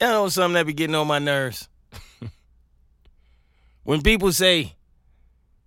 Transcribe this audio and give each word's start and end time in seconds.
I 0.00 0.06
know 0.06 0.28
something 0.28 0.54
that 0.54 0.66
be 0.66 0.72
getting 0.72 0.96
on 0.96 1.06
my 1.06 1.18
nerves. 1.18 1.68
when 3.84 4.02
people 4.02 4.32
say, 4.32 4.74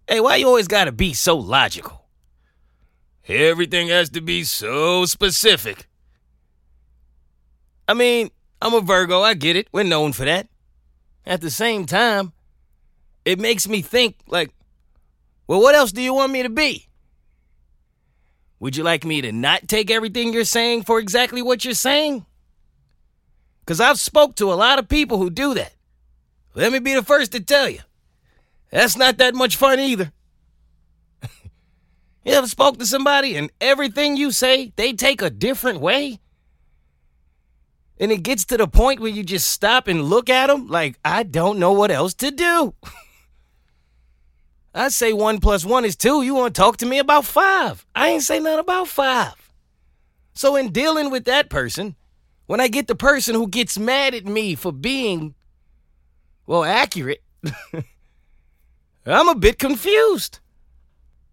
hey, 0.08 0.20
why 0.20 0.36
you 0.36 0.48
always 0.48 0.68
gotta 0.68 0.92
be 0.92 1.14
so 1.14 1.38
logical? 1.38 2.06
Everything 3.28 3.90
has 3.90 4.10
to 4.12 4.22
be 4.22 4.44
so 4.44 5.06
specific. 5.06 5.88
I 7.88 7.94
mean, 7.94 8.30
I'm 8.62 8.74
a 8.74 8.82
Virgo, 8.82 9.22
I 9.22 9.34
get 9.34 9.56
it. 9.56 9.68
We're 9.72 9.84
known 9.84 10.14
for 10.14 10.26
that. 10.26 10.48
At 11.26 11.42
the 11.42 11.50
same 11.50 11.86
time, 11.86 12.34
it 13.26 13.40
makes 13.40 13.68
me 13.68 13.82
think, 13.82 14.16
like, 14.28 14.52
well, 15.48 15.62
what 15.62 15.76
else 15.76 15.92
do 15.92 16.02
you 16.02 16.14
want 16.14 16.32
me 16.32 16.44
to 16.44 16.50
be? 16.50 16.88
Would 18.60 18.76
you 18.76 18.84
like 18.84 19.06
me 19.06 19.22
to 19.22 19.32
not 19.32 19.68
take 19.68 19.92
everything 19.92 20.34
you're 20.34 20.44
saying 20.44 20.84
for 20.84 21.00
exactly 21.00 21.42
what 21.42 21.64
you're 21.64 21.74
saying? 21.74 22.26
Because 23.68 23.82
I've 23.82 24.00
spoke 24.00 24.36
to 24.36 24.54
a 24.54 24.56
lot 24.56 24.80
of 24.80 24.88
people 24.88 25.18
who 25.18 25.30
do 25.30 25.54
that. 25.56 25.74
Let 26.56 26.72
me 26.72 26.80
be 26.80 26.94
the 26.94 27.04
first 27.04 27.34
to 27.34 27.42
tell 27.42 27.68
you. 27.68 27.82
That's 28.72 28.96
not 28.96 29.18
that 29.18 29.36
much 29.36 29.58
fun 29.58 29.78
either. 29.78 30.14
you 32.24 32.32
ever 32.32 32.48
spoke 32.48 32.80
to 32.80 32.86
somebody 32.86 33.36
and 33.36 33.52
everything 33.60 34.16
you 34.16 34.32
say, 34.32 34.72
they 34.78 34.94
take 34.94 35.22
a 35.22 35.30
different 35.30 35.82
way? 35.82 36.22
And 38.00 38.10
it 38.10 38.24
gets 38.24 38.46
to 38.46 38.58
the 38.58 38.70
point 38.70 39.02
where 39.02 39.12
you 39.12 39.22
just 39.22 39.50
stop 39.50 39.90
and 39.90 40.06
look 40.06 40.30
at 40.30 40.48
them 40.48 40.68
like, 40.68 40.98
I 41.04 41.24
don't 41.24 41.60
know 41.60 41.74
what 41.74 41.92
else 41.92 42.14
to 42.16 42.32
do. 42.32 42.74
I 44.74 44.88
say 44.88 45.12
one 45.12 45.42
plus 45.42 45.66
one 45.66 45.84
is 45.84 45.98
two. 45.98 46.22
You 46.22 46.36
want 46.36 46.56
to 46.56 46.62
talk 46.62 46.78
to 46.78 46.86
me 46.86 47.00
about 47.00 47.26
five? 47.26 47.86
I 47.94 48.12
ain't 48.12 48.24
say 48.24 48.40
nothing 48.40 48.60
about 48.60 48.88
five. 48.88 49.52
So, 50.34 50.56
in 50.56 50.72
dealing 50.72 51.10
with 51.10 51.26
that 51.26 51.50
person, 51.50 51.96
when 52.48 52.60
I 52.60 52.68
get 52.70 52.88
the 52.88 52.96
person 52.96 53.36
who 53.36 53.48
gets 53.48 53.78
mad 53.78 54.16
at 54.16 54.26
me 54.26 54.56
for 54.56 54.72
being, 54.72 55.36
well, 56.46 56.64
accurate, 56.64 57.22
I'm 59.06 59.30
a 59.30 59.36
bit 59.36 59.60
confused. 59.60 60.40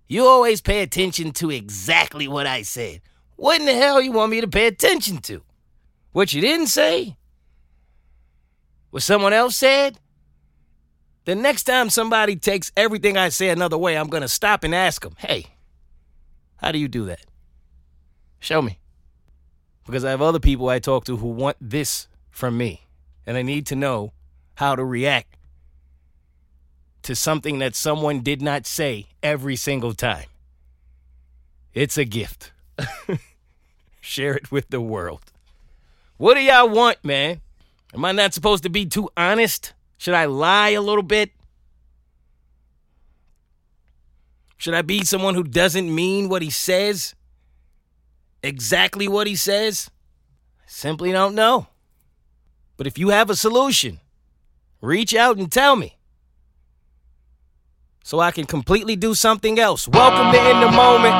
You 0.06 0.26
always 0.26 0.60
pay 0.60 0.82
attention 0.82 1.32
to 1.32 1.50
exactly 1.50 2.28
what 2.28 2.46
I 2.46 2.62
said. 2.62 3.00
What 3.36 3.60
in 3.60 3.66
the 3.66 3.74
hell 3.74 4.00
you 4.00 4.12
want 4.12 4.30
me 4.30 4.40
to 4.40 4.48
pay 4.48 4.66
attention 4.66 5.18
to? 5.18 5.42
What 6.12 6.32
you 6.32 6.40
didn't 6.40 6.66
say? 6.66 7.16
What 8.90 9.02
someone 9.02 9.32
else 9.32 9.56
said? 9.56 9.98
The 11.24 11.34
next 11.34 11.64
time 11.64 11.90
somebody 11.90 12.36
takes 12.36 12.70
everything 12.76 13.16
I 13.16 13.30
say 13.30 13.48
another 13.48 13.78
way, 13.78 13.96
I'm 13.96 14.08
going 14.08 14.22
to 14.22 14.28
stop 14.28 14.62
and 14.62 14.74
ask 14.74 15.02
them, 15.02 15.14
hey, 15.18 15.46
how 16.56 16.70
do 16.70 16.78
you 16.78 16.86
do 16.86 17.06
that? 17.06 17.24
Show 18.40 18.60
me. 18.60 18.78
Because 19.86 20.04
I 20.04 20.10
have 20.10 20.22
other 20.22 20.40
people 20.40 20.68
I 20.68 20.78
talk 20.78 21.04
to 21.04 21.16
who 21.16 21.28
want 21.28 21.56
this 21.60 22.08
from 22.30 22.56
me, 22.56 22.82
and 23.26 23.36
I 23.36 23.42
need 23.42 23.66
to 23.66 23.76
know 23.76 24.12
how 24.54 24.76
to 24.76 24.84
react 24.84 25.36
to 27.02 27.14
something 27.14 27.58
that 27.58 27.74
someone 27.74 28.20
did 28.20 28.40
not 28.40 28.66
say 28.66 29.06
every 29.22 29.56
single 29.56 29.92
time. 29.92 30.26
It's 31.74 31.98
a 31.98 32.04
gift. 32.04 32.52
Share 34.00 34.34
it 34.34 34.50
with 34.50 34.70
the 34.70 34.80
world. 34.80 35.20
What 36.16 36.34
do 36.34 36.40
y'all 36.40 36.68
want, 36.68 37.04
man? 37.04 37.40
Am 37.92 38.04
I 38.04 38.12
not 38.12 38.32
supposed 38.32 38.62
to 38.62 38.70
be 38.70 38.86
too 38.86 39.10
honest? 39.16 39.74
Should 39.98 40.14
I 40.14 40.24
lie 40.24 40.70
a 40.70 40.80
little 40.80 41.02
bit? 41.02 41.30
Should 44.56 44.74
I 44.74 44.82
be 44.82 45.04
someone 45.04 45.34
who 45.34 45.44
doesn't 45.44 45.94
mean 45.94 46.28
what 46.28 46.40
he 46.40 46.50
says? 46.50 47.14
Exactly 48.44 49.08
what 49.08 49.26
he 49.26 49.36
says? 49.36 49.90
I 50.60 50.64
simply 50.66 51.10
don't 51.10 51.34
know. 51.34 51.68
But 52.76 52.86
if 52.86 52.98
you 52.98 53.08
have 53.08 53.30
a 53.30 53.36
solution, 53.36 54.00
reach 54.82 55.14
out 55.14 55.38
and 55.38 55.50
tell 55.50 55.76
me 55.76 55.96
so 58.02 58.20
I 58.20 58.32
can 58.32 58.44
completely 58.44 58.96
do 58.96 59.14
something 59.14 59.58
else. 59.58 59.88
Welcome 59.88 60.30
to 60.30 60.50
In 60.50 60.60
the 60.60 60.70
Moment. 60.70 61.14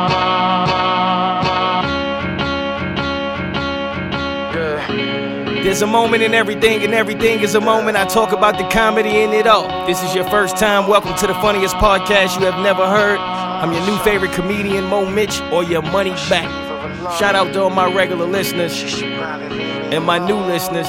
There's 5.65 5.81
a 5.81 5.87
moment 5.87 6.23
in 6.23 6.35
everything, 6.35 6.83
and 6.83 6.93
everything 6.93 7.41
is 7.41 7.55
a 7.55 7.61
moment. 7.61 7.97
I 7.97 8.05
talk 8.05 8.33
about 8.33 8.59
the 8.59 8.69
comedy 8.69 9.23
in 9.23 9.33
it 9.33 9.47
all. 9.47 9.87
This 9.87 10.03
is 10.03 10.15
your 10.15 10.29
first 10.29 10.59
time. 10.59 10.87
Welcome 10.91 11.17
to 11.17 11.27
the 11.27 11.35
funniest 11.37 11.77
podcast 11.77 12.39
you 12.39 12.45
have 12.45 12.63
never 12.63 12.87
heard. 12.87 13.19
I'm 13.19 13.73
your 13.73 13.87
new 13.87 13.97
favorite 14.01 14.33
comedian, 14.33 14.85
Mo 14.85 15.11
Mitch, 15.11 15.41
or 15.51 15.65
your 15.65 15.81
money 15.81 16.11
back. 16.29 16.64
Shout 17.13 17.35
out 17.35 17.53
to 17.53 17.63
all 17.63 17.71
my 17.71 17.93
regular 17.93 18.27
listeners 18.27 18.83
and 19.03 20.05
my 20.05 20.19
new 20.19 20.37
listeners. 20.37 20.87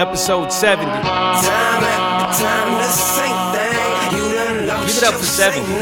Episode 0.00 0.50
70. 0.50 0.86
Give 4.86 4.96
it 4.96 5.04
up 5.04 5.14
for 5.14 5.26
70. 5.26 5.60
You've 5.60 5.78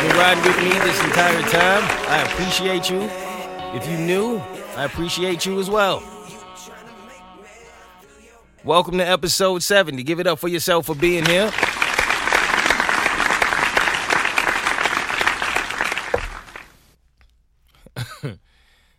been 0.00 0.16
riding 0.16 0.42
with 0.42 0.56
me 0.56 0.70
this 0.80 1.04
entire 1.04 1.42
time. 1.42 1.82
I 2.08 2.22
appreciate 2.22 2.88
you. 2.88 3.02
If 3.76 3.86
you 3.86 3.98
knew, 3.98 4.38
I 4.74 4.84
appreciate 4.86 5.44
you 5.44 5.60
as 5.60 5.68
well. 5.68 6.02
Welcome 8.64 8.96
to 8.98 9.06
episode 9.06 9.62
70. 9.62 10.02
Give 10.02 10.18
it 10.18 10.26
up 10.26 10.38
for 10.38 10.48
yourself 10.48 10.86
for 10.86 10.94
being 10.94 11.26
here. 11.26 11.52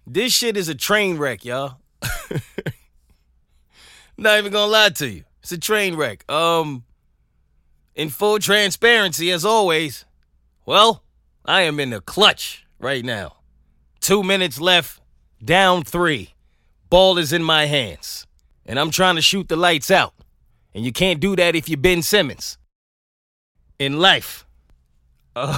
This 0.05 0.33
shit 0.33 0.57
is 0.57 0.69
a 0.69 0.75
train 0.75 1.17
wreck, 1.17 1.45
y'all. 1.45 1.77
Not 4.17 4.37
even 4.37 4.51
gonna 4.51 4.71
lie 4.71 4.89
to 4.89 5.07
you. 5.09 5.23
It's 5.41 5.51
a 5.51 5.57
train 5.57 5.95
wreck. 5.95 6.29
Um, 6.31 6.83
in 7.95 8.09
full 8.09 8.39
transparency, 8.39 9.31
as 9.31 9.43
always, 9.45 10.05
well, 10.65 11.03
I 11.45 11.61
am 11.61 11.79
in 11.79 11.89
the 11.89 12.01
clutch 12.01 12.65
right 12.79 13.03
now. 13.03 13.37
Two 13.99 14.23
minutes 14.23 14.59
left, 14.59 15.01
down 15.43 15.83
three. 15.83 16.33
Ball 16.89 17.17
is 17.17 17.33
in 17.33 17.43
my 17.43 17.65
hands. 17.65 18.27
And 18.65 18.79
I'm 18.79 18.91
trying 18.91 19.15
to 19.15 19.21
shoot 19.21 19.49
the 19.49 19.55
lights 19.55 19.91
out. 19.91 20.13
And 20.73 20.85
you 20.85 20.91
can't 20.91 21.19
do 21.19 21.35
that 21.35 21.55
if 21.55 21.67
you're 21.67 21.77
Ben 21.77 22.01
Simmons. 22.01 22.57
In 23.79 23.99
life. 23.99 24.45
Uh, 25.35 25.57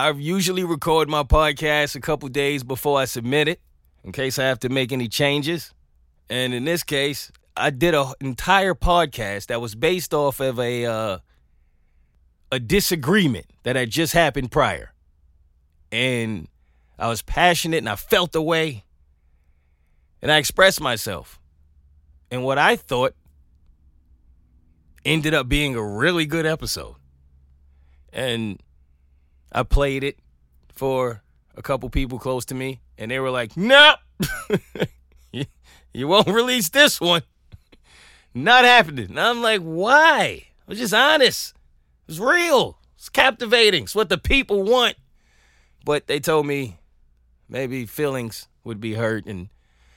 I 0.00 0.12
usually 0.12 0.64
record 0.64 1.10
my 1.10 1.24
podcast 1.24 1.94
a 1.94 2.00
couple 2.00 2.26
days 2.30 2.64
before 2.64 2.98
I 2.98 3.04
submit 3.04 3.48
it, 3.48 3.60
in 4.02 4.12
case 4.12 4.38
I 4.38 4.44
have 4.44 4.58
to 4.60 4.70
make 4.70 4.92
any 4.92 5.08
changes. 5.08 5.74
And 6.30 6.54
in 6.54 6.64
this 6.64 6.82
case, 6.82 7.30
I 7.54 7.68
did 7.68 7.94
an 7.94 8.14
entire 8.18 8.74
podcast 8.74 9.48
that 9.48 9.60
was 9.60 9.74
based 9.74 10.14
off 10.14 10.40
of 10.40 10.58
a 10.58 10.86
uh, 10.86 11.18
a 12.50 12.58
disagreement 12.58 13.44
that 13.64 13.76
had 13.76 13.90
just 13.90 14.14
happened 14.14 14.50
prior, 14.50 14.94
and 15.92 16.48
I 16.98 17.08
was 17.08 17.20
passionate 17.20 17.76
and 17.76 17.88
I 17.88 17.96
felt 17.96 18.32
the 18.32 18.40
way, 18.40 18.84
and 20.22 20.32
I 20.32 20.38
expressed 20.38 20.80
myself, 20.80 21.38
and 22.30 22.42
what 22.42 22.56
I 22.56 22.76
thought 22.76 23.14
ended 25.04 25.34
up 25.34 25.46
being 25.46 25.76
a 25.76 25.84
really 25.84 26.24
good 26.24 26.46
episode, 26.46 26.96
and 28.14 28.62
I 29.52 29.62
played 29.62 30.04
it 30.04 30.18
for 30.74 31.22
a 31.56 31.62
couple 31.62 31.88
people 31.90 32.18
close 32.18 32.44
to 32.46 32.54
me, 32.54 32.80
and 32.98 33.10
they 33.10 33.18
were 33.18 33.30
like, 33.30 33.56
"No." 33.56 33.94
You, 35.32 35.44
you 35.92 36.08
won't 36.08 36.28
release 36.28 36.68
this 36.70 37.00
one. 37.00 37.22
Not 38.34 38.64
happening. 38.64 39.10
And 39.10 39.20
I'm 39.20 39.42
like, 39.42 39.60
why? 39.60 40.44
I 40.46 40.64
was 40.66 40.78
just 40.78 40.94
honest. 40.94 41.54
It's 42.08 42.18
real. 42.18 42.78
It's 42.96 43.08
captivating. 43.08 43.84
It's 43.84 43.94
what 43.94 44.08
the 44.08 44.18
people 44.18 44.62
want. 44.62 44.96
But 45.84 46.06
they 46.06 46.20
told 46.20 46.46
me 46.46 46.78
maybe 47.48 47.86
feelings 47.86 48.48
would 48.64 48.80
be 48.80 48.94
hurt. 48.94 49.26
And 49.26 49.48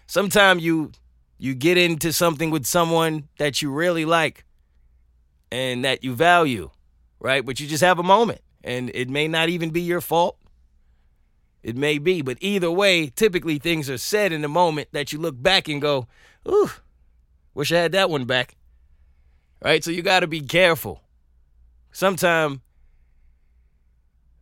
sometimes 0.08 0.63
you 0.63 0.92
you 1.38 1.54
get 1.54 1.77
into 1.77 2.13
something 2.13 2.51
with 2.51 2.66
someone 2.66 3.27
that 3.38 3.62
you 3.62 3.69
really 3.72 4.06
like 4.06 4.45
and 5.51 5.83
that 5.83 6.04
you 6.04 6.16
value, 6.16 6.69
right? 7.19 7.45
But 7.45 7.60
you 7.60 7.68
just 7.68 7.83
have 7.83 8.00
a 8.00 8.04
moment. 8.04 8.42
And 8.63 8.92
it 8.94 9.10
may 9.10 9.27
not 9.27 9.50
even 9.50 9.71
be 9.71 9.81
your 9.81 10.01
fault. 10.01 10.38
It 11.63 11.77
may 11.77 11.98
be, 11.98 12.21
but 12.21 12.38
either 12.42 12.69
way, 12.69 13.07
typically 13.07 13.57
things 13.57 13.89
are 13.89 13.98
said 13.98 14.31
in 14.31 14.42
the 14.42 14.50
moment 14.50 14.89
that 14.92 15.13
you 15.13 15.19
look 15.19 15.42
back 15.42 15.69
and 15.69 15.81
go, 15.81 16.07
ooh, 16.48 16.71
wish 17.54 17.71
I 17.71 17.77
had 17.77 17.94
that 17.94 18.10
one 18.10 18.25
back. 18.25 18.56
Right? 19.63 19.83
So 19.83 19.92
you 19.92 20.01
got 20.01 20.21
to 20.21 20.27
be 20.27 20.42
careful. 20.42 21.01
Sometimes 21.92 22.60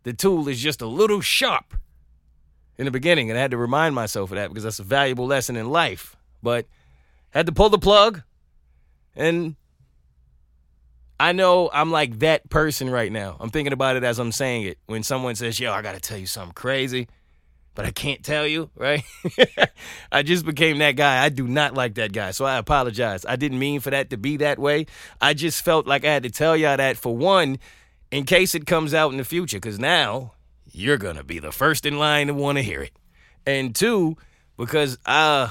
the 0.04 0.14
tool 0.14 0.48
is 0.48 0.60
just 0.60 0.82
a 0.82 0.88
little 0.88 1.22
sharp 1.22 1.76
in 2.78 2.86
the 2.86 2.92
beginning, 2.92 3.30
and 3.30 3.38
I 3.38 3.42
had 3.42 3.52
to 3.52 3.58
remind 3.58 3.94
myself 3.94 4.32
of 4.32 4.38
that 4.38 4.50
because 4.50 4.64
that's 4.64 4.80
a 4.80 4.84
valuable 4.84 5.28
lesson 5.28 5.56
in 5.56 5.70
life. 5.70 6.16
But 6.42 6.66
had 7.30 7.46
to 7.46 7.52
pull 7.52 7.70
the 7.70 7.78
plug, 7.78 8.24
and 9.16 9.56
I 11.22 11.34
know 11.34 11.70
I'm 11.72 11.92
like 11.92 12.18
that 12.20 12.50
person 12.50 12.90
right 12.90 13.12
now. 13.12 13.38
I'm 13.40 13.52
thinking 13.52 13.74
about 13.74 13.96
it 13.96 14.04
as 14.04 14.18
I'm 14.18 14.32
saying 14.32 14.64
it. 14.64 14.80
When 14.88 15.04
someone 15.04 15.36
says, 15.36 15.60
yo, 15.60 15.72
I 15.72 15.84
got 15.84 15.94
to 15.94 16.00
tell 16.00 16.18
you 16.18 16.26
something 16.26 16.56
crazy, 16.56 17.08
but 17.76 17.86
I 17.86 17.92
can't 17.92 18.24
tell 18.24 18.48
you, 18.48 18.72
right? 18.76 19.04
I 20.12 20.24
just 20.24 20.48
became 20.48 20.80
that 20.80 20.94
guy. 20.94 21.24
I 21.24 21.30
do 21.30 21.48
not 21.48 21.76
like 21.76 21.94
that 21.96 22.12
guy. 22.12 22.32
So 22.32 22.44
I 22.46 22.58
apologize. 22.58 23.24
I 23.24 23.36
didn't 23.36 23.60
mean 23.60 23.82
for 23.82 23.92
that 23.92 24.10
to 24.10 24.18
be 24.18 24.38
that 24.38 24.58
way. 24.58 24.88
I 25.22 25.36
just 25.36 25.64
felt 25.64 25.86
like 25.86 26.04
I 26.06 26.12
had 26.12 26.24
to 26.24 26.32
tell 26.32 26.58
y'all 26.58 26.76
that 26.78 26.98
for 26.98 27.16
one, 27.16 27.60
in 28.10 28.26
case 28.26 28.56
it 28.56 28.66
comes 28.66 28.96
out 28.96 29.12
in 29.12 29.20
the 29.20 29.24
future, 29.24 29.58
because 29.58 29.78
now 29.78 30.34
you're 30.72 30.98
going 30.98 31.18
to 31.18 31.24
be 31.24 31.38
the 31.38 31.52
first 31.52 31.86
in 31.86 32.00
line 32.00 32.28
to 32.28 32.34
want 32.34 32.58
to 32.58 32.64
hear 32.64 32.82
it. 32.82 32.94
And 33.46 33.76
two, 33.76 34.18
because 34.58 34.98
uh, 35.06 35.50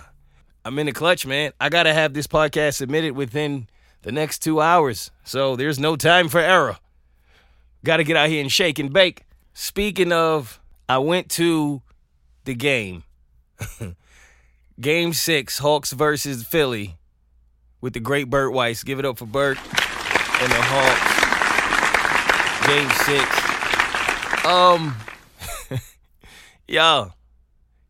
I'm 0.64 0.76
in 0.80 0.86
the 0.86 0.92
clutch, 0.92 1.26
man. 1.26 1.52
I 1.60 1.68
got 1.68 1.84
to 1.84 1.94
have 1.94 2.12
this 2.12 2.26
podcast 2.26 2.74
submitted 2.74 3.12
within 3.14 3.68
the 4.02 4.12
next 4.12 4.40
two 4.40 4.60
hours. 4.60 5.10
So 5.24 5.56
there's 5.56 5.78
no 5.78 5.96
time 5.96 6.28
for 6.28 6.40
error. 6.40 6.78
Got 7.84 7.98
to 7.98 8.04
get 8.04 8.16
out 8.16 8.28
here 8.28 8.40
and 8.40 8.52
shake 8.52 8.78
and 8.78 8.92
bake. 8.92 9.22
Speaking 9.54 10.12
of, 10.12 10.60
I 10.88 10.98
went 10.98 11.28
to 11.30 11.82
the 12.44 12.54
game. 12.54 13.04
game 14.80 15.12
six, 15.12 15.58
Hawks 15.58 15.92
versus 15.92 16.44
Philly 16.44 16.96
with 17.80 17.94
the 17.94 18.00
great 18.00 18.28
Bert 18.28 18.52
Weiss. 18.52 18.82
Give 18.82 18.98
it 18.98 19.04
up 19.04 19.18
for 19.18 19.26
Bert 19.26 19.58
and 19.58 20.52
the 20.52 20.62
Hawks. 20.62 21.20
Game 22.66 22.90
six. 23.04 23.50
Um, 24.44 24.96
y'all, 26.68 27.12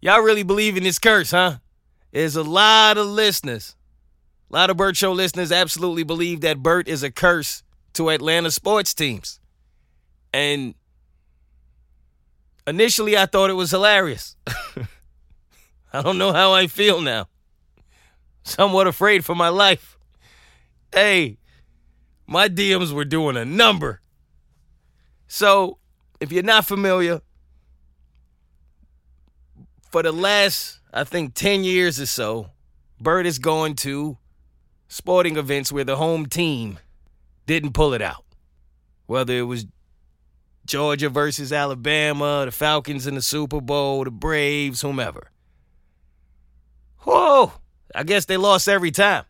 y'all 0.01 0.21
really 0.21 0.43
believe 0.43 0.77
in 0.77 0.83
this 0.83 0.99
curse, 0.99 1.31
huh? 1.31 1.57
There's 2.13 2.37
a 2.37 2.43
lot 2.43 2.99
of 2.99 3.07
listeners, 3.07 3.77
a 4.51 4.57
lot 4.57 4.71
of 4.71 4.77
Bert 4.77 4.97
Show 4.97 5.13
listeners 5.13 5.53
absolutely 5.53 6.03
believe 6.03 6.41
that 6.41 6.63
Bert 6.63 6.89
is 6.89 7.03
a 7.03 7.11
curse 7.11 7.63
to 7.93 8.11
Atlanta 8.11 8.51
sports 8.51 8.93
teams. 8.95 9.39
And 10.33 10.75
initially, 12.67 13.17
I 13.17 13.27
thought 13.27 13.51
it 13.51 13.55
was 13.55 13.71
hilarious. 13.71 14.37
I 15.93 16.03
don't 16.03 16.19
know 16.19 16.33
how 16.33 16.53
I 16.53 16.67
feel 16.67 17.01
now. 17.01 17.29
Somewhat 18.43 18.87
afraid 18.87 19.25
for 19.25 19.35
my 19.35 19.49
life. 19.49 19.99
Hey, 20.93 21.39
my 22.27 22.49
DMs 22.49 22.93
were 22.93 23.05
doing 23.05 23.37
a 23.37 23.45
number. 23.45 24.01
So, 25.29 25.79
if 26.21 26.33
you're 26.33 26.43
not 26.43 26.67
familiar, 26.67 27.21
for 29.91 30.03
the 30.03 30.13
last, 30.13 30.81
I 30.93 31.05
think, 31.05 31.35
10 31.35 31.63
years 31.63 32.01
or 32.01 32.07
so, 32.07 32.51
Bert 33.01 33.27
is 33.27 33.39
going 33.39 33.75
to 33.77 34.19
sporting 34.91 35.37
events 35.37 35.71
where 35.71 35.85
the 35.85 35.97
home 35.97 36.27
team 36.27 36.79
didn't 37.47 37.73
pull 37.73 37.95
it 37.95 38.03
out. 38.03 38.25
Whether 39.07 39.39
it 39.39 39.43
was 39.43 39.67
Georgia 40.67 41.09
versus 41.09 41.53
Alabama, 41.53 42.43
the 42.45 42.51
Falcons 42.51 43.07
in 43.07 43.15
the 43.15 43.23
Super 43.23 43.61
Bowl, 43.61 44.05
the 44.05 44.11
Braves, 44.11 44.83
whomever. 44.83 45.31
Whoa, 46.99 47.53
I 47.95 48.03
guess 48.03 48.27
they 48.27 48.37
lost 48.37 48.69
every 48.69 48.91
time. 48.91 49.25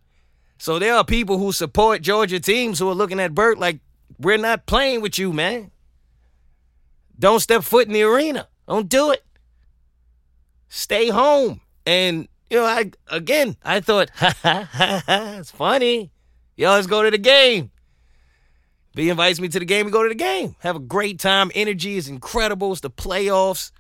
So 0.58 0.78
there 0.78 0.94
are 0.94 1.04
people 1.04 1.38
who 1.38 1.52
support 1.52 2.02
Georgia 2.02 2.40
teams 2.40 2.78
who 2.78 2.88
are 2.88 2.94
looking 2.94 3.20
at 3.20 3.34
Bert 3.34 3.58
like, 3.58 3.80
we're 4.18 4.38
not 4.38 4.66
playing 4.66 5.02
with 5.02 5.18
you, 5.18 5.32
man. 5.32 5.70
Don't 7.18 7.40
step 7.40 7.62
foot 7.64 7.86
in 7.86 7.92
the 7.92 8.02
arena. 8.02 8.48
Don't 8.66 8.88
do 8.88 9.10
it. 9.12 9.24
Stay 10.68 11.10
home. 11.10 11.60
And, 11.86 12.28
you 12.50 12.56
know, 12.58 12.64
I 12.64 12.90
again, 13.08 13.56
I 13.64 13.80
thought, 13.80 14.10
ha 14.10 14.34
ha 14.42 14.68
ha 14.72 15.36
it's 15.38 15.50
funny. 15.50 16.10
Yo, 16.56 16.70
let's 16.70 16.86
go 16.86 17.02
to 17.02 17.10
the 17.10 17.18
game. 17.18 17.70
B 18.94 19.08
invites 19.08 19.40
me 19.40 19.48
to 19.48 19.58
the 19.58 19.64
game. 19.64 19.86
We 19.86 19.92
go 19.92 20.02
to 20.02 20.08
the 20.08 20.14
game. 20.16 20.56
Have 20.58 20.76
a 20.76 20.80
great 20.80 21.20
time. 21.20 21.50
Energy 21.54 21.96
is 21.96 22.08
incredible. 22.08 22.72
It's 22.72 22.80
the 22.80 22.90
playoffs. 22.90 23.70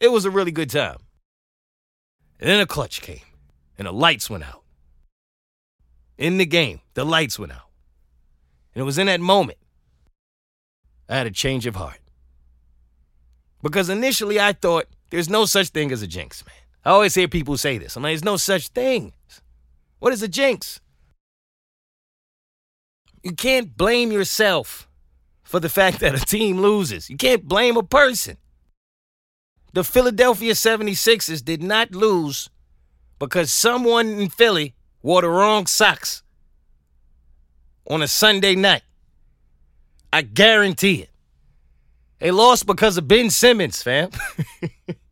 It 0.00 0.10
was 0.10 0.24
a 0.24 0.30
really 0.30 0.50
good 0.50 0.70
time. 0.70 0.96
And 2.40 2.50
then 2.50 2.60
a 2.60 2.66
clutch 2.66 3.02
came, 3.02 3.20
and 3.78 3.86
the 3.86 3.92
lights 3.92 4.28
went 4.28 4.44
out. 4.44 4.62
In 6.18 6.38
the 6.38 6.46
game, 6.46 6.80
the 6.94 7.04
lights 7.04 7.38
went 7.38 7.52
out. 7.52 7.68
And 8.74 8.80
it 8.82 8.84
was 8.84 8.98
in 8.98 9.06
that 9.06 9.20
moment 9.20 9.58
I 11.08 11.16
had 11.16 11.26
a 11.26 11.30
change 11.30 11.66
of 11.66 11.76
heart. 11.76 12.00
Because 13.62 13.88
initially 13.88 14.40
I 14.40 14.52
thought 14.52 14.86
there's 15.10 15.28
no 15.28 15.44
such 15.44 15.68
thing 15.68 15.92
as 15.92 16.02
a 16.02 16.06
jinx, 16.06 16.44
man. 16.44 16.65
I 16.86 16.90
always 16.90 17.16
hear 17.16 17.26
people 17.26 17.56
say 17.56 17.78
this. 17.78 17.96
I'm 17.96 18.04
like, 18.04 18.10
there's 18.10 18.24
no 18.24 18.36
such 18.36 18.68
thing. 18.68 19.12
What 19.98 20.12
is 20.12 20.22
a 20.22 20.28
jinx? 20.28 20.80
You 23.24 23.32
can't 23.32 23.76
blame 23.76 24.12
yourself 24.12 24.88
for 25.42 25.58
the 25.58 25.68
fact 25.68 25.98
that 25.98 26.14
a 26.14 26.24
team 26.24 26.60
loses. 26.60 27.10
You 27.10 27.16
can't 27.16 27.44
blame 27.44 27.76
a 27.76 27.82
person. 27.82 28.36
The 29.72 29.82
Philadelphia 29.82 30.52
76ers 30.52 31.44
did 31.44 31.60
not 31.60 31.90
lose 31.90 32.50
because 33.18 33.52
someone 33.52 34.06
in 34.06 34.28
Philly 34.28 34.76
wore 35.02 35.22
the 35.22 35.28
wrong 35.28 35.66
socks 35.66 36.22
on 37.90 38.00
a 38.00 38.06
Sunday 38.06 38.54
night. 38.54 38.82
I 40.12 40.22
guarantee 40.22 41.02
it. 41.02 41.10
They 42.20 42.30
lost 42.30 42.64
because 42.64 42.96
of 42.96 43.08
Ben 43.08 43.30
Simmons, 43.30 43.82
fam. 43.82 44.10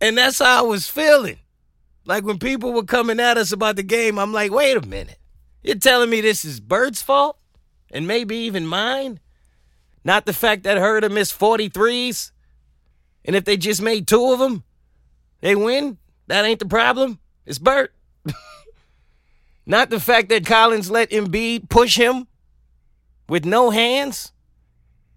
and 0.00 0.16
that's 0.18 0.38
how 0.38 0.64
I 0.64 0.66
was 0.66 0.88
feeling. 0.88 1.38
Like 2.04 2.24
when 2.24 2.38
people 2.38 2.72
were 2.72 2.84
coming 2.84 3.20
at 3.20 3.38
us 3.38 3.52
about 3.52 3.76
the 3.76 3.82
game, 3.82 4.18
I'm 4.18 4.32
like, 4.32 4.52
wait 4.52 4.76
a 4.76 4.86
minute. 4.86 5.18
You're 5.62 5.76
telling 5.76 6.10
me 6.10 6.20
this 6.20 6.44
is 6.44 6.60
Bert's 6.60 7.02
fault? 7.02 7.38
And 7.90 8.06
maybe 8.06 8.36
even 8.36 8.66
mine? 8.66 9.20
Not 10.04 10.26
the 10.26 10.32
fact 10.32 10.62
that 10.62 10.78
Huerter 10.78 11.10
missed 11.10 11.38
43s? 11.38 12.30
And 13.24 13.34
if 13.34 13.44
they 13.44 13.56
just 13.56 13.82
made 13.82 14.06
two 14.06 14.32
of 14.32 14.38
them, 14.38 14.62
they 15.40 15.56
win? 15.56 15.98
That 16.28 16.44
ain't 16.44 16.60
the 16.60 16.66
problem. 16.66 17.18
It's 17.44 17.58
Bert. 17.58 17.92
Not 19.66 19.90
the 19.90 20.00
fact 20.00 20.28
that 20.28 20.46
Collins 20.46 20.90
let 20.90 21.10
Embiid 21.10 21.68
push 21.68 21.96
him 21.96 22.28
with 23.28 23.44
no 23.44 23.70
hands. 23.70 24.32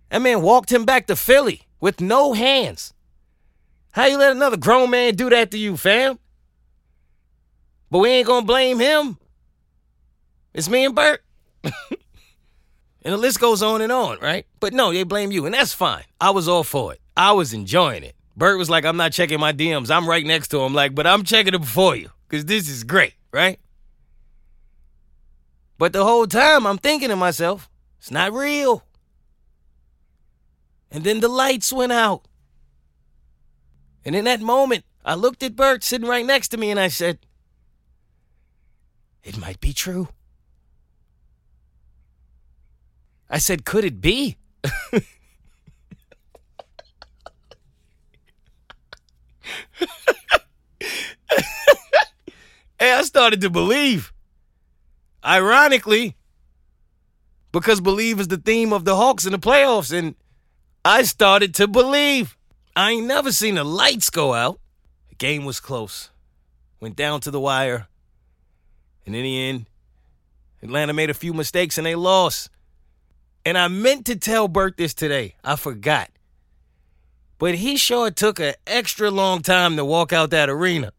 That 0.09 0.23
man 0.23 0.41
walked 0.41 0.71
him 0.71 0.85
back 0.85 1.05
to 1.07 1.15
Philly 1.15 1.61
with 1.79 2.01
no 2.01 2.33
hands. 2.33 2.93
How 3.91 4.05
you 4.05 4.17
let 4.17 4.31
another 4.31 4.57
grown 4.57 4.89
man 4.89 5.15
do 5.15 5.29
that 5.29 5.51
to 5.51 5.57
you, 5.57 5.77
fam? 5.77 6.19
But 7.89 7.99
we 7.99 8.09
ain't 8.09 8.27
gonna 8.27 8.45
blame 8.45 8.79
him. 8.79 9.17
It's 10.53 10.69
me 10.69 10.85
and 10.85 10.95
Bert. 10.95 11.23
and 11.63 11.73
the 13.03 13.17
list 13.17 13.39
goes 13.39 13.61
on 13.61 13.81
and 13.81 13.91
on, 13.91 14.19
right? 14.19 14.45
But 14.59 14.73
no, 14.73 14.91
they 14.93 15.03
blame 15.03 15.31
you, 15.31 15.45
and 15.45 15.53
that's 15.53 15.73
fine. 15.73 16.03
I 16.21 16.29
was 16.31 16.47
all 16.47 16.63
for 16.63 16.93
it. 16.93 17.01
I 17.17 17.31
was 17.31 17.53
enjoying 17.53 18.03
it. 18.03 18.15
Bert 18.35 18.57
was 18.57 18.69
like, 18.69 18.85
I'm 18.85 18.97
not 18.97 19.11
checking 19.11 19.39
my 19.39 19.53
DMs. 19.53 19.91
I'm 19.91 20.07
right 20.07 20.25
next 20.25 20.49
to 20.49 20.61
him, 20.61 20.73
like, 20.73 20.95
but 20.95 21.05
I'm 21.05 21.23
checking 21.23 21.53
it 21.53 21.59
before 21.59 21.95
you, 21.95 22.09
because 22.27 22.45
this 22.45 22.69
is 22.69 22.83
great, 22.83 23.13
right? 23.33 23.59
But 25.77 25.93
the 25.93 26.03
whole 26.03 26.27
time 26.27 26.67
I'm 26.67 26.77
thinking 26.77 27.09
to 27.09 27.15
myself, 27.15 27.69
it's 27.97 28.11
not 28.11 28.33
real. 28.33 28.83
And 30.91 31.03
then 31.03 31.19
the 31.19 31.27
lights 31.27 31.71
went 31.71 31.91
out. 31.91 32.25
And 34.05 34.15
in 34.15 34.25
that 34.25 34.41
moment, 34.41 34.85
I 35.03 35.15
looked 35.15 35.43
at 35.43 35.55
Bert 35.55 35.83
sitting 35.83 36.07
right 36.07 36.25
next 36.25 36.49
to 36.49 36.57
me 36.57 36.71
and 36.71 36.79
I 36.79 36.87
said, 36.87 37.19
it 39.23 39.37
might 39.37 39.59
be 39.59 39.73
true. 39.73 40.09
I 43.29 43.37
said, 43.37 43.65
could 43.65 43.85
it 43.85 44.01
be? 44.01 44.37
hey, 44.91 45.03
I 52.79 53.03
started 53.03 53.41
to 53.41 53.49
believe. 53.49 54.11
Ironically, 55.23 56.15
because 57.51 57.81
believe 57.81 58.19
is 58.19 58.29
the 58.29 58.37
theme 58.37 58.71
of 58.73 58.85
the 58.85 58.95
Hawks 58.95 59.25
in 59.25 59.31
the 59.31 59.39
playoffs, 59.39 59.91
and 59.95 60.15
I 60.85 61.03
started 61.03 61.53
to 61.55 61.67
believe. 61.67 62.37
I 62.79 62.91
ain't 62.91 63.07
never 63.07 63.33
seen 63.33 63.55
the 63.55 63.65
lights 63.65 64.09
go 64.09 64.33
out. 64.33 64.57
The 65.09 65.15
game 65.15 65.43
was 65.43 65.59
close. 65.59 66.11
Went 66.79 66.95
down 66.95 67.19
to 67.21 67.29
the 67.29 67.39
wire. 67.39 67.89
And 69.05 69.13
in 69.13 69.23
the 69.23 69.49
end, 69.49 69.65
Atlanta 70.63 70.93
made 70.93 71.09
a 71.09 71.13
few 71.13 71.33
mistakes 71.33 71.77
and 71.77 71.85
they 71.85 71.95
lost. 71.95 72.49
And 73.43 73.57
I 73.57 73.67
meant 73.67 74.05
to 74.05 74.15
tell 74.15 74.47
Bert 74.47 74.77
this 74.77 74.93
today. 74.93 75.35
I 75.43 75.57
forgot. 75.57 76.09
But 77.37 77.55
he 77.55 77.75
sure 77.75 78.11
took 78.11 78.39
an 78.39 78.53
extra 78.65 79.11
long 79.11 79.41
time 79.41 79.75
to 79.75 79.83
walk 79.83 80.13
out 80.13 80.29
that 80.29 80.49
arena. 80.49 80.93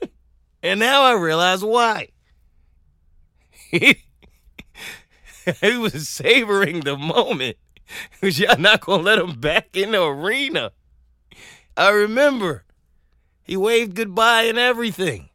and 0.62 0.78
now 0.78 1.00
I 1.00 1.12
realize 1.12 1.64
why. 1.64 2.08
he 3.70 3.96
was 5.62 6.10
savoring 6.10 6.80
the 6.80 6.98
moment. 6.98 7.56
Because 8.20 8.38
y'all 8.38 8.58
not 8.58 8.82
going 8.82 8.98
to 8.98 9.04
let 9.06 9.18
him 9.18 9.40
back 9.40 9.78
in 9.78 9.92
the 9.92 10.04
arena. 10.04 10.72
I 11.76 11.90
remember. 11.90 12.64
He 13.42 13.56
waved 13.56 13.94
goodbye 13.94 14.42
and 14.42 14.58
everything. 14.58 15.28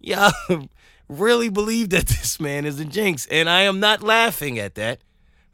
Y'all 0.00 0.32
really 1.08 1.48
believe 1.48 1.90
that 1.90 2.06
this 2.08 2.38
man 2.38 2.64
is 2.66 2.78
a 2.80 2.84
jinx. 2.84 3.26
And 3.30 3.48
I 3.48 3.62
am 3.62 3.80
not 3.80 4.02
laughing 4.02 4.58
at 4.58 4.74
that 4.74 5.00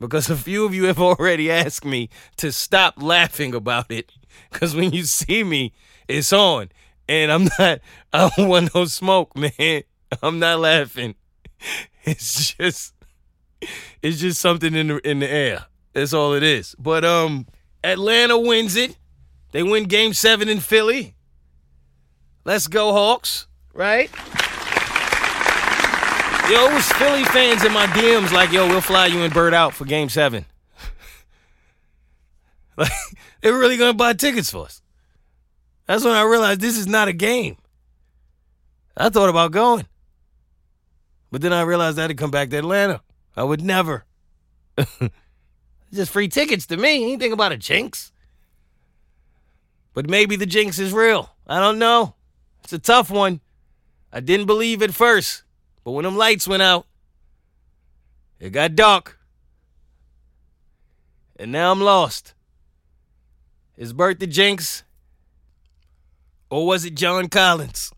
because 0.00 0.28
a 0.28 0.36
few 0.36 0.64
of 0.64 0.74
you 0.74 0.84
have 0.84 1.00
already 1.00 1.50
asked 1.50 1.84
me 1.84 2.08
to 2.36 2.50
stop 2.50 3.00
laughing 3.00 3.54
about 3.54 3.90
it. 3.90 4.12
Because 4.50 4.74
when 4.74 4.92
you 4.92 5.04
see 5.04 5.44
me, 5.44 5.72
it's 6.08 6.32
on. 6.32 6.70
And 7.08 7.30
I'm 7.30 7.44
not, 7.58 7.80
I 8.12 8.30
don't 8.36 8.48
want 8.48 8.74
no 8.74 8.84
smoke, 8.86 9.36
man. 9.36 9.82
I'm 10.22 10.38
not 10.38 10.58
laughing. 10.58 11.14
It's 12.04 12.54
just, 12.54 12.94
it's 14.02 14.18
just 14.18 14.40
something 14.40 14.74
in 14.74 14.88
the, 14.88 15.08
in 15.08 15.20
the 15.20 15.30
air. 15.30 15.66
That's 15.92 16.12
all 16.12 16.32
it 16.32 16.42
is. 16.42 16.74
But 16.78 17.04
um, 17.04 17.46
Atlanta 17.84 18.36
wins 18.38 18.74
it. 18.74 18.96
They 19.52 19.62
win 19.62 19.84
game 19.84 20.14
seven 20.14 20.48
in 20.48 20.60
Philly. 20.60 21.14
Let's 22.44 22.66
go, 22.66 22.92
Hawks, 22.92 23.46
right? 23.72 24.10
Yo, 26.50 26.66
it 26.66 26.74
was 26.74 26.92
Philly 26.92 27.24
fans 27.24 27.64
in 27.64 27.72
my 27.72 27.86
DMs 27.86 28.32
like, 28.32 28.50
yo, 28.50 28.66
we'll 28.66 28.80
fly 28.80 29.06
you 29.06 29.20
and 29.20 29.32
Bert 29.32 29.54
out 29.54 29.74
for 29.74 29.84
game 29.84 30.08
seven. 30.08 30.44
like, 32.76 32.90
they 33.40 33.50
were 33.50 33.58
really 33.58 33.76
gonna 33.76 33.94
buy 33.94 34.12
tickets 34.12 34.50
for 34.50 34.64
us. 34.64 34.82
That's 35.86 36.04
when 36.04 36.14
I 36.14 36.22
realized 36.22 36.60
this 36.60 36.76
is 36.76 36.86
not 36.86 37.08
a 37.08 37.12
game. 37.12 37.56
I 38.96 39.08
thought 39.08 39.28
about 39.28 39.52
going. 39.52 39.86
But 41.30 41.40
then 41.40 41.52
I 41.52 41.62
realized 41.62 41.98
I 41.98 42.02
had 42.02 42.08
to 42.08 42.14
come 42.14 42.30
back 42.30 42.50
to 42.50 42.58
Atlanta. 42.58 43.02
I 43.36 43.44
would 43.44 43.62
never. 43.62 44.04
Just 45.92 46.12
free 46.12 46.28
tickets 46.28 46.66
to 46.66 46.76
me. 46.76 47.02
Anything 47.02 47.32
about 47.32 47.52
a 47.52 47.56
jinx. 47.56 48.11
But 49.94 50.08
maybe 50.08 50.36
the 50.36 50.46
jinx 50.46 50.78
is 50.78 50.92
real. 50.92 51.34
I 51.46 51.60
don't 51.60 51.78
know. 51.78 52.14
It's 52.64 52.72
a 52.72 52.78
tough 52.78 53.10
one. 53.10 53.40
I 54.12 54.20
didn't 54.20 54.46
believe 54.46 54.82
at 54.82 54.94
first. 54.94 55.42
But 55.84 55.92
when 55.92 56.04
them 56.04 56.16
lights 56.16 56.46
went 56.46 56.62
out, 56.62 56.86
it 58.38 58.50
got 58.50 58.74
dark. 58.74 59.18
And 61.36 61.50
now 61.52 61.72
I'm 61.72 61.80
lost. 61.80 62.34
Is 63.76 63.92
Bert 63.92 64.20
the 64.20 64.26
jinx? 64.26 64.84
Or 66.50 66.66
was 66.66 66.84
it 66.84 66.94
John 66.94 67.28
Collins? 67.28 67.90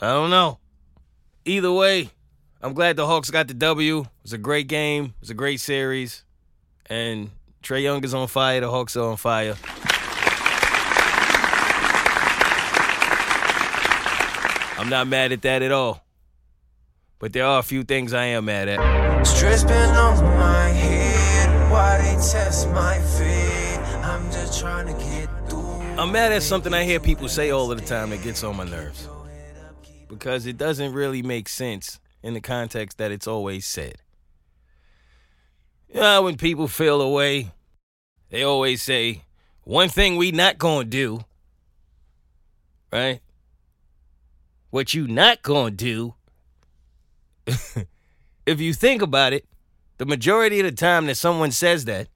I 0.00 0.08
don't 0.08 0.30
know. 0.30 0.58
Either 1.44 1.72
way, 1.72 2.10
I'm 2.60 2.74
glad 2.74 2.96
the 2.96 3.06
Hawks 3.06 3.30
got 3.30 3.48
the 3.48 3.54
W. 3.54 4.00
It 4.00 4.06
was 4.22 4.32
a 4.32 4.38
great 4.38 4.68
game. 4.68 5.04
It 5.06 5.20
was 5.20 5.30
a 5.30 5.34
great 5.34 5.60
series. 5.60 6.22
And 6.86 7.30
Trae 7.62 7.82
Young 7.82 8.04
is 8.04 8.14
on 8.14 8.28
fire. 8.28 8.60
The 8.60 8.70
Hawks 8.70 8.96
are 8.96 9.08
on 9.10 9.16
fire. 9.16 9.56
I'm 14.82 14.88
not 14.88 15.06
mad 15.06 15.30
at 15.30 15.42
that 15.42 15.62
at 15.62 15.70
all. 15.70 16.02
But 17.20 17.32
there 17.32 17.46
are 17.46 17.60
a 17.60 17.62
few 17.62 17.84
things 17.84 18.12
I 18.12 18.24
am 18.24 18.46
mad 18.46 18.68
at. 18.68 19.24
Stress 19.24 19.62
been 19.62 19.90
on 19.90 20.20
my 20.36 20.70
head. 20.70 21.70
Why 21.70 21.98
they 21.98 22.14
test 22.14 22.68
my 22.70 22.98
feet? 22.98 23.78
I'm 24.04 24.28
just 24.32 24.58
trying 24.58 24.88
to 24.88 25.04
get 25.04 25.28
through. 25.48 25.60
I'm 25.96 26.10
mad 26.10 26.32
at 26.32 26.42
something 26.42 26.74
I 26.74 26.82
hear 26.82 26.98
people 26.98 27.28
say 27.28 27.50
all 27.50 27.70
of 27.70 27.78
the 27.78 27.86
time 27.86 28.10
that 28.10 28.24
gets 28.24 28.42
on 28.42 28.56
my 28.56 28.64
nerves. 28.64 29.08
Because 30.08 30.46
it 30.46 30.58
doesn't 30.58 30.92
really 30.92 31.22
make 31.22 31.48
sense 31.48 32.00
in 32.20 32.34
the 32.34 32.40
context 32.40 32.98
that 32.98 33.12
it's 33.12 33.28
always 33.28 33.64
said. 33.64 33.98
You 35.94 36.00
know, 36.00 36.22
when 36.22 36.36
people 36.36 36.66
feel 36.66 37.00
away, 37.00 37.52
they 38.30 38.42
always 38.42 38.82
say, 38.82 39.22
one 39.62 39.90
thing 39.90 40.16
we 40.16 40.32
not 40.32 40.58
gonna 40.58 40.86
do, 40.86 41.24
right? 42.92 43.20
What 44.72 44.94
you 44.94 45.06
not 45.06 45.42
gonna 45.42 45.70
do, 45.70 46.14
if 47.46 48.58
you 48.58 48.72
think 48.72 49.02
about 49.02 49.34
it, 49.34 49.44
the 49.98 50.06
majority 50.06 50.60
of 50.60 50.64
the 50.64 50.72
time 50.72 51.04
that 51.08 51.16
someone 51.16 51.50
says 51.50 51.84
that, 51.84 52.08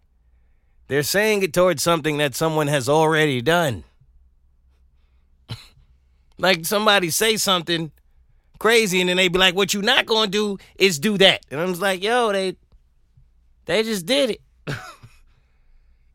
they're 0.88 1.02
saying 1.02 1.42
it 1.42 1.52
towards 1.52 1.82
something 1.82 2.16
that 2.16 2.34
someone 2.34 2.68
has 2.68 2.88
already 2.88 3.42
done. 3.42 3.84
like 6.38 6.64
somebody 6.64 7.10
say 7.10 7.36
something 7.36 7.92
crazy, 8.58 9.02
and 9.02 9.10
then 9.10 9.18
they 9.18 9.28
be 9.28 9.38
like, 9.38 9.54
"What 9.54 9.74
you 9.74 9.82
not 9.82 10.06
gonna 10.06 10.30
do 10.30 10.56
is 10.76 10.98
do 10.98 11.18
that," 11.18 11.44
and 11.50 11.60
I'm 11.60 11.68
just 11.68 11.82
like, 11.82 12.02
"Yo, 12.02 12.32
they, 12.32 12.56
they 13.66 13.82
just 13.82 14.06
did 14.06 14.30
it." 14.30 14.40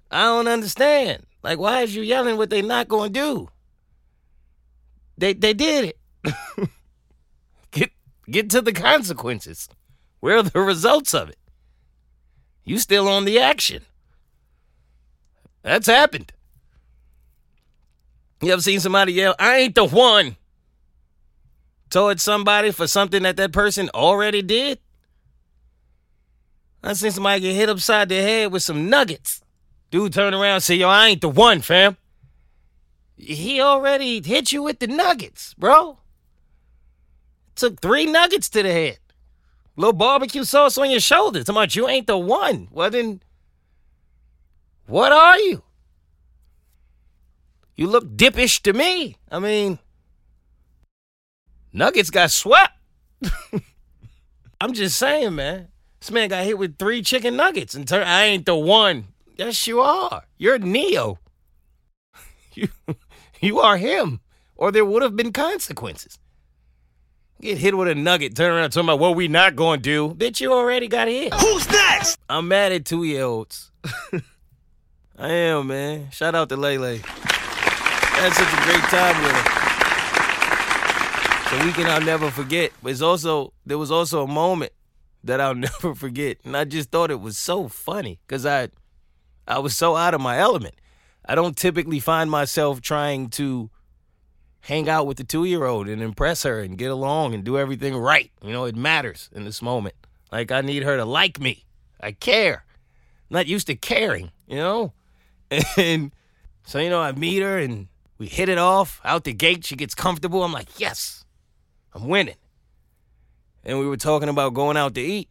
I 0.09 0.23
don't 0.23 0.47
understand. 0.47 1.23
Like, 1.43 1.59
why 1.59 1.81
is 1.81 1.95
you 1.95 2.01
yelling 2.01 2.37
what 2.37 2.49
they 2.49 2.63
not 2.63 2.87
gonna 2.87 3.09
do? 3.09 3.47
They 5.19 5.33
they 5.33 5.53
did 5.53 5.85
it. 5.85 6.00
get 7.71 7.91
get 8.29 8.49
to 8.51 8.61
the 8.61 8.73
consequences. 8.73 9.67
Where 10.19 10.37
are 10.37 10.43
the 10.43 10.59
results 10.59 11.13
of 11.13 11.29
it? 11.29 11.37
You 12.63 12.77
still 12.77 13.07
on 13.07 13.25
the 13.25 13.39
action. 13.39 13.83
That's 15.63 15.87
happened. 15.87 16.31
You 18.41 18.53
ever 18.53 18.61
seen 18.61 18.79
somebody 18.79 19.13
yell, 19.13 19.35
I 19.39 19.57
ain't 19.57 19.75
the 19.75 19.85
one? 19.85 20.37
towards 21.91 22.23
somebody 22.23 22.71
for 22.71 22.87
something 22.87 23.21
that 23.23 23.37
that 23.37 23.51
person 23.51 23.89
already 23.93 24.41
did. 24.41 24.79
I 26.83 26.93
seen 26.93 27.11
somebody 27.11 27.41
get 27.41 27.53
hit 27.53 27.69
upside 27.69 28.09
the 28.09 28.15
head 28.15 28.51
with 28.51 28.63
some 28.63 28.89
nuggets. 28.89 29.41
Dude 29.91 30.13
turn 30.13 30.33
around 30.33 30.55
and 30.55 30.63
say, 30.63 30.75
Yo, 30.75 30.89
I 30.89 31.09
ain't 31.09 31.21
the 31.21 31.29
one, 31.29 31.61
fam. 31.61 31.97
He 33.17 33.61
already 33.61 34.21
hit 34.25 34.51
you 34.51 34.63
with 34.63 34.79
the 34.79 34.87
nuggets, 34.87 35.53
bro. 35.53 35.99
Took 37.61 37.79
three 37.79 38.07
nuggets 38.07 38.49
to 38.49 38.63
the 38.63 38.71
head. 38.71 38.97
Little 39.75 39.93
barbecue 39.93 40.43
sauce 40.45 40.79
on 40.79 40.89
your 40.89 40.99
shoulder. 40.99 41.43
Talking 41.43 41.55
about 41.57 41.75
you 41.75 41.87
ain't 41.87 42.07
the 42.07 42.17
one. 42.17 42.67
Well, 42.71 42.89
then, 42.89 43.21
what 44.87 45.11
are 45.11 45.37
you? 45.37 45.61
You 47.75 47.85
look 47.85 48.17
dippish 48.17 48.63
to 48.63 48.73
me. 48.73 49.15
I 49.29 49.37
mean, 49.37 49.77
Nuggets 51.71 52.09
got 52.09 52.31
swept. 52.31 52.73
I'm 54.59 54.73
just 54.73 54.97
saying, 54.97 55.35
man. 55.35 55.67
This 55.99 56.09
man 56.09 56.29
got 56.29 56.45
hit 56.45 56.57
with 56.57 56.79
three 56.79 57.03
chicken 57.03 57.35
nuggets 57.35 57.75
and 57.75 57.87
turn 57.87 58.07
I 58.07 58.23
ain't 58.23 58.47
the 58.47 58.55
one. 58.55 59.09
Yes, 59.37 59.67
you 59.67 59.81
are. 59.81 60.23
You're 60.39 60.57
Neo. 60.57 61.19
You 62.55 62.69
you 63.39 63.59
are 63.59 63.77
him. 63.77 64.19
Or 64.55 64.71
there 64.71 64.83
would 64.83 65.03
have 65.03 65.15
been 65.15 65.31
consequences. 65.31 66.17
Get 67.41 67.57
hit 67.57 67.75
with 67.75 67.87
a 67.87 67.95
nugget, 67.95 68.35
turn 68.35 68.51
around 68.53 68.69
talking 68.69 68.87
about 68.87 68.99
what 68.99 69.15
we 69.15 69.27
not 69.27 69.55
gonna 69.55 69.81
do. 69.81 70.13
Bitch, 70.13 70.39
you 70.39 70.53
already 70.53 70.87
got 70.87 71.07
hit. 71.07 71.33
Who's 71.33 71.67
next? 71.69 72.19
I'm 72.29 72.47
mad 72.47 72.71
at 72.71 72.85
two 72.85 73.03
year 73.03 73.23
olds. 73.23 73.71
I 75.17 75.29
am, 75.29 75.67
man. 75.67 76.11
Shout 76.11 76.35
out 76.35 76.49
to 76.49 76.55
Lele. 76.55 76.97
Had 76.97 78.33
such 78.33 78.53
a 78.53 78.63
great 78.65 78.83
time 78.89 79.23
with 79.23 79.31
her 79.31 79.61
the 81.51 81.65
weekend 81.65 81.87
I'll 81.89 82.01
never 82.01 82.31
forget. 82.31 82.71
But 82.81 82.93
it's 82.93 83.01
also 83.01 83.53
there 83.65 83.77
was 83.77 83.91
also 83.91 84.23
a 84.23 84.27
moment 84.27 84.71
that 85.23 85.41
I'll 85.41 85.55
never 85.69 85.93
forget, 85.95 86.37
and 86.43 86.55
I 86.55 86.63
just 86.65 86.91
thought 86.91 87.11
it 87.11 87.19
was 87.19 87.37
so 87.37 87.67
funny 87.67 88.19
because 88.25 88.45
I 88.45 88.69
I 89.47 89.59
was 89.59 89.75
so 89.75 89.95
out 89.95 90.13
of 90.13 90.21
my 90.21 90.37
element. 90.37 90.75
I 91.25 91.35
don't 91.35 91.55
typically 91.55 91.99
find 91.99 92.31
myself 92.31 92.81
trying 92.81 93.29
to 93.31 93.69
hang 94.61 94.87
out 94.87 95.07
with 95.07 95.17
the 95.17 95.23
two 95.23 95.43
year 95.43 95.65
old 95.65 95.87
and 95.87 96.01
impress 96.01 96.43
her 96.43 96.59
and 96.59 96.77
get 96.77 96.91
along 96.91 97.33
and 97.33 97.43
do 97.43 97.57
everything 97.57 97.95
right. 97.97 98.31
You 98.41 98.53
know, 98.53 98.65
it 98.65 98.75
matters 98.75 99.29
in 99.33 99.43
this 99.43 99.61
moment. 99.61 99.95
Like 100.31 100.51
I 100.51 100.61
need 100.61 100.83
her 100.83 100.97
to 100.97 101.05
like 101.05 101.39
me. 101.39 101.65
I 101.99 102.13
care. 102.13 102.65
I'm 103.29 103.35
not 103.35 103.47
used 103.47 103.67
to 103.67 103.75
caring, 103.75 104.31
you 104.47 104.57
know? 104.57 104.93
And 105.77 106.11
so, 106.63 106.79
you 106.79 106.89
know, 106.89 107.01
I 107.01 107.11
meet 107.11 107.41
her 107.41 107.57
and 107.57 107.87
we 108.17 108.27
hit 108.27 108.47
it 108.47 108.57
off 108.57 109.01
out 109.03 109.25
the 109.25 109.33
gate. 109.33 109.65
She 109.65 109.75
gets 109.75 109.93
comfortable. 109.93 110.43
I'm 110.43 110.53
like, 110.53 110.79
yes, 110.79 111.25
I'm 111.93 112.07
winning. 112.07 112.35
And 113.63 113.79
we 113.79 113.85
were 113.85 113.97
talking 113.97 114.29
about 114.29 114.53
going 114.53 114.77
out 114.77 114.95
to 114.95 115.01
eat. 115.01 115.29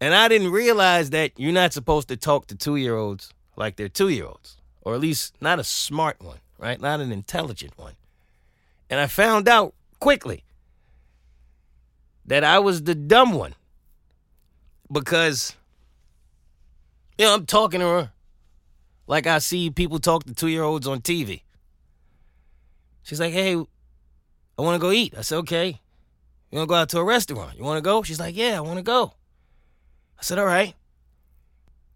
And 0.00 0.14
I 0.14 0.28
didn't 0.28 0.50
realize 0.50 1.10
that 1.10 1.32
you're 1.36 1.52
not 1.52 1.72
supposed 1.72 2.08
to 2.08 2.16
talk 2.16 2.46
to 2.48 2.54
two 2.54 2.76
year 2.76 2.96
olds 2.96 3.32
like 3.56 3.76
they're 3.76 3.88
two 3.88 4.08
year 4.08 4.26
olds, 4.26 4.56
or 4.82 4.94
at 4.94 5.00
least 5.00 5.36
not 5.40 5.58
a 5.58 5.64
smart 5.64 6.20
one, 6.22 6.38
right? 6.64 6.80
Not 6.80 7.00
an 7.00 7.12
intelligent 7.12 7.76
one. 7.76 7.92
And 8.88 8.98
I 8.98 9.06
found 9.06 9.48
out 9.48 9.74
quickly 10.00 10.44
that 12.24 12.42
I 12.42 12.58
was 12.58 12.84
the 12.84 12.94
dumb 12.94 13.32
one 13.34 13.54
because, 14.90 15.54
you 17.18 17.26
know, 17.26 17.34
I'm 17.34 17.44
talking 17.44 17.80
to 17.80 17.86
her 17.86 18.10
like 19.06 19.26
I 19.26 19.38
see 19.38 19.68
people 19.68 19.98
talk 19.98 20.24
to 20.24 20.32
two 20.32 20.48
year 20.48 20.62
olds 20.62 20.86
on 20.86 21.02
TV. 21.02 21.42
She's 23.02 23.20
like, 23.20 23.34
hey, 23.34 23.56
I 23.56 24.62
want 24.62 24.76
to 24.76 24.78
go 24.78 24.90
eat. 24.90 25.14
I 25.18 25.20
said, 25.20 25.36
okay. 25.40 25.80
You 26.50 26.58
want 26.58 26.68
to 26.68 26.72
go 26.72 26.76
out 26.76 26.88
to 26.90 26.98
a 26.98 27.04
restaurant? 27.04 27.58
You 27.58 27.64
want 27.64 27.76
to 27.76 27.82
go? 27.82 28.02
She's 28.02 28.20
like, 28.20 28.34
yeah, 28.34 28.56
I 28.56 28.60
want 28.60 28.78
to 28.78 28.82
go. 28.82 29.12
I 30.18 30.22
said, 30.22 30.38
all 30.38 30.46
right. 30.46 30.74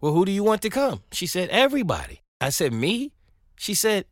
Well, 0.02 0.12
who 0.12 0.26
do 0.26 0.32
you 0.32 0.44
want 0.44 0.60
to 0.62 0.68
come? 0.68 1.02
She 1.10 1.26
said, 1.26 1.48
everybody. 1.48 2.20
I 2.38 2.50
said, 2.50 2.74
me? 2.74 3.12
She 3.56 3.72
said, 3.72 4.04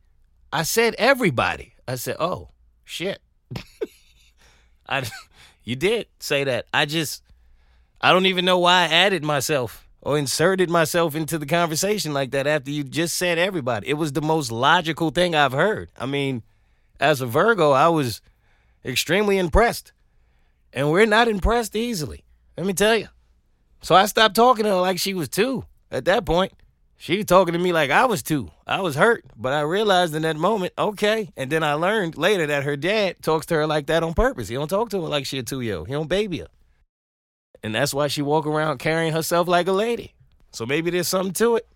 I 0.51 0.63
said 0.63 0.95
everybody. 0.97 1.73
I 1.87 1.95
said, 1.95 2.17
oh, 2.19 2.49
shit. 2.83 3.19
I, 4.89 5.03
you 5.63 5.75
did 5.75 6.07
say 6.19 6.43
that. 6.45 6.65
I 6.73 6.85
just, 6.85 7.23
I 7.99 8.11
don't 8.11 8.25
even 8.25 8.45
know 8.45 8.59
why 8.59 8.83
I 8.83 8.87
added 8.87 9.23
myself 9.23 9.87
or 10.01 10.17
inserted 10.17 10.69
myself 10.69 11.15
into 11.15 11.37
the 11.37 11.45
conversation 11.45 12.13
like 12.13 12.31
that 12.31 12.47
after 12.47 12.71
you 12.71 12.83
just 12.83 13.17
said 13.17 13.37
everybody. 13.37 13.89
It 13.89 13.95
was 13.95 14.13
the 14.13 14.21
most 14.21 14.51
logical 14.51 15.09
thing 15.09 15.35
I've 15.35 15.51
heard. 15.53 15.89
I 15.97 16.05
mean, 16.05 16.43
as 16.99 17.21
a 17.21 17.25
Virgo, 17.25 17.71
I 17.71 17.89
was 17.89 18.21
extremely 18.85 19.37
impressed. 19.37 19.91
And 20.73 20.91
we're 20.91 21.05
not 21.05 21.27
impressed 21.27 21.75
easily. 21.75 22.23
Let 22.57 22.65
me 22.65 22.73
tell 22.73 22.95
you. 22.95 23.07
So 23.81 23.95
I 23.95 24.05
stopped 24.05 24.35
talking 24.35 24.63
to 24.63 24.69
her 24.69 24.81
like 24.81 24.99
she 24.99 25.13
was 25.13 25.29
two 25.29 25.65
at 25.91 26.05
that 26.05 26.25
point. 26.25 26.53
She 26.97 27.17
was 27.17 27.25
talking 27.25 27.53
to 27.53 27.59
me 27.59 27.71
like 27.71 27.91
I 27.91 28.05
was 28.05 28.23
two. 28.23 28.49
I 28.65 28.81
was 28.81 28.95
hurt, 28.95 29.23
but 29.35 29.53
I 29.53 29.61
realized 29.61 30.15
in 30.15 30.23
that 30.23 30.35
moment, 30.35 30.73
okay. 30.77 31.31
And 31.37 31.51
then 31.51 31.63
I 31.63 31.73
learned 31.73 32.17
later 32.17 32.47
that 32.47 32.63
her 32.63 32.75
dad 32.75 33.17
talks 33.21 33.45
to 33.47 33.55
her 33.55 33.67
like 33.67 33.85
that 33.87 34.03
on 34.03 34.13
purpose. 34.13 34.47
He 34.47 34.55
don't 34.55 34.67
talk 34.67 34.89
to 34.89 35.01
her 35.01 35.07
like 35.07 35.25
she 35.25 35.37
a 35.37 35.43
two 35.43 35.61
year 35.61 35.77
old. 35.77 35.87
He 35.87 35.93
don't 35.93 36.09
baby 36.09 36.39
her. 36.39 36.47
And 37.63 37.75
that's 37.75 37.93
why 37.93 38.07
she 38.07 38.21
walk 38.21 38.45
around 38.45 38.79
carrying 38.79 39.13
herself 39.13 39.47
like 39.47 39.67
a 39.67 39.71
lady. 39.71 40.13
So 40.51 40.65
maybe 40.65 40.89
there's 40.89 41.07
something 41.07 41.33
to 41.33 41.57
it. 41.57 41.67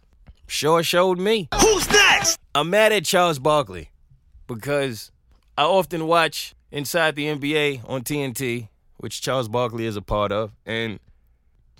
Sure 0.47 0.83
showed 0.83 1.19
me. 1.19 1.49
Who's 1.53 1.89
next? 1.89 2.39
I'm 2.53 2.69
mad 2.69 2.91
at 2.91 3.05
Charles 3.05 3.39
Barkley 3.39 3.89
because 4.47 5.11
I 5.57 5.63
often 5.63 6.07
watch 6.07 6.55
Inside 6.71 7.15
the 7.15 7.25
NBA 7.25 7.81
on 7.89 8.01
TNT, 8.01 8.69
which 8.95 9.21
Charles 9.21 9.49
Barkley 9.49 9.85
is 9.85 9.97
a 9.97 10.01
part 10.01 10.31
of, 10.31 10.53
and 10.65 11.01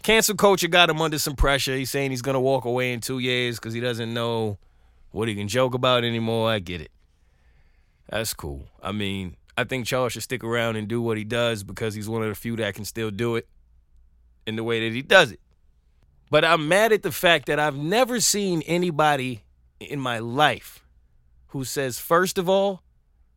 cancel 0.02 0.36
culture 0.36 0.68
got 0.68 0.90
him 0.90 1.02
under 1.02 1.20
some 1.20 1.36
pressure. 1.36 1.76
He's 1.76 1.92
saying 1.92 2.12
he's 2.12 2.22
going 2.22 2.36
to 2.36 2.40
walk 2.40 2.66
away 2.66 2.94
in 2.94 3.02
two 3.02 3.20
years 3.20 3.58
because 3.58 3.74
he 3.74 3.80
doesn't 3.80 4.14
know 4.14 4.58
what 5.12 5.28
he 5.28 5.36
can 5.36 5.48
joke 5.48 5.74
about 5.74 6.04
anymore. 6.04 6.50
I 6.50 6.60
get 6.60 6.82
it. 6.82 6.92
That's 8.10 8.34
cool. 8.34 8.66
I 8.82 8.92
mean, 8.92 9.38
I 9.58 9.64
think 9.64 9.86
Charles 9.86 10.14
should 10.14 10.24
stick 10.24 10.44
around 10.44 10.76
and 10.76 10.88
do 10.88 11.02
what 11.02 11.18
he 11.18 11.24
does 11.24 11.64
because 11.64 11.94
he's 11.94 12.10
one 12.10 12.24
of 12.24 12.30
the 12.30 12.36
few 12.36 12.56
that 12.58 12.76
can 12.76 12.86
still 12.86 13.12
do 13.12 13.36
it 13.36 13.48
in 14.46 14.56
the 14.56 14.64
way 14.64 14.88
that 14.88 14.94
he 14.94 15.02
does 15.02 15.32
it. 15.32 15.40
But 16.30 16.46
I'm 16.46 16.68
mad 16.68 16.92
at 16.92 17.04
the 17.04 17.12
fact 17.12 17.46
that 17.48 17.60
I've 17.60 17.76
never 17.76 18.20
seen 18.20 18.62
anybody 18.64 19.44
in 19.80 20.00
my 20.00 20.20
life 20.20 20.86
who 21.48 21.64
says, 21.64 22.00
first 22.00 22.38
of 22.38 22.48
all, 22.48 22.82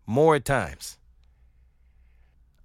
more 0.06 0.38
times. 0.38 0.99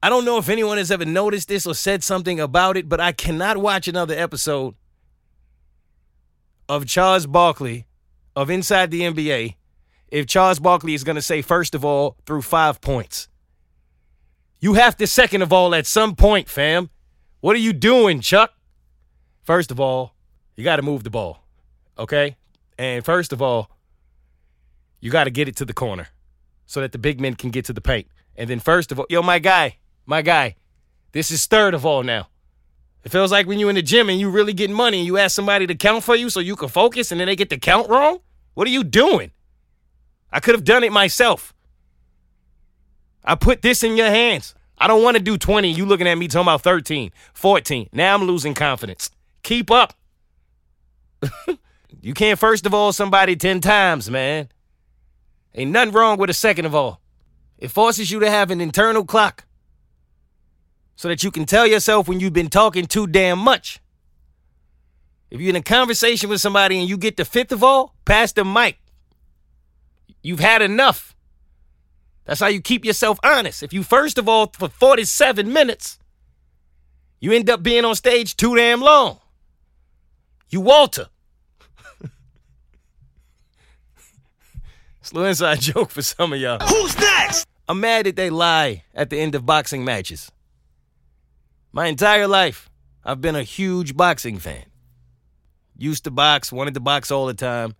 I 0.01 0.09
don't 0.09 0.23
know 0.23 0.37
if 0.37 0.47
anyone 0.47 0.77
has 0.77 0.91
ever 0.91 1.03
noticed 1.05 1.49
this 1.49 1.67
or 1.67 1.75
said 1.75 2.03
something 2.03 2.39
about 2.39 2.77
it, 2.77 2.87
but 2.87 3.01
I 3.01 3.11
cannot 3.11 3.57
watch 3.57 3.87
another 3.87 4.15
episode 4.15 4.75
of 6.69 6.85
Charles 6.85 7.25
Barkley 7.25 7.85
of 8.35 8.49
Inside 8.49 8.91
the 8.91 9.01
NBA 9.01 9.55
if 10.07 10.25
Charles 10.25 10.59
Barkley 10.59 10.93
is 10.93 11.03
going 11.03 11.17
to 11.17 11.21
say, 11.21 11.41
first 11.41 11.75
of 11.75 11.83
all, 11.83 12.15
through 12.25 12.43
five 12.43 12.79
points. 12.79 13.27
You 14.61 14.75
have 14.75 14.95
to, 14.97 15.07
second 15.07 15.41
of 15.41 15.51
all, 15.51 15.75
at 15.75 15.85
some 15.85 16.15
point, 16.15 16.49
fam. 16.49 16.89
What 17.41 17.55
are 17.55 17.59
you 17.59 17.73
doing, 17.73 18.21
Chuck? 18.21 18.53
First 19.43 19.71
of 19.71 19.79
all, 19.79 20.13
you 20.55 20.63
got 20.63 20.77
to 20.77 20.81
move 20.81 21.03
the 21.03 21.09
ball, 21.09 21.43
okay? 21.97 22.37
And 22.77 23.03
first 23.03 23.33
of 23.33 23.41
all, 23.41 23.69
you 24.99 25.11
got 25.11 25.25
to 25.25 25.29
get 25.29 25.47
it 25.47 25.55
to 25.57 25.65
the 25.65 25.73
corner 25.73 26.07
so 26.65 26.81
that 26.81 26.91
the 26.91 26.97
big 26.97 27.19
men 27.19 27.35
can 27.35 27.49
get 27.49 27.65
to 27.65 27.73
the 27.73 27.81
paint. 27.81 28.07
And 28.35 28.49
then, 28.49 28.59
first 28.59 28.91
of 28.91 28.99
all, 28.99 29.05
yo, 29.09 29.21
my 29.21 29.39
guy, 29.39 29.77
my 30.09 30.23
guy, 30.23 30.55
this 31.11 31.29
is 31.29 31.45
third 31.45 31.75
of 31.75 31.85
all 31.85 32.01
now. 32.01 32.29
It 33.03 33.11
feels 33.11 33.31
like 33.31 33.45
when 33.45 33.59
you're 33.59 33.69
in 33.69 33.75
the 33.75 33.83
gym 33.83 34.09
and 34.09 34.19
you 34.19 34.31
really 34.31 34.53
getting 34.53 34.75
money 34.75 34.97
and 34.97 35.05
you 35.05 35.19
ask 35.19 35.35
somebody 35.35 35.67
to 35.67 35.75
count 35.75 36.03
for 36.03 36.15
you 36.15 36.31
so 36.31 36.39
you 36.39 36.55
can 36.55 36.67
focus 36.67 37.11
and 37.11 37.21
then 37.21 37.27
they 37.27 37.35
get 37.35 37.51
the 37.51 37.59
count 37.59 37.87
wrong. 37.89 38.19
What 38.55 38.67
are 38.67 38.71
you 38.71 38.83
doing? 38.83 39.31
I 40.31 40.39
could 40.39 40.55
have 40.55 40.63
done 40.63 40.83
it 40.83 40.91
myself. 40.91 41.53
I 43.23 43.35
put 43.35 43.61
this 43.61 43.83
in 43.83 43.95
your 43.95 44.09
hands. 44.09 44.55
I 44.79 44.87
don't 44.87 45.03
want 45.03 45.15
to 45.15 45.21
do 45.21 45.37
20. 45.37 45.71
You 45.71 45.85
looking 45.85 46.07
at 46.07 46.17
me 46.17 46.27
talking 46.27 46.41
about 46.47 46.63
13, 46.63 47.11
14. 47.35 47.89
Now 47.93 48.15
I'm 48.15 48.23
losing 48.23 48.55
confidence. 48.55 49.11
Keep 49.43 49.69
up. 49.69 49.93
you 52.01 52.15
can't 52.15 52.39
first 52.39 52.65
of 52.65 52.73
all 52.73 52.91
somebody 52.93 53.35
10 53.35 53.61
times, 53.61 54.09
man. 54.09 54.49
Ain't 55.53 55.69
nothing 55.69 55.93
wrong 55.93 56.17
with 56.17 56.31
a 56.31 56.33
second 56.33 56.65
of 56.65 56.73
all. 56.73 56.99
It 57.59 57.69
forces 57.69 58.09
you 58.09 58.19
to 58.21 58.29
have 58.29 58.49
an 58.49 58.59
internal 58.59 59.05
clock 59.05 59.45
so 60.99 61.07
that 61.07 61.23
you 61.23 61.31
can 61.31 61.45
tell 61.45 61.65
yourself 61.65 62.09
when 62.09 62.19
you've 62.19 62.33
been 62.33 62.49
talking 62.49 62.85
too 62.85 63.07
damn 63.07 63.39
much. 63.39 63.79
If 65.31 65.39
you're 65.39 65.51
in 65.51 65.55
a 65.55 65.61
conversation 65.61 66.29
with 66.29 66.41
somebody 66.41 66.77
and 66.77 66.89
you 66.89 66.97
get 66.97 67.15
the 67.15 67.23
fifth 67.23 67.53
of 67.53 67.63
all, 67.63 67.95
pass 68.03 68.33
the 68.33 68.43
mic. 68.43 68.79
You've 70.21 70.41
had 70.41 70.61
enough. 70.61 71.15
That's 72.25 72.41
how 72.41 72.47
you 72.47 72.59
keep 72.59 72.83
yourself 72.83 73.17
honest. 73.23 73.63
If 73.63 73.71
you 73.71 73.81
first 73.81 74.17
of 74.17 74.27
all 74.27 74.47
for 74.47 74.67
47 74.67 75.53
minutes, 75.53 75.99
you 77.21 77.31
end 77.31 77.49
up 77.49 77.63
being 77.63 77.85
on 77.85 77.95
stage 77.95 78.35
too 78.35 78.57
damn 78.57 78.81
long. 78.81 79.19
You 80.49 80.59
Walter. 80.59 81.07
it's 84.99 85.11
a 85.11 85.15
little 85.15 85.29
inside 85.29 85.61
joke 85.61 85.91
for 85.91 86.01
some 86.01 86.33
of 86.33 86.41
y'all. 86.41 86.59
Who's 86.59 86.99
next? 86.99 87.47
I'm 87.69 87.79
mad 87.79 88.05
that 88.05 88.17
they 88.17 88.29
lie 88.29 88.83
at 88.93 89.09
the 89.09 89.17
end 89.17 89.33
of 89.33 89.45
boxing 89.45 89.85
matches. 89.85 90.29
My 91.71 91.85
entire 91.85 92.27
life, 92.27 92.69
I've 93.03 93.21
been 93.21 93.35
a 93.35 93.43
huge 93.43 93.95
boxing 93.95 94.39
fan. 94.39 94.65
Used 95.77 96.03
to 96.05 96.11
box, 96.11 96.51
wanted 96.51 96.73
to 96.73 96.79
box 96.79 97.11
all 97.11 97.27
the 97.27 97.33
time. 97.33 97.75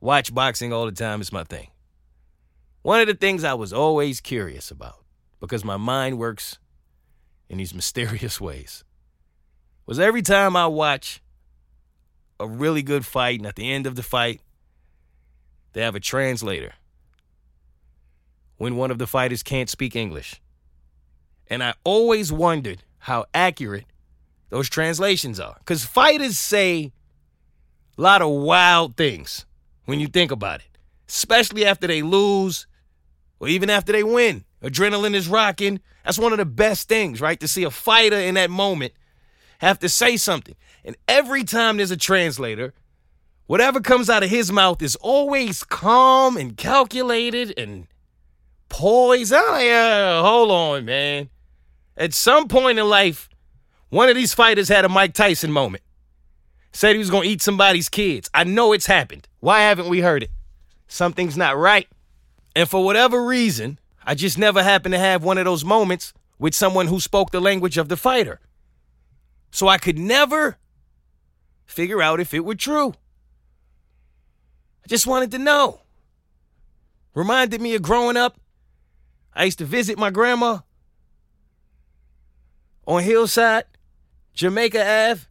Watch 0.00 0.34
boxing 0.34 0.72
all 0.72 0.84
the 0.84 0.92
time 0.92 1.22
is 1.22 1.32
my 1.32 1.44
thing. 1.44 1.68
One 2.82 3.00
of 3.00 3.06
the 3.06 3.14
things 3.14 3.42
I 3.42 3.54
was 3.54 3.72
always 3.72 4.20
curious 4.20 4.70
about, 4.70 5.02
because 5.40 5.64
my 5.64 5.78
mind 5.78 6.18
works 6.18 6.58
in 7.48 7.58
these 7.58 7.74
mysterious 7.80 8.40
ways, 8.40 8.84
was 9.86 9.98
every 9.98 10.22
time 10.22 10.54
I 10.54 10.66
watch 10.66 11.22
a 12.38 12.46
really 12.46 12.82
good 12.82 13.06
fight, 13.06 13.40
and 13.40 13.46
at 13.46 13.56
the 13.56 13.72
end 13.72 13.86
of 13.86 13.96
the 13.96 14.02
fight, 14.02 14.42
they 15.72 15.80
have 15.80 15.94
a 15.94 16.00
translator 16.00 16.74
when 18.58 18.76
one 18.76 18.90
of 18.90 18.98
the 18.98 19.06
fighters 19.06 19.42
can't 19.42 19.70
speak 19.70 19.96
English. 19.96 20.40
And 21.48 21.62
I 21.62 21.74
always 21.82 22.30
wondered 22.30 22.82
how 23.06 23.24
accurate 23.32 23.84
those 24.48 24.68
translations 24.68 25.38
are. 25.38 25.54
Because 25.60 25.84
fighters 25.84 26.36
say 26.36 26.90
a 27.96 28.02
lot 28.02 28.20
of 28.20 28.28
wild 28.30 28.96
things 28.96 29.46
when 29.84 30.00
you 30.00 30.08
think 30.08 30.32
about 30.32 30.58
it, 30.58 30.76
especially 31.08 31.64
after 31.64 31.86
they 31.86 32.02
lose 32.02 32.66
or 33.38 33.46
even 33.46 33.70
after 33.70 33.92
they 33.92 34.02
win. 34.02 34.44
Adrenaline 34.60 35.14
is 35.14 35.28
rocking. 35.28 35.78
That's 36.04 36.18
one 36.18 36.32
of 36.32 36.38
the 36.38 36.44
best 36.44 36.88
things, 36.88 37.20
right? 37.20 37.38
To 37.38 37.46
see 37.46 37.62
a 37.62 37.70
fighter 37.70 38.16
in 38.16 38.34
that 38.34 38.50
moment 38.50 38.92
have 39.60 39.78
to 39.78 39.88
say 39.88 40.16
something. 40.16 40.56
And 40.84 40.96
every 41.06 41.44
time 41.44 41.76
there's 41.76 41.92
a 41.92 41.96
translator, 41.96 42.74
whatever 43.46 43.80
comes 43.80 44.10
out 44.10 44.24
of 44.24 44.30
his 44.30 44.50
mouth 44.50 44.82
is 44.82 44.96
always 44.96 45.62
calm 45.62 46.36
and 46.36 46.56
calculated 46.56 47.56
and 47.56 47.86
poised. 48.68 49.32
Oh, 49.32 49.54
uh, 49.54 49.58
yeah, 49.60 50.22
hold 50.22 50.50
on, 50.50 50.84
man. 50.86 51.28
At 51.96 52.12
some 52.12 52.48
point 52.48 52.78
in 52.78 52.88
life, 52.88 53.28
one 53.88 54.08
of 54.08 54.14
these 54.16 54.34
fighters 54.34 54.68
had 54.68 54.84
a 54.84 54.88
Mike 54.88 55.14
Tyson 55.14 55.50
moment. 55.50 55.82
Said 56.72 56.92
he 56.92 56.98
was 56.98 57.10
going 57.10 57.22
to 57.22 57.28
eat 57.30 57.40
somebody's 57.40 57.88
kids. 57.88 58.28
I 58.34 58.44
know 58.44 58.72
it's 58.72 58.86
happened. 58.86 59.28
Why 59.40 59.60
haven't 59.60 59.88
we 59.88 60.00
heard 60.00 60.22
it? 60.22 60.30
Something's 60.88 61.36
not 61.36 61.56
right. 61.56 61.88
And 62.54 62.68
for 62.68 62.84
whatever 62.84 63.24
reason, 63.24 63.78
I 64.04 64.14
just 64.14 64.36
never 64.36 64.62
happened 64.62 64.92
to 64.92 64.98
have 64.98 65.24
one 65.24 65.38
of 65.38 65.46
those 65.46 65.64
moments 65.64 66.12
with 66.38 66.54
someone 66.54 66.86
who 66.88 67.00
spoke 67.00 67.30
the 67.30 67.40
language 67.40 67.78
of 67.78 67.88
the 67.88 67.96
fighter. 67.96 68.40
So 69.50 69.68
I 69.68 69.78
could 69.78 69.98
never 69.98 70.58
figure 71.64 72.02
out 72.02 72.20
if 72.20 72.34
it 72.34 72.44
were 72.44 72.54
true. 72.54 72.90
I 74.84 74.88
just 74.88 75.06
wanted 75.06 75.30
to 75.30 75.38
know. 75.38 75.80
Reminded 77.14 77.60
me 77.60 77.74
of 77.74 77.82
growing 77.82 78.16
up. 78.16 78.38
I 79.34 79.44
used 79.44 79.58
to 79.58 79.64
visit 79.64 79.98
my 79.98 80.10
grandma 80.10 80.58
on 82.86 83.02
Hillside, 83.02 83.64
Jamaica 84.34 84.80
Ave, 84.80 85.22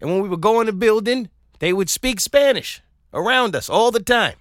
and 0.00 0.10
when 0.10 0.22
we 0.22 0.28
would 0.28 0.40
go 0.40 0.60
in 0.60 0.66
the 0.66 0.72
building, 0.72 1.30
they 1.58 1.72
would 1.72 1.90
speak 1.90 2.20
Spanish 2.20 2.82
around 3.12 3.56
us 3.56 3.68
all 3.68 3.90
the 3.90 4.00
time. 4.00 4.36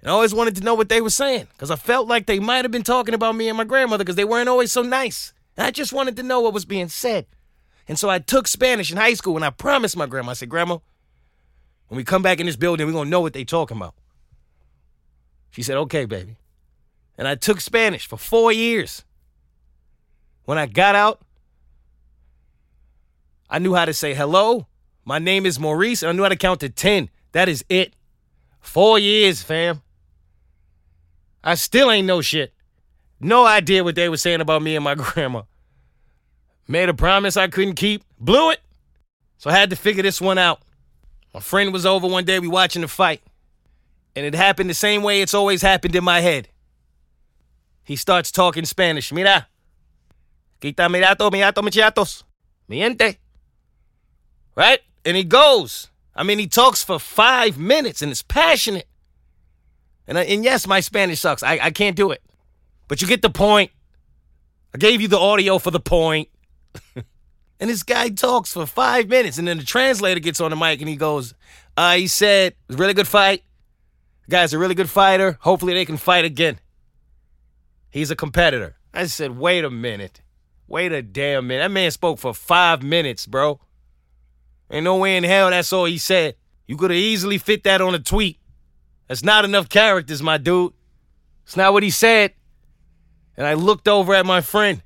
And 0.00 0.10
I 0.10 0.14
always 0.14 0.34
wanted 0.34 0.56
to 0.56 0.62
know 0.62 0.74
what 0.74 0.88
they 0.88 1.00
were 1.00 1.10
saying 1.10 1.48
because 1.52 1.70
I 1.70 1.76
felt 1.76 2.08
like 2.08 2.26
they 2.26 2.38
might 2.38 2.64
have 2.64 2.70
been 2.70 2.82
talking 2.82 3.14
about 3.14 3.34
me 3.34 3.48
and 3.48 3.56
my 3.56 3.64
grandmother 3.64 4.04
because 4.04 4.16
they 4.16 4.24
weren't 4.24 4.48
always 4.48 4.70
so 4.70 4.82
nice. 4.82 5.32
And 5.56 5.66
I 5.66 5.70
just 5.70 5.92
wanted 5.92 6.16
to 6.16 6.22
know 6.22 6.40
what 6.40 6.54
was 6.54 6.64
being 6.64 6.88
said. 6.88 7.26
And 7.88 7.98
so 7.98 8.08
I 8.08 8.18
took 8.18 8.46
Spanish 8.46 8.90
in 8.92 8.96
high 8.96 9.14
school 9.14 9.34
and 9.36 9.44
I 9.44 9.50
promised 9.50 9.96
my 9.96 10.06
grandma, 10.06 10.30
I 10.30 10.34
said, 10.34 10.48
Grandma, 10.48 10.78
when 11.88 11.96
we 11.96 12.04
come 12.04 12.22
back 12.22 12.38
in 12.38 12.46
this 12.46 12.56
building, 12.56 12.86
we're 12.86 12.92
going 12.92 13.06
to 13.06 13.10
know 13.10 13.20
what 13.20 13.32
they 13.32 13.44
talking 13.44 13.76
about. 13.76 13.94
She 15.50 15.62
said, 15.62 15.76
okay, 15.78 16.04
baby. 16.04 16.36
And 17.16 17.26
I 17.26 17.34
took 17.34 17.60
Spanish 17.60 18.06
for 18.06 18.18
four 18.18 18.52
years. 18.52 19.04
When 20.48 20.56
I 20.56 20.64
got 20.64 20.94
out, 20.94 21.20
I 23.50 23.58
knew 23.58 23.74
how 23.74 23.84
to 23.84 23.92
say 23.92 24.14
hello. 24.14 24.66
My 25.04 25.18
name 25.18 25.44
is 25.44 25.60
Maurice, 25.60 26.02
and 26.02 26.08
I 26.08 26.12
knew 26.14 26.22
how 26.22 26.30
to 26.30 26.36
count 26.36 26.60
to 26.60 26.70
10. 26.70 27.10
That 27.32 27.50
is 27.50 27.66
it. 27.68 27.92
Four 28.58 28.98
years, 28.98 29.42
fam. 29.42 29.82
I 31.44 31.54
still 31.54 31.90
ain't 31.90 32.06
know 32.06 32.22
shit. 32.22 32.54
No 33.20 33.44
idea 33.44 33.84
what 33.84 33.94
they 33.94 34.08
were 34.08 34.16
saying 34.16 34.40
about 34.40 34.62
me 34.62 34.74
and 34.74 34.82
my 34.82 34.94
grandma. 34.94 35.42
Made 36.66 36.88
a 36.88 36.94
promise 36.94 37.36
I 37.36 37.48
couldn't 37.48 37.74
keep. 37.74 38.02
Blew 38.18 38.50
it. 38.50 38.60
So 39.36 39.50
I 39.50 39.52
had 39.52 39.68
to 39.68 39.76
figure 39.76 40.02
this 40.02 40.18
one 40.18 40.38
out. 40.38 40.62
My 41.34 41.40
friend 41.40 41.74
was 41.74 41.84
over 41.84 42.06
one 42.08 42.24
day, 42.24 42.38
we 42.38 42.48
watching 42.48 42.80
the 42.80 42.88
fight. 42.88 43.20
And 44.16 44.24
it 44.24 44.34
happened 44.34 44.70
the 44.70 44.74
same 44.74 45.02
way 45.02 45.20
it's 45.20 45.34
always 45.34 45.60
happened 45.60 45.94
in 45.94 46.04
my 46.04 46.20
head. 46.20 46.48
He 47.84 47.96
starts 47.96 48.32
talking 48.32 48.64
Spanish. 48.64 49.12
Mira. 49.12 49.46
Quita 50.60 50.88
mirato, 50.88 51.30
mirato, 51.30 51.62
michiatos. 51.62 52.24
Miente. 52.68 53.16
Right? 54.54 54.80
And 55.04 55.16
he 55.16 55.24
goes. 55.24 55.90
I 56.14 56.24
mean, 56.24 56.38
he 56.38 56.48
talks 56.48 56.82
for 56.82 56.98
five 56.98 57.58
minutes 57.58 58.02
and 58.02 58.10
it's 58.10 58.22
passionate. 58.22 58.88
And, 60.06 60.18
and 60.18 60.42
yes, 60.42 60.66
my 60.66 60.80
Spanish 60.80 61.20
sucks. 61.20 61.42
I, 61.42 61.58
I 61.62 61.70
can't 61.70 61.94
do 61.94 62.10
it. 62.10 62.22
But 62.88 63.00
you 63.00 63.06
get 63.06 63.22
the 63.22 63.30
point. 63.30 63.70
I 64.74 64.78
gave 64.78 65.00
you 65.00 65.08
the 65.08 65.18
audio 65.18 65.58
for 65.58 65.70
the 65.70 65.80
point. 65.80 66.28
and 66.96 67.70
this 67.70 67.82
guy 67.82 68.08
talks 68.08 68.52
for 68.52 68.66
five 68.66 69.08
minutes. 69.08 69.38
And 69.38 69.46
then 69.46 69.58
the 69.58 69.64
translator 69.64 70.18
gets 70.18 70.40
on 70.40 70.50
the 70.50 70.56
mic 70.56 70.80
and 70.80 70.88
he 70.88 70.96
goes, 70.96 71.34
uh, 71.76 71.94
he 71.94 72.08
said, 72.08 72.52
it 72.52 72.58
was 72.68 72.76
a 72.76 72.80
really 72.80 72.94
good 72.94 73.06
fight. 73.06 73.44
The 74.26 74.32
guy's 74.32 74.52
a 74.52 74.58
really 74.58 74.74
good 74.74 74.90
fighter. 74.90 75.38
Hopefully 75.40 75.74
they 75.74 75.84
can 75.84 75.96
fight 75.96 76.24
again. 76.24 76.58
He's 77.90 78.10
a 78.10 78.16
competitor. 78.16 78.76
I 78.92 79.06
said, 79.06 79.38
wait 79.38 79.64
a 79.64 79.70
minute. 79.70 80.20
Wait 80.68 80.92
a 80.92 81.00
damn 81.00 81.46
minute. 81.46 81.62
That 81.62 81.70
man 81.70 81.90
spoke 81.90 82.18
for 82.18 82.34
five 82.34 82.82
minutes, 82.82 83.26
bro. 83.26 83.58
Ain't 84.70 84.84
no 84.84 84.96
way 84.96 85.16
in 85.16 85.24
hell 85.24 85.48
that's 85.48 85.72
all 85.72 85.86
he 85.86 85.96
said. 85.96 86.36
You 86.66 86.76
could 86.76 86.90
have 86.90 86.98
easily 86.98 87.38
fit 87.38 87.64
that 87.64 87.80
on 87.80 87.94
a 87.94 87.98
tweet. 87.98 88.38
That's 89.08 89.24
not 89.24 89.46
enough 89.46 89.70
characters, 89.70 90.22
my 90.22 90.36
dude. 90.36 90.74
It's 91.44 91.56
not 91.56 91.72
what 91.72 91.82
he 91.82 91.88
said. 91.88 92.34
And 93.38 93.46
I 93.46 93.54
looked 93.54 93.88
over 93.88 94.14
at 94.14 94.26
my 94.26 94.42
friend. 94.42 94.82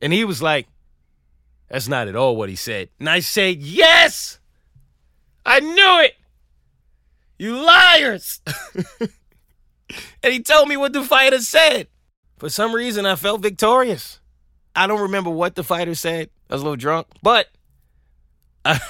And 0.00 0.12
he 0.12 0.24
was 0.24 0.40
like, 0.40 0.68
That's 1.68 1.88
not 1.88 2.06
at 2.06 2.14
all 2.14 2.36
what 2.36 2.48
he 2.48 2.54
said. 2.54 2.90
And 3.00 3.10
I 3.10 3.18
said, 3.18 3.56
Yes! 3.56 4.38
I 5.44 5.58
knew 5.58 6.00
it! 6.04 6.14
You 7.38 7.56
liars! 7.56 8.40
and 10.22 10.32
he 10.32 10.40
told 10.40 10.68
me 10.68 10.76
what 10.76 10.92
the 10.92 11.02
fighter 11.02 11.40
said. 11.40 11.88
For 12.42 12.48
some 12.48 12.74
reason, 12.74 13.06
I 13.06 13.14
felt 13.14 13.40
victorious. 13.40 14.18
I 14.74 14.88
don't 14.88 15.02
remember 15.02 15.30
what 15.30 15.54
the 15.54 15.62
fighter 15.62 15.94
said. 15.94 16.28
I 16.50 16.54
was 16.54 16.62
a 16.62 16.64
little 16.64 16.74
drunk, 16.74 17.06
but 17.22 17.46
I, 18.64 18.80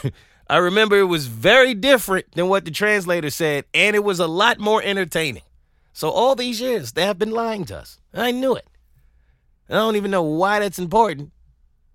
I 0.48 0.56
remember 0.56 0.96
it 0.96 1.02
was 1.02 1.26
very 1.26 1.74
different 1.74 2.32
than 2.32 2.48
what 2.48 2.64
the 2.64 2.70
translator 2.70 3.28
said, 3.28 3.66
and 3.74 3.94
it 3.94 4.02
was 4.02 4.20
a 4.20 4.26
lot 4.26 4.58
more 4.58 4.82
entertaining. 4.82 5.42
So 5.92 6.08
all 6.08 6.34
these 6.34 6.62
years, 6.62 6.92
they 6.92 7.04
have 7.04 7.18
been 7.18 7.30
lying 7.30 7.66
to 7.66 7.76
us. 7.76 8.00
I 8.14 8.30
knew 8.30 8.56
it. 8.56 8.66
I 9.68 9.74
don't 9.74 9.96
even 9.96 10.10
know 10.10 10.22
why 10.22 10.60
that's 10.60 10.78
important, 10.78 11.30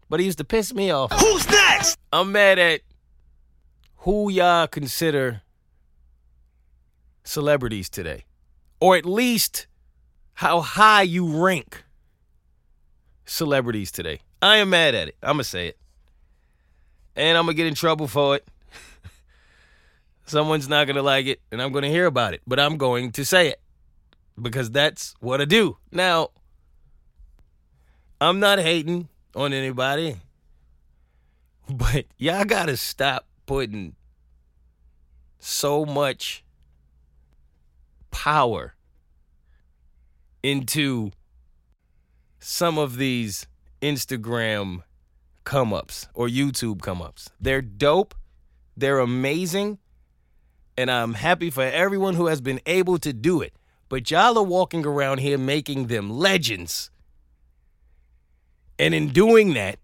but 0.10 0.20
it 0.20 0.26
used 0.26 0.38
to 0.38 0.43
piss 0.43 0.76
me 0.76 0.91
off. 0.91 1.12
Who's 1.12 1.50
next? 1.50 1.98
I'm 2.13 2.34
mad 2.34 2.60
at 2.60 2.82
who 3.96 4.30
y'all 4.30 4.67
consider 4.67 5.41
celebrities 7.24 7.89
today, 7.89 8.26
or 8.80 8.96
at 8.96 9.08
least 9.08 9.65
how 10.38 10.62
high 10.62 11.02
you 11.02 11.43
rank 11.43 11.84
celebrities 13.26 13.91
today. 13.91 14.19
I 14.39 14.58
am 14.58 14.69
mad 14.69 14.93
at 14.93 15.08
it. 15.08 15.15
I'm 15.23 15.30
going 15.30 15.39
to 15.39 15.43
say 15.43 15.69
it. 15.69 15.80
And 17.15 17.36
I'm 17.36 17.45
going 17.45 17.56
to 17.56 17.58
get 17.58 17.65
in 17.65 17.73
trouble 17.73 18.08
for 18.08 18.36
it. 18.36 18.47
Someone's 20.28 20.69
not 20.69 20.86
going 20.86 20.95
to 20.95 21.02
like 21.02 21.26
it, 21.26 21.41
and 21.52 21.60
I'm 21.60 21.71
going 21.71 21.82
to 21.82 21.89
hear 21.89 22.06
about 22.06 22.36
it, 22.36 22.43
but 22.45 22.60
I'm 22.60 22.78
going 22.78 23.12
to 23.13 23.26
say 23.26 23.47
it 23.47 23.60
because 24.39 24.69
that's 24.69 25.15
what 25.21 25.41
I 25.41 25.45
do. 25.45 25.78
Now, 25.91 26.30
I'm 28.21 28.39
not 28.39 28.60
hating 28.60 29.10
on 29.36 29.54
anybody, 29.54 30.17
but 31.67 32.06
y'all 32.19 32.45
got 32.45 32.67
to 32.67 32.78
stop 32.78 33.26
putting 33.47 33.95
so 35.39 35.84
much 35.84 36.43
power 38.12 38.76
into 40.47 41.12
some 42.39 42.77
of 42.77 42.97
these 42.97 43.47
Instagram 43.81 44.83
come 45.43 45.73
ups 45.73 46.07
or 46.13 46.27
YouTube 46.27 46.81
come 46.81 47.01
ups. 47.01 47.29
They're 47.39 47.62
dope, 47.62 48.15
they're 48.75 48.99
amazing, 48.99 49.77
and 50.77 50.89
I'm 50.89 51.15
happy 51.15 51.49
for 51.49 51.63
everyone 51.63 52.13
who 52.13 52.27
has 52.27 52.39
been 52.39 52.62
able 52.65 52.97
to 52.99 53.12
do 53.12 53.41
it. 53.41 53.53
But 53.89 54.10
y'all 54.10 54.38
are 54.38 54.43
walking 54.43 54.86
around 54.86 55.19
here 55.19 55.38
making 55.38 55.88
them 55.88 56.10
legends. 56.10 56.91
And 58.79 58.93
in 58.93 59.10
doing 59.10 59.53
that, 59.53 59.79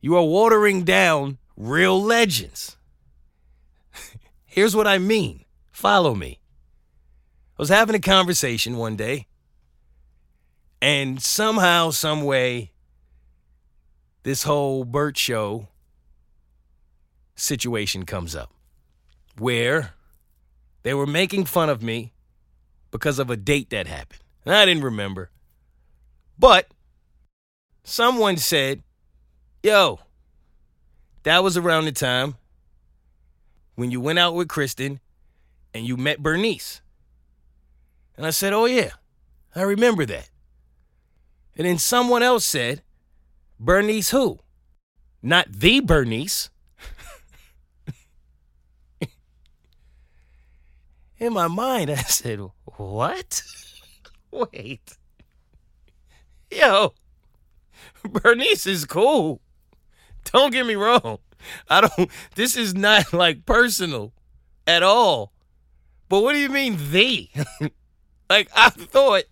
you 0.00 0.16
are 0.16 0.24
watering 0.24 0.84
down 0.84 1.38
real 1.56 2.00
legends. 2.00 2.76
Here's 4.46 4.76
what 4.76 4.86
I 4.86 4.98
mean 4.98 5.44
follow 5.70 6.14
me. 6.14 6.40
I 7.58 7.62
was 7.62 7.68
having 7.68 7.94
a 7.94 8.00
conversation 8.00 8.76
one 8.76 8.96
day, 8.96 9.26
and 10.82 11.22
somehow, 11.22 11.90
some 11.90 12.22
way, 12.22 12.72
this 14.24 14.42
whole 14.42 14.84
Bert 14.84 15.16
show 15.16 15.68
situation 17.36 18.04
comes 18.04 18.34
up 18.34 18.52
where 19.38 19.94
they 20.82 20.92
were 20.92 21.06
making 21.06 21.44
fun 21.44 21.70
of 21.70 21.84
me 21.84 22.12
because 22.90 23.20
of 23.20 23.30
a 23.30 23.36
date 23.36 23.70
that 23.70 23.86
happened. 23.86 24.22
And 24.44 24.56
I 24.56 24.66
didn't 24.66 24.82
remember. 24.82 25.30
But 26.36 26.66
someone 27.84 28.36
said, 28.36 28.82
Yo, 29.62 30.00
that 31.22 31.44
was 31.44 31.56
around 31.56 31.84
the 31.84 31.92
time 31.92 32.34
when 33.76 33.92
you 33.92 34.00
went 34.00 34.18
out 34.18 34.34
with 34.34 34.48
Kristen 34.48 34.98
and 35.72 35.86
you 35.86 35.96
met 35.96 36.20
Bernice. 36.20 36.82
And 38.16 38.26
I 38.26 38.30
said, 38.30 38.52
Oh, 38.52 38.64
yeah, 38.64 38.90
I 39.54 39.62
remember 39.62 40.04
that. 40.06 40.28
And 41.56 41.66
then 41.66 41.78
someone 41.78 42.22
else 42.22 42.44
said, 42.44 42.82
Bernice 43.58 44.10
who? 44.10 44.38
Not 45.22 45.46
the 45.52 45.80
Bernice. 45.80 46.50
In 51.18 51.32
my 51.32 51.48
mind, 51.48 51.90
I 51.90 51.96
said, 51.96 52.40
What? 52.64 53.42
Wait. 54.30 54.96
Yo, 56.50 56.94
Bernice 58.02 58.66
is 58.66 58.84
cool. 58.84 59.40
Don't 60.24 60.52
get 60.52 60.66
me 60.66 60.74
wrong. 60.74 61.18
I 61.68 61.82
don't, 61.82 62.10
this 62.34 62.56
is 62.56 62.74
not 62.74 63.12
like 63.12 63.46
personal 63.46 64.12
at 64.66 64.82
all. 64.82 65.32
But 66.08 66.22
what 66.22 66.32
do 66.32 66.38
you 66.38 66.48
mean, 66.48 66.76
the? 66.90 67.28
like, 68.30 68.48
I 68.54 68.70
thought 68.70 69.24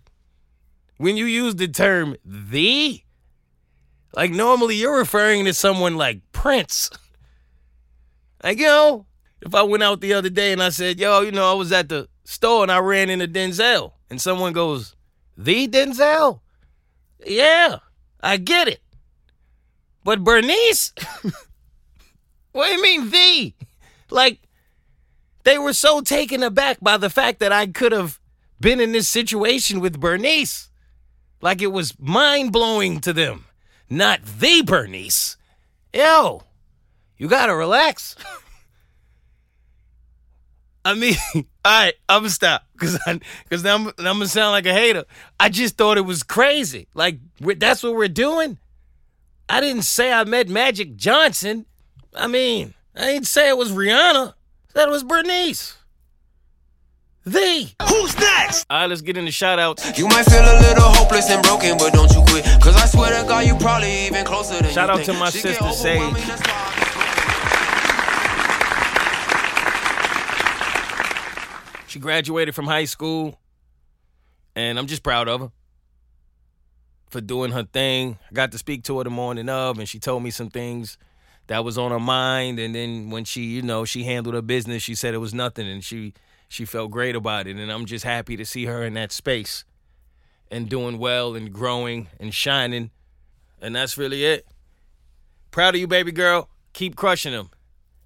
when 1.01 1.17
you 1.17 1.25
use 1.25 1.55
the 1.55 1.67
term 1.67 2.15
the, 2.23 3.01
like 4.13 4.29
normally 4.29 4.75
you're 4.75 4.99
referring 4.99 5.45
to 5.45 5.53
someone 5.53 5.95
like 5.95 6.21
Prince. 6.31 6.89
Like, 8.43 8.57
you 8.57 8.65
know, 8.65 9.05
if 9.41 9.53
I 9.53 9.61
went 9.61 9.83
out 9.83 10.01
the 10.01 10.13
other 10.13 10.31
day 10.31 10.51
and 10.51 10.63
I 10.63 10.69
said, 10.69 10.99
yo, 10.99 11.21
you 11.21 11.31
know, 11.31 11.51
I 11.51 11.53
was 11.53 11.71
at 11.71 11.89
the 11.89 12.09
store 12.23 12.63
and 12.63 12.71
I 12.71 12.79
ran 12.79 13.11
into 13.11 13.27
Denzel, 13.27 13.91
and 14.09 14.19
someone 14.19 14.51
goes, 14.51 14.95
the 15.37 15.67
Denzel? 15.67 16.39
Yeah, 17.23 17.77
I 18.19 18.37
get 18.37 18.67
it. 18.67 18.81
But 20.03 20.23
Bernice? 20.23 20.91
what 22.51 22.65
do 22.65 22.73
you 22.73 22.81
mean 22.81 23.11
the? 23.11 23.53
Like, 24.09 24.39
they 25.43 25.59
were 25.59 25.73
so 25.73 26.01
taken 26.01 26.41
aback 26.41 26.79
by 26.81 26.97
the 26.97 27.11
fact 27.11 27.41
that 27.41 27.51
I 27.51 27.67
could 27.67 27.91
have 27.91 28.19
been 28.59 28.79
in 28.79 28.91
this 28.91 29.07
situation 29.07 29.79
with 29.81 29.99
Bernice. 29.99 30.70
Like 31.41 31.61
it 31.61 31.67
was 31.67 31.99
mind 31.99 32.51
blowing 32.51 32.99
to 33.01 33.13
them. 33.13 33.45
Not 33.89 34.23
the 34.23 34.61
Bernice. 34.61 35.37
Yo, 35.93 36.43
you 37.17 37.27
gotta 37.27 37.55
relax. 37.55 38.15
I 40.85 40.95
mean, 40.95 41.15
all 41.35 41.43
right, 41.65 41.93
I'm 42.09 42.21
gonna 42.21 42.29
stop 42.29 42.63
because 42.73 42.97
because 43.05 43.65
I'm, 43.65 43.87
I'm 43.87 43.93
gonna 43.97 44.27
sound 44.27 44.51
like 44.51 44.65
a 44.65 44.73
hater. 44.73 45.05
I 45.39 45.49
just 45.49 45.77
thought 45.77 45.97
it 45.97 46.01
was 46.01 46.23
crazy. 46.23 46.87
Like 46.93 47.19
that's 47.39 47.83
what 47.83 47.95
we're 47.95 48.07
doing. 48.07 48.57
I 49.49 49.59
didn't 49.59 49.83
say 49.83 50.11
I 50.11 50.23
met 50.23 50.47
Magic 50.47 50.95
Johnson. 50.95 51.65
I 52.15 52.27
mean, 52.27 52.73
I 52.95 53.07
didn't 53.07 53.27
say 53.27 53.49
it 53.49 53.57
was 53.57 53.71
Rihanna. 53.71 54.33
That 54.73 54.89
was 54.89 55.03
Bernice. 55.03 55.77
The. 57.23 57.69
Who's 57.87 58.17
next? 58.17 58.65
All 58.69 58.79
right, 58.79 58.87
let's 58.89 59.01
get 59.01 59.15
into 59.15 59.31
shout 59.31 59.59
outs. 59.59 59.97
You 59.97 60.07
might 60.07 60.23
feel 60.23 60.41
a 60.41 60.57
little 60.61 60.83
hopeless 60.89 61.29
and 61.29 61.43
broken, 61.43 61.77
but 61.77 61.93
don't 61.93 62.11
you 62.13 62.21
quit. 62.27 62.43
Cause 62.61 62.75
I 62.75 62.85
swear 62.87 63.21
to 63.21 63.27
God, 63.27 63.45
you 63.45 63.55
probably 63.57 64.07
even 64.07 64.25
closer 64.25 64.55
than 64.61 64.71
Shout 64.71 64.87
you 64.87 64.93
out 64.93 65.05
think. 65.05 65.17
to 65.17 65.19
my 65.19 65.29
Shit 65.29 65.41
sister, 65.43 65.71
Sage. 65.71 66.01
overwhelming, 66.01 66.23
that's 66.27 66.41
why 66.47 66.53
I 66.55 66.67
She 71.87 71.99
graduated 71.99 72.55
from 72.55 72.65
high 72.65 72.85
school, 72.85 73.37
and 74.55 74.79
I'm 74.79 74.87
just 74.87 75.03
proud 75.03 75.27
of 75.27 75.41
her 75.41 75.51
for 77.09 77.21
doing 77.21 77.51
her 77.51 77.63
thing. 77.63 78.17
I 78.31 78.33
got 78.33 78.51
to 78.53 78.57
speak 78.57 78.83
to 78.85 78.97
her 78.97 79.03
the 79.03 79.09
morning 79.09 79.49
of, 79.49 79.77
and 79.77 79.87
she 79.87 79.99
told 79.99 80.23
me 80.23 80.31
some 80.31 80.49
things 80.49 80.97
that 81.47 81.63
was 81.65 81.77
on 81.77 81.91
her 81.91 81.99
mind. 81.99 82.57
And 82.59 82.73
then 82.73 83.09
when 83.09 83.25
she, 83.25 83.41
you 83.43 83.61
know, 83.61 83.83
she 83.85 84.03
handled 84.05 84.33
her 84.35 84.41
business, 84.41 84.81
she 84.81 84.95
said 84.95 85.13
it 85.13 85.17
was 85.17 85.33
nothing 85.33 85.67
and 85.67 85.83
she 85.83 86.13
she 86.51 86.65
felt 86.65 86.91
great 86.91 87.15
about 87.15 87.47
it. 87.47 87.55
And 87.55 87.71
I'm 87.71 87.85
just 87.85 88.03
happy 88.03 88.35
to 88.35 88.43
see 88.45 88.65
her 88.65 88.83
in 88.83 88.93
that 88.95 89.13
space 89.13 89.63
and 90.51 90.67
doing 90.67 90.97
well 90.99 91.33
and 91.33 91.53
growing 91.53 92.07
and 92.19 92.33
shining. 92.33 92.91
And 93.61 93.73
that's 93.73 93.97
really 93.97 94.25
it. 94.25 94.45
Proud 95.51 95.75
of 95.75 95.79
you, 95.79 95.87
baby 95.87 96.11
girl. 96.11 96.49
Keep 96.73 96.97
crushing 96.97 97.31
them. 97.31 97.51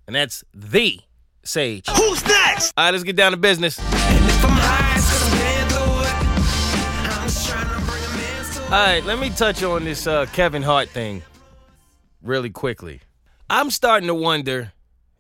And 0.06 0.16
that's 0.16 0.44
the 0.54 1.00
Sage. 1.44 1.88
Who's 1.90 2.24
next? 2.28 2.74
All 2.78 2.86
right, 2.86 2.92
let's 2.92 3.04
get 3.04 3.16
down 3.16 3.32
to 3.32 3.38
business. 3.38 3.80
And 3.80 3.90
if 4.26 4.46
I'm 4.46 4.52
high, 4.52 4.96
it's 4.96 5.10
'cause 5.10 5.34
I'm 5.34 5.38
paying 5.40 5.70
through 5.70 6.02
it. 6.02 7.20
I'm 7.20 7.28
just 7.28 7.50
trying 7.50 7.70
to 7.70 7.86
bring 7.86 8.04
a 8.04 8.10
man's 8.18 8.56
to 8.56 8.64
All 8.66 8.70
right, 8.72 9.04
let 9.06 9.20
me 9.20 9.30
touch 9.32 9.64
on 9.64 9.86
this 9.86 10.06
uh, 10.06 10.28
Kevin 10.34 10.62
Hart 10.62 10.90
thing 10.90 11.24
really 12.22 12.52
quickly. 12.52 13.02
I'm 13.50 13.72
starting 13.72 14.08
to 14.08 14.16
wonder 14.16 14.74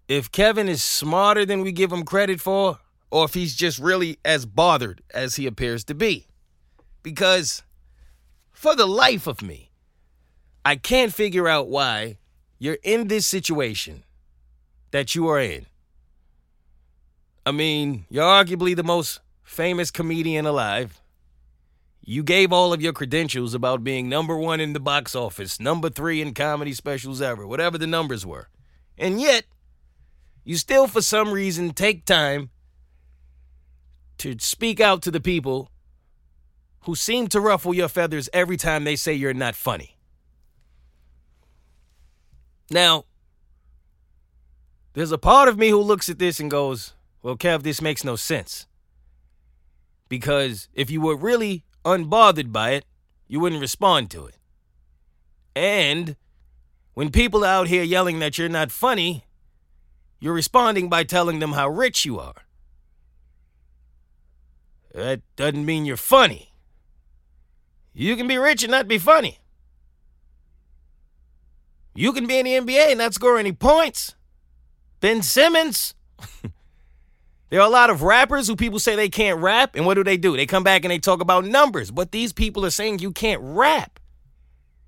if 0.07 0.31
Kevin 0.31 0.69
is 0.69 0.83
smarter 0.83 1.45
than 1.45 1.61
we 1.61 1.71
give 1.71 1.91
him 1.91 2.03
credit 2.05 2.39
for, 2.41 2.79
or 3.15 3.23
if 3.23 3.33
he's 3.33 3.55
just 3.55 3.79
really 3.79 4.19
as 4.25 4.45
bothered 4.45 5.01
as 5.13 5.37
he 5.37 5.47
appears 5.47 5.85
to 5.85 5.95
be. 5.95 6.27
Because 7.01 7.63
for 8.51 8.75
the 8.75 8.85
life 8.85 9.25
of 9.25 9.41
me, 9.41 9.71
I 10.65 10.75
can't 10.75 11.13
figure 11.13 11.47
out 11.47 11.69
why 11.69 12.17
you're 12.59 12.77
in 12.83 13.07
this 13.07 13.25
situation 13.25 14.03
that 14.91 15.15
you 15.15 15.29
are 15.29 15.39
in. 15.39 15.65
I 17.45 17.53
mean, 17.53 18.03
you're 18.09 18.21
arguably 18.21 18.75
the 18.75 18.83
most 18.83 19.21
famous 19.43 19.91
comedian 19.91 20.45
alive. 20.45 21.01
You 22.01 22.21
gave 22.21 22.51
all 22.51 22.73
of 22.73 22.81
your 22.81 22.91
credentials 22.91 23.53
about 23.53 23.81
being 23.81 24.09
number 24.09 24.35
one 24.35 24.59
in 24.59 24.73
the 24.73 24.81
box 24.81 25.15
office, 25.15 25.57
number 25.57 25.89
three 25.89 26.21
in 26.21 26.33
comedy 26.33 26.73
specials 26.73 27.21
ever, 27.21 27.47
whatever 27.47 27.77
the 27.77 27.87
numbers 27.87 28.25
were. 28.25 28.49
And 28.97 29.21
yet, 29.21 29.45
you 30.43 30.57
still, 30.57 30.85
for 30.85 31.01
some 31.01 31.31
reason, 31.31 31.71
take 31.71 32.03
time 32.03 32.49
to 34.19 34.35
speak 34.39 34.79
out 34.79 35.01
to 35.03 35.11
the 35.11 35.19
people 35.19 35.69
who 36.81 36.95
seem 36.95 37.27
to 37.27 37.39
ruffle 37.39 37.73
your 37.73 37.89
feathers 37.89 38.29
every 38.31 38.57
time 38.57 38.83
they 38.83 38.95
say 38.95 39.13
you're 39.13 39.33
not 39.33 39.55
funny. 39.55 39.97
Now, 42.69 43.05
there's 44.93 45.11
a 45.11 45.17
part 45.17 45.49
of 45.49 45.57
me 45.57 45.69
who 45.69 45.81
looks 45.81 46.09
at 46.09 46.19
this 46.19 46.39
and 46.39 46.49
goes, 46.49 46.93
well, 47.21 47.35
Kev, 47.35 47.63
this 47.63 47.81
makes 47.81 48.03
no 48.03 48.15
sense. 48.15 48.67
Because 50.07 50.69
if 50.73 50.89
you 50.89 51.01
were 51.01 51.17
really 51.17 51.63
unbothered 51.83 52.51
by 52.51 52.71
it, 52.71 52.85
you 53.27 53.39
wouldn't 53.39 53.61
respond 53.61 54.11
to 54.11 54.25
it. 54.25 54.37
And 55.55 56.15
when 56.93 57.11
people 57.11 57.43
are 57.43 57.47
out 57.61 57.67
here 57.67 57.83
yelling 57.83 58.19
that 58.19 58.37
you're 58.37 58.47
not 58.47 58.71
funny, 58.71 59.25
you're 60.19 60.33
responding 60.33 60.87
by 60.89 61.03
telling 61.03 61.39
them 61.39 61.53
how 61.53 61.67
rich 61.67 62.05
you 62.05 62.19
are. 62.19 62.44
That 64.95 65.19
doesn't 65.35 65.65
mean 65.65 65.85
you're 65.85 65.97
funny. 65.97 66.53
You 67.93 68.15
can 68.15 68.29
be 68.29 68.37
rich 68.37 68.63
and 68.63 68.71
not 68.71 68.87
be 68.87 68.97
funny. 68.97 69.39
You 71.93 72.13
can 72.13 72.27
be 72.27 72.39
in 72.39 72.45
the 72.45 72.53
NBA 72.53 72.91
and 72.91 72.99
not 72.99 73.13
score 73.13 73.37
any 73.37 73.51
points. 73.51 74.15
Ben 75.01 75.21
Simmons. 75.21 75.95
there 77.49 77.59
are 77.59 77.67
a 77.67 77.69
lot 77.69 77.89
of 77.89 78.03
rappers 78.03 78.47
who 78.47 78.55
people 78.55 78.79
say 78.79 78.95
they 78.95 79.09
can't 79.09 79.41
rap, 79.41 79.75
and 79.75 79.85
what 79.85 79.95
do 79.95 80.03
they 80.03 80.15
do? 80.15 80.37
They 80.37 80.45
come 80.45 80.63
back 80.63 80.85
and 80.85 80.91
they 80.91 80.99
talk 80.99 81.19
about 81.19 81.43
numbers, 81.43 81.91
but 81.91 82.13
these 82.13 82.31
people 82.31 82.65
are 82.65 82.69
saying 82.69 82.99
you 82.99 83.11
can't 83.11 83.41
rap. 83.43 83.99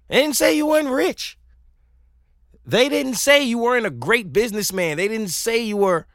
They 0.07 0.21
didn't 0.21 0.37
say 0.37 0.55
you 0.55 0.67
weren't 0.67 0.89
rich. 0.89 1.37
They 2.65 2.87
didn't 2.87 3.15
say 3.15 3.43
you 3.43 3.57
weren't 3.57 3.85
a 3.85 3.89
great 3.89 4.31
businessman. 4.31 4.95
They 4.95 5.09
didn't 5.09 5.29
say 5.29 5.57
you 5.57 5.75
were. 5.75 6.07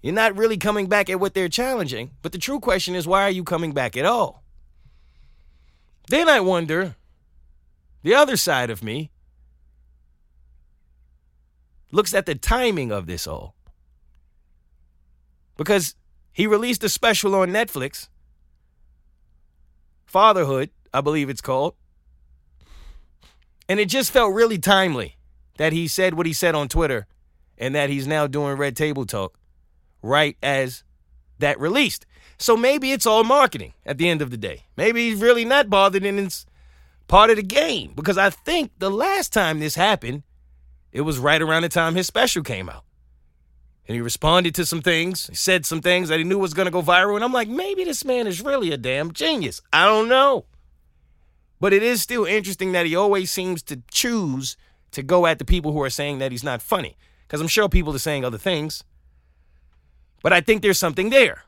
You're 0.00 0.14
not 0.14 0.36
really 0.36 0.56
coming 0.56 0.86
back 0.86 1.10
at 1.10 1.18
what 1.18 1.34
they're 1.34 1.48
challenging. 1.48 2.12
But 2.22 2.32
the 2.32 2.38
true 2.38 2.60
question 2.60 2.94
is 2.94 3.06
why 3.06 3.22
are 3.22 3.30
you 3.30 3.44
coming 3.44 3.72
back 3.72 3.96
at 3.96 4.04
all? 4.04 4.44
Then 6.08 6.28
I 6.28 6.40
wonder 6.40 6.96
the 8.02 8.14
other 8.14 8.36
side 8.36 8.70
of 8.70 8.82
me 8.82 9.10
looks 11.90 12.14
at 12.14 12.26
the 12.26 12.34
timing 12.34 12.92
of 12.92 13.06
this 13.06 13.26
all. 13.26 13.54
Because 15.56 15.96
he 16.32 16.46
released 16.46 16.84
a 16.84 16.88
special 16.88 17.34
on 17.34 17.50
Netflix, 17.50 18.08
Fatherhood, 20.06 20.70
I 20.94 21.00
believe 21.00 21.28
it's 21.28 21.40
called. 21.40 21.74
And 23.68 23.80
it 23.80 23.86
just 23.86 24.12
felt 24.12 24.32
really 24.32 24.58
timely 24.58 25.16
that 25.58 25.72
he 25.72 25.88
said 25.88 26.14
what 26.14 26.26
he 26.26 26.32
said 26.32 26.54
on 26.54 26.68
Twitter 26.68 27.06
and 27.58 27.74
that 27.74 27.90
he's 27.90 28.06
now 28.06 28.26
doing 28.26 28.56
Red 28.56 28.76
Table 28.76 29.04
Talk 29.04 29.37
right 30.02 30.36
as 30.42 30.84
that 31.38 31.58
released. 31.58 32.06
So 32.38 32.56
maybe 32.56 32.92
it's 32.92 33.06
all 33.06 33.24
marketing 33.24 33.74
at 33.84 33.98
the 33.98 34.08
end 34.08 34.22
of 34.22 34.30
the 34.30 34.36
day. 34.36 34.66
Maybe 34.76 35.10
he's 35.10 35.20
really 35.20 35.44
not 35.44 35.68
bothered 35.68 36.04
and 36.04 36.20
it's 36.20 36.46
part 37.08 37.30
of 37.30 37.36
the 37.36 37.42
game. 37.42 37.92
Because 37.94 38.18
I 38.18 38.30
think 38.30 38.70
the 38.78 38.90
last 38.90 39.32
time 39.32 39.58
this 39.58 39.74
happened, 39.74 40.22
it 40.92 41.00
was 41.00 41.18
right 41.18 41.42
around 41.42 41.62
the 41.62 41.68
time 41.68 41.94
his 41.96 42.06
special 42.06 42.42
came 42.42 42.68
out. 42.68 42.84
And 43.88 43.94
he 43.94 44.00
responded 44.02 44.54
to 44.56 44.66
some 44.66 44.82
things, 44.82 45.28
he 45.28 45.34
said 45.34 45.64
some 45.64 45.80
things 45.80 46.10
that 46.10 46.18
he 46.18 46.24
knew 46.24 46.38
was 46.38 46.52
going 46.52 46.66
to 46.66 46.70
go 46.70 46.82
viral. 46.82 47.16
And 47.16 47.24
I'm 47.24 47.32
like, 47.32 47.48
maybe 47.48 47.84
this 47.84 48.04
man 48.04 48.26
is 48.26 48.42
really 48.42 48.70
a 48.70 48.76
damn 48.76 49.12
genius. 49.12 49.62
I 49.72 49.86
don't 49.86 50.08
know. 50.08 50.44
But 51.58 51.72
it 51.72 51.82
is 51.82 52.02
still 52.02 52.24
interesting 52.24 52.72
that 52.72 52.86
he 52.86 52.94
always 52.94 53.30
seems 53.30 53.62
to 53.64 53.82
choose 53.90 54.56
to 54.92 55.02
go 55.02 55.26
at 55.26 55.38
the 55.38 55.44
people 55.44 55.72
who 55.72 55.82
are 55.82 55.90
saying 55.90 56.18
that 56.18 56.32
he's 56.32 56.44
not 56.44 56.62
funny. 56.62 56.96
Because 57.26 57.40
I'm 57.40 57.48
sure 57.48 57.68
people 57.68 57.94
are 57.94 57.98
saying 57.98 58.24
other 58.24 58.38
things. 58.38 58.84
But 60.22 60.32
I 60.32 60.40
think 60.40 60.62
there's 60.62 60.78
something 60.78 61.10
there. 61.10 61.44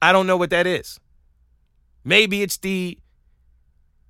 I 0.00 0.12
don't 0.12 0.26
know 0.26 0.36
what 0.36 0.50
that 0.50 0.66
is. 0.66 0.98
Maybe 2.04 2.42
it's 2.42 2.58
the 2.58 2.98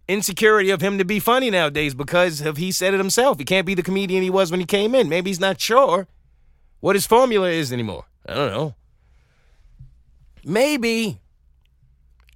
insecurity 0.09 0.71
of 0.71 0.81
him 0.81 0.99
to 0.99 1.05
be 1.05 1.19
funny 1.21 1.51
nowadays 1.51 1.95
because 1.95 2.41
of 2.41 2.57
he 2.57 2.73
said 2.73 2.95
it 2.95 2.99
himself. 2.99 3.39
He 3.39 3.45
can't 3.45 3.67
be 3.67 3.75
the 3.75 3.83
comedian 3.83 4.23
he 4.23 4.31
was 4.31 4.51
when 4.51 4.61
he 4.61 4.67
came 4.67 4.95
in. 4.95 5.09
Maybe 5.09 5.31
he's 5.31 5.41
not 5.41 5.61
sure 5.61 6.07
what 6.81 6.97
his 6.97 7.07
formula 7.07 7.49
is 7.49 7.73
anymore. 7.73 8.05
I 8.27 8.35
don't 8.35 8.51
know. 8.51 8.75
Maybe 10.45 11.21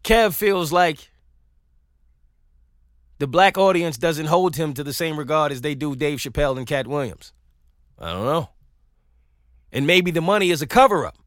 Kev 0.02 0.34
feels 0.34 0.72
like 0.72 1.10
the 3.18 3.26
black 3.26 3.58
audience 3.58 3.98
doesn't 3.98 4.26
hold 4.26 4.56
him 4.56 4.72
to 4.74 4.84
the 4.84 4.92
same 4.92 5.18
regard 5.18 5.52
as 5.52 5.60
they 5.60 5.74
do 5.74 5.94
Dave 5.94 6.18
Chappelle 6.18 6.56
and 6.56 6.66
Katt 6.66 6.86
Williams. 6.86 7.32
I 7.98 8.12
don't 8.12 8.24
know. 8.24 8.48
And 9.72 9.86
maybe 9.86 10.10
the 10.10 10.20
money 10.22 10.50
is 10.50 10.62
a 10.62 10.66
cover 10.66 11.04
up. 11.04 11.18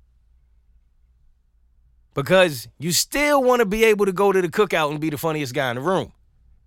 Because 2.14 2.68
you 2.78 2.92
still 2.92 3.42
want 3.42 3.62
to 3.62 3.66
be 3.66 3.86
able 3.86 4.06
to 4.06 4.12
go 4.12 4.32
to 4.32 4.42
the 4.42 4.50
cookout 4.50 4.92
and 4.92 5.00
be 5.00 5.10
the 5.10 5.18
funniest 5.18 5.54
guy 5.54 5.70
in 5.70 5.76
the 5.78 5.82
room. 5.82 6.12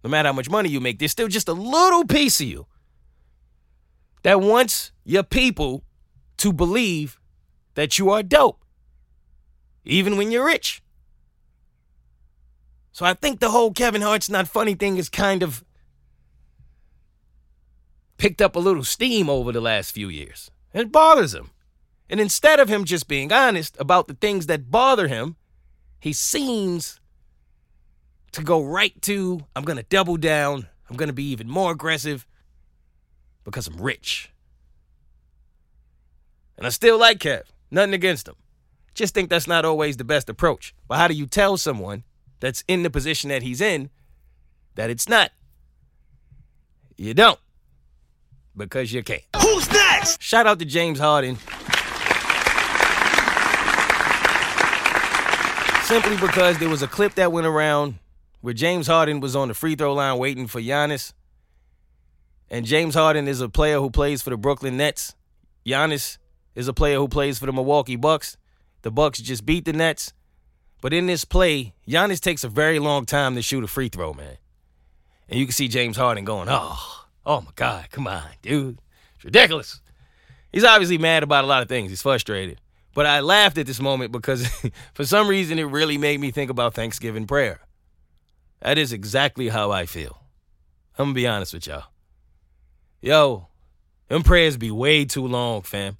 No 0.02 0.10
matter 0.10 0.28
how 0.28 0.32
much 0.32 0.50
money 0.50 0.68
you 0.68 0.80
make, 0.80 0.98
there's 0.98 1.12
still 1.12 1.28
just 1.28 1.48
a 1.48 1.52
little 1.52 2.04
piece 2.04 2.40
of 2.40 2.46
you 2.46 2.66
that 4.22 4.40
wants 4.40 4.92
your 5.04 5.22
people 5.22 5.84
to 6.38 6.52
believe 6.52 7.20
that 7.74 7.98
you 7.98 8.10
are 8.10 8.22
dope, 8.22 8.64
even 9.84 10.16
when 10.16 10.30
you're 10.30 10.46
rich. 10.46 10.82
So 12.92 13.04
I 13.04 13.14
think 13.14 13.40
the 13.40 13.50
whole 13.50 13.72
Kevin 13.72 14.02
Hart's 14.02 14.30
not 14.30 14.46
funny 14.46 14.74
thing 14.74 14.98
is 14.98 15.08
kind 15.08 15.42
of 15.42 15.64
picked 18.18 18.40
up 18.40 18.56
a 18.56 18.60
little 18.60 18.84
steam 18.84 19.28
over 19.28 19.52
the 19.52 19.60
last 19.60 19.92
few 19.92 20.08
years. 20.08 20.50
It 20.72 20.92
bothers 20.92 21.34
him. 21.34 21.50
And 22.08 22.20
instead 22.20 22.60
of 22.60 22.68
him 22.68 22.84
just 22.84 23.08
being 23.08 23.32
honest 23.32 23.76
about 23.80 24.08
the 24.08 24.14
things 24.14 24.46
that 24.46 24.70
bother 24.70 25.08
him, 25.08 25.36
he 26.00 26.12
seems 26.12 27.00
to 28.32 28.42
go 28.42 28.62
right 28.62 29.00
to 29.02 29.40
I'm 29.56 29.64
going 29.64 29.78
to 29.78 29.84
double 29.84 30.16
down. 30.16 30.68
I'm 30.90 30.96
going 30.96 31.08
to 31.08 31.14
be 31.14 31.30
even 31.30 31.48
more 31.48 31.72
aggressive 31.72 32.26
because 33.44 33.66
I'm 33.66 33.80
rich. 33.80 34.30
And 36.56 36.66
I 36.66 36.70
still 36.70 36.98
like 36.98 37.18
Kev. 37.18 37.44
Nothing 37.70 37.94
against 37.94 38.28
him. 38.28 38.34
Just 38.94 39.14
think 39.14 39.28
that's 39.28 39.48
not 39.48 39.64
always 39.64 39.96
the 39.96 40.04
best 40.04 40.28
approach. 40.28 40.74
But 40.86 40.98
how 40.98 41.08
do 41.08 41.14
you 41.14 41.26
tell 41.26 41.56
someone 41.56 42.04
that's 42.40 42.62
in 42.68 42.82
the 42.82 42.90
position 42.90 43.30
that 43.30 43.42
he's 43.42 43.60
in 43.60 43.90
that 44.74 44.90
it's 44.90 45.08
not? 45.08 45.32
You 46.96 47.14
don't. 47.14 47.40
Because 48.56 48.92
you 48.92 49.02
can't. 49.02 49.24
Who's 49.40 49.68
next? 49.70 50.22
Shout 50.22 50.46
out 50.46 50.60
to 50.60 50.64
James 50.64 51.00
Harden. 51.00 51.38
Simply 55.84 56.16
because 56.16 56.58
there 56.58 56.68
was 56.68 56.82
a 56.82 56.88
clip 56.88 57.14
that 57.14 57.30
went 57.30 57.46
around 57.46 57.98
where 58.40 58.54
James 58.54 58.86
Harden 58.86 59.20
was 59.20 59.36
on 59.36 59.48
the 59.48 59.54
free 59.54 59.74
throw 59.74 59.94
line 59.94 60.18
waiting 60.18 60.46
for 60.46 60.60
Giannis. 60.60 61.12
And 62.50 62.66
James 62.66 62.94
Harden 62.94 63.28
is 63.28 63.40
a 63.40 63.48
player 63.48 63.78
who 63.80 63.90
plays 63.90 64.22
for 64.22 64.30
the 64.30 64.36
Brooklyn 64.36 64.76
Nets. 64.76 65.14
Giannis 65.66 66.18
is 66.54 66.68
a 66.68 66.72
player 66.72 66.96
who 66.96 67.08
plays 67.08 67.38
for 67.38 67.46
the 67.46 67.52
Milwaukee 67.52 67.96
Bucks. 67.96 68.36
The 68.82 68.90
Bucks 68.90 69.20
just 69.20 69.46
beat 69.46 69.64
the 69.64 69.72
Nets. 69.72 70.12
But 70.80 70.92
in 70.92 71.06
this 71.06 71.24
play, 71.24 71.74
Giannis 71.88 72.20
takes 72.20 72.44
a 72.44 72.48
very 72.48 72.78
long 72.78 73.06
time 73.06 73.34
to 73.34 73.42
shoot 73.42 73.64
a 73.64 73.66
free 73.66 73.88
throw, 73.88 74.12
man. 74.12 74.36
And 75.28 75.38
you 75.38 75.46
can 75.46 75.52
see 75.52 75.68
James 75.68 75.96
Harden 75.96 76.24
going, 76.24 76.48
oh, 76.50 77.04
Oh 77.26 77.40
my 77.40 77.50
God, 77.56 77.90
come 77.90 78.06
on, 78.06 78.22
dude. 78.42 78.78
It's 79.16 79.24
ridiculous. 79.24 79.80
He's 80.52 80.64
obviously 80.64 80.98
mad 80.98 81.22
about 81.22 81.44
a 81.44 81.46
lot 81.46 81.62
of 81.62 81.68
things. 81.68 81.90
He's 81.90 82.02
frustrated. 82.02 82.60
But 82.94 83.06
I 83.06 83.20
laughed 83.20 83.58
at 83.58 83.66
this 83.66 83.80
moment 83.80 84.12
because 84.12 84.46
for 84.94 85.04
some 85.04 85.28
reason 85.28 85.58
it 85.58 85.64
really 85.64 85.98
made 85.98 86.20
me 86.20 86.30
think 86.30 86.50
about 86.50 86.74
Thanksgiving 86.74 87.26
prayer. 87.26 87.60
That 88.60 88.78
is 88.78 88.92
exactly 88.92 89.48
how 89.48 89.72
I 89.72 89.84
feel. 89.84 90.22
I'm 90.96 91.06
gonna 91.06 91.14
be 91.14 91.26
honest 91.26 91.52
with 91.52 91.66
y'all. 91.66 91.84
Yo, 93.02 93.48
them 94.08 94.22
prayers 94.22 94.56
be 94.56 94.70
way 94.70 95.04
too 95.04 95.26
long, 95.26 95.62
fam. 95.62 95.98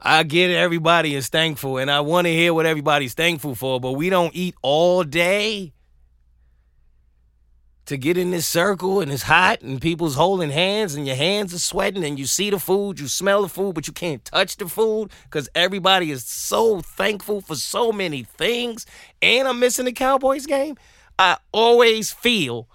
I 0.00 0.22
get 0.22 0.50
it, 0.50 0.56
everybody 0.56 1.14
is 1.14 1.28
thankful, 1.28 1.78
and 1.78 1.90
I 1.90 2.00
want 2.00 2.26
to 2.26 2.32
hear 2.32 2.54
what 2.54 2.64
everybody's 2.64 3.14
thankful 3.14 3.54
for, 3.54 3.80
but 3.80 3.92
we 3.92 4.08
don't 4.08 4.34
eat 4.34 4.54
all 4.62 5.02
day 5.02 5.72
to 7.86 7.96
get 7.96 8.18
in 8.18 8.32
this 8.32 8.46
circle 8.46 9.00
and 9.00 9.12
it's 9.12 9.22
hot 9.22 9.62
and 9.62 9.80
people's 9.80 10.16
holding 10.16 10.50
hands 10.50 10.94
and 10.94 11.06
your 11.06 11.16
hands 11.16 11.54
are 11.54 11.58
sweating 11.58 12.04
and 12.04 12.18
you 12.18 12.26
see 12.26 12.50
the 12.50 12.58
food, 12.58 12.98
you 12.98 13.06
smell 13.06 13.42
the 13.42 13.48
food, 13.48 13.74
but 13.74 13.86
you 13.86 13.92
can't 13.92 14.24
touch 14.24 14.56
the 14.56 14.68
food 14.68 15.10
because 15.24 15.48
everybody 15.54 16.10
is 16.10 16.24
so 16.24 16.80
thankful 16.80 17.40
for 17.40 17.54
so 17.54 17.92
many 17.92 18.24
things. 18.24 18.86
And 19.22 19.46
I'm 19.46 19.60
missing 19.60 19.84
the 19.84 19.92
Cowboys 19.92 20.46
game. 20.46 20.76
I 21.18 21.38
always 21.52 22.10
feel 22.12 22.68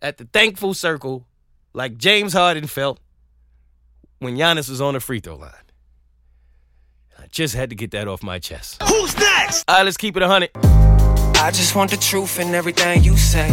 at 0.00 0.18
the 0.18 0.24
thankful 0.26 0.72
circle 0.72 1.26
like 1.72 1.98
James 1.98 2.32
Harden 2.32 2.68
felt 2.68 3.00
when 4.20 4.36
Giannis 4.36 4.70
was 4.70 4.80
on 4.80 4.94
the 4.94 5.00
free 5.00 5.20
throw 5.20 5.36
line. 5.36 5.52
I 7.18 7.26
just 7.32 7.56
had 7.56 7.70
to 7.70 7.76
get 7.76 7.90
that 7.90 8.06
off 8.06 8.22
my 8.22 8.38
chest. 8.38 8.80
Who's 8.82 9.18
next? 9.18 9.64
All 9.68 9.76
right, 9.76 9.82
let's 9.82 9.96
keep 9.96 10.16
it 10.16 10.20
100. 10.20 10.85
I 11.38 11.50
just 11.52 11.74
want 11.76 11.90
the 11.90 11.96
truth 11.96 12.40
in 12.40 12.54
everything 12.54 13.04
you 13.04 13.16
say. 13.16 13.48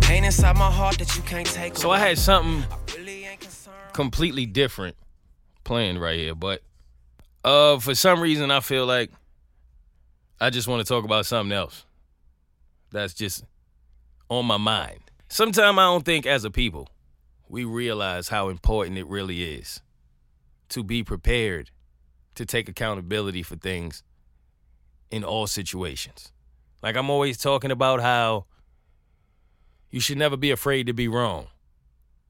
Pain 0.00 0.24
inside 0.24 0.56
my 0.56 0.70
heart 0.70 0.98
that 0.98 1.14
you 1.16 1.22
can't 1.22 1.46
take. 1.46 1.76
So 1.76 1.90
I 1.90 1.98
had 1.98 2.16
something 2.16 2.64
really 2.96 3.24
ain't 3.24 3.40
concerned. 3.40 3.76
completely 3.92 4.46
different 4.46 4.96
playing 5.64 5.98
right 5.98 6.18
here, 6.18 6.34
but 6.34 6.62
uh 7.44 7.78
for 7.78 7.94
some 7.94 8.20
reason 8.20 8.50
I 8.50 8.60
feel 8.60 8.86
like 8.86 9.10
I 10.40 10.50
just 10.50 10.68
want 10.68 10.84
to 10.86 10.88
talk 10.90 11.04
about 11.04 11.26
something 11.26 11.52
else. 11.52 11.84
That's 12.92 13.12
just 13.12 13.44
on 14.30 14.46
my 14.46 14.56
mind. 14.56 15.00
Sometimes 15.28 15.78
I 15.78 15.82
don't 15.82 16.04
think 16.04 16.24
as 16.24 16.44
a 16.44 16.50
people 16.50 16.88
we 17.48 17.64
realize 17.64 18.28
how 18.28 18.48
important 18.48 18.96
it 18.96 19.06
really 19.06 19.54
is 19.54 19.80
to 20.70 20.82
be 20.82 21.02
prepared 21.02 21.70
to 22.36 22.46
take 22.46 22.68
accountability 22.68 23.42
for 23.42 23.56
things 23.56 24.02
in 25.10 25.24
all 25.24 25.46
situations. 25.46 26.32
Like 26.82 26.96
I'm 26.96 27.10
always 27.10 27.38
talking 27.38 27.70
about 27.70 28.00
how 28.00 28.46
you 29.90 30.00
should 30.00 30.18
never 30.18 30.36
be 30.36 30.50
afraid 30.50 30.86
to 30.86 30.92
be 30.92 31.08
wrong 31.08 31.48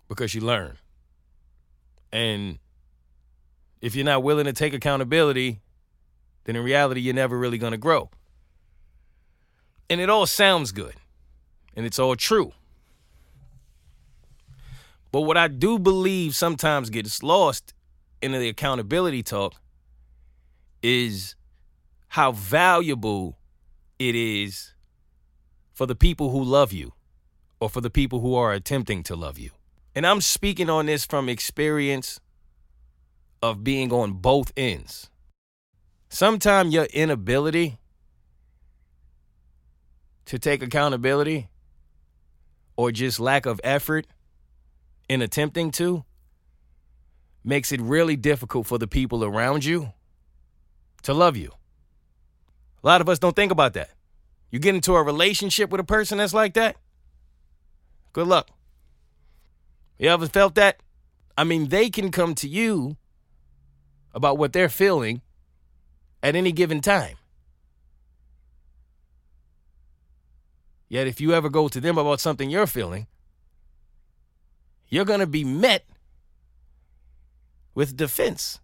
because 0.09 0.35
you 0.35 0.41
learn. 0.41 0.79
And 2.13 2.59
if 3.81 3.95
you're 3.95 4.05
not 4.05 4.23
willing 4.23 4.47
to 4.47 4.53
take 4.53 4.73
accountability, 4.73 5.61
then 6.45 6.57
in 6.57 6.65
reality, 6.65 7.01
you're 7.01 7.15
never 7.15 7.39
really 7.39 7.59
going 7.59 7.73
to 7.73 7.79
grow. 7.79 8.11
And 9.91 10.01
it 10.01 10.11
all 10.11 10.27
sounds 10.27 10.73
good, 10.73 10.95
and 11.75 11.85
it's 11.85 11.99
all 11.99 12.17
true. 12.17 12.53
But 15.13 15.23
what 15.23 15.37
I 15.37 15.49
do 15.49 15.79
believe 15.79 16.35
sometimes 16.35 16.91
gets 16.91 17.23
lost 17.23 17.73
in 18.21 18.33
the 18.33 18.49
accountability 18.49 19.23
talk 19.23 19.55
is 20.83 21.35
how 22.09 22.33
valuable 22.33 23.39
it 23.99 24.15
is 24.15 24.75
for 25.73 25.87
the 25.87 25.95
people 25.95 26.31
who 26.31 26.43
love 26.43 26.73
you 26.73 26.93
or 27.61 27.69
for 27.69 27.81
the 27.81 27.91
people 27.91 28.21
who 28.21 28.35
are 28.35 28.53
attempting 28.53 29.03
to 29.05 29.17
love 29.17 29.39
you. 29.39 29.51
And 29.95 30.07
I'm 30.07 30.21
speaking 30.21 30.71
on 30.71 30.87
this 30.87 31.05
from 31.05 31.29
experience 31.29 32.21
of 33.43 33.65
being 33.65 33.93
on 33.93 34.13
both 34.15 34.53
ends. 34.57 35.11
Sometimes 36.09 36.73
your 36.73 36.85
inability 36.87 37.79
to 40.27 40.39
take 40.39 40.63
accountability 40.63 41.49
or 42.77 42.93
just 42.93 43.19
lack 43.19 43.47
of 43.47 43.61
effort 43.65 44.07
in 45.09 45.23
attempting 45.23 45.71
to 45.73 46.05
makes 47.45 47.73
it 47.73 47.81
really 47.81 48.17
difficult 48.17 48.67
for 48.67 48.79
the 48.79 48.87
people 48.87 49.25
around 49.25 49.65
you 49.65 49.93
to 51.03 51.15
love 51.15 51.37
you. 51.37 51.51
A 52.83 52.87
lot 52.87 53.01
of 53.01 53.09
us 53.09 53.19
don't 53.19 53.35
think 53.35 53.53
about 53.53 53.75
that. 53.75 53.91
You 54.51 54.59
get 54.59 54.75
into 54.75 54.95
a 54.95 55.03
relationship 55.03 55.71
with 55.71 55.81
a 55.81 55.85
person 55.85 56.19
that's 56.19 56.35
like 56.35 56.55
that, 56.55 56.77
good 58.13 58.27
luck. 58.27 58.49
You 59.99 60.09
ever 60.11 60.27
felt 60.27 60.55
that? 60.55 60.81
I 61.37 61.45
mean, 61.45 61.69
they 61.69 61.91
can 61.91 62.11
come 62.11 62.35
to 62.37 62.49
you 62.49 62.97
about 64.15 64.39
what 64.39 64.53
they're 64.53 64.69
feeling 64.69 65.23
at 66.23 66.35
any 66.35 66.53
given 66.53 66.81
time. 66.81 67.17
Yet, 70.89 71.07
if 71.07 71.21
you 71.21 71.35
ever 71.35 71.51
go 71.51 71.69
to 71.69 71.81
them 71.81 71.99
about 71.99 72.21
something 72.21 72.49
you're 72.49 72.67
feeling, 72.67 73.07
you're 74.89 75.05
going 75.05 75.21
to 75.21 75.27
be 75.27 75.45
met 75.45 75.85
with 77.75 77.97
defense. 77.97 78.59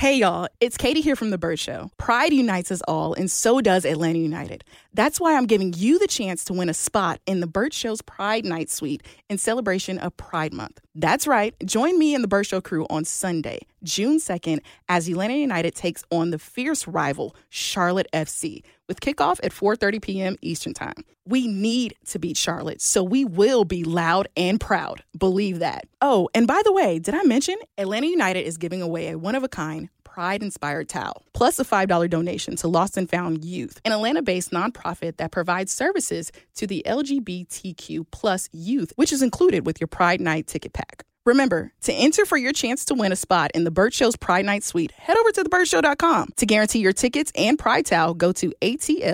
Hey 0.00 0.16
y'all, 0.16 0.48
it's 0.60 0.78
Katie 0.78 1.02
here 1.02 1.14
from 1.14 1.28
The 1.28 1.36
Bird 1.36 1.58
Show. 1.58 1.90
Pride 1.98 2.32
unites 2.32 2.72
us 2.72 2.80
all, 2.88 3.12
and 3.12 3.30
so 3.30 3.60
does 3.60 3.84
Atlanta 3.84 4.18
United. 4.18 4.64
That's 4.94 5.20
why 5.20 5.36
I'm 5.36 5.44
giving 5.44 5.74
you 5.74 5.98
the 5.98 6.06
chance 6.06 6.42
to 6.46 6.54
win 6.54 6.70
a 6.70 6.74
spot 6.74 7.20
in 7.26 7.40
The 7.40 7.46
Bird 7.46 7.74
Show's 7.74 8.00
Pride 8.00 8.46
Night 8.46 8.70
Suite 8.70 9.02
in 9.28 9.36
celebration 9.36 9.98
of 9.98 10.16
Pride 10.16 10.54
Month. 10.54 10.80
That's 10.94 11.26
right, 11.26 11.54
join 11.66 11.98
me 11.98 12.14
and 12.14 12.24
The 12.24 12.28
Bird 12.28 12.46
Show 12.46 12.62
crew 12.62 12.86
on 12.88 13.04
Sunday, 13.04 13.58
June 13.82 14.16
2nd, 14.16 14.60
as 14.88 15.06
Atlanta 15.06 15.34
United 15.34 15.74
takes 15.74 16.02
on 16.10 16.30
the 16.30 16.38
fierce 16.38 16.88
rival, 16.88 17.36
Charlotte 17.50 18.08
FC, 18.14 18.62
with 18.90 19.00
kickoff 19.00 19.38
at 19.44 19.52
4.30 19.52 20.02
p.m. 20.02 20.36
Eastern 20.42 20.74
Time. 20.74 21.04
We 21.24 21.46
need 21.46 21.94
to 22.06 22.18
beat 22.18 22.36
Charlotte, 22.36 22.82
so 22.82 23.04
we 23.04 23.24
will 23.24 23.64
be 23.64 23.84
loud 23.84 24.26
and 24.36 24.58
proud. 24.58 25.04
Believe 25.16 25.60
that. 25.60 25.86
Oh, 26.00 26.28
and 26.34 26.48
by 26.48 26.60
the 26.64 26.72
way, 26.72 26.98
did 26.98 27.14
I 27.14 27.22
mention 27.22 27.54
Atlanta 27.78 28.08
United 28.08 28.40
is 28.40 28.58
giving 28.58 28.82
away 28.82 29.10
a 29.10 29.16
one-of-a-kind 29.16 29.90
Pride 30.02 30.42
Inspired 30.42 30.88
Towel, 30.88 31.22
plus 31.34 31.60
a 31.60 31.64
$5 31.64 32.10
donation 32.10 32.56
to 32.56 32.66
Lost 32.66 32.96
and 32.96 33.08
Found 33.10 33.44
Youth, 33.44 33.80
an 33.84 33.92
Atlanta 33.92 34.22
based 34.22 34.50
nonprofit 34.50 35.18
that 35.18 35.30
provides 35.30 35.70
services 35.70 36.32
to 36.56 36.66
the 36.66 36.82
LGBTQ 36.84 38.06
plus 38.10 38.48
youth, 38.50 38.92
which 38.96 39.12
is 39.12 39.22
included 39.22 39.64
with 39.66 39.80
your 39.80 39.86
Pride 39.86 40.20
Night 40.20 40.48
ticket 40.48 40.72
pack. 40.72 41.04
Remember, 41.26 41.72
to 41.82 41.92
enter 41.92 42.24
for 42.24 42.38
your 42.38 42.52
chance 42.52 42.86
to 42.86 42.94
win 42.94 43.12
a 43.12 43.16
spot 43.16 43.50
in 43.54 43.64
the 43.64 43.70
Bird 43.70 43.92
Show's 43.92 44.16
Pride 44.16 44.46
Night 44.46 44.64
Suite, 44.64 44.90
head 44.92 45.18
over 45.18 45.30
to 45.32 45.44
thebirdshow.com. 45.44 46.30
To 46.36 46.46
guarantee 46.46 46.78
your 46.78 46.94
tickets 46.94 47.30
and 47.34 47.58
Pride 47.58 47.84
Towel, 47.84 48.14
go 48.14 48.32
to 48.32 48.54
atlutd.com 48.62 49.08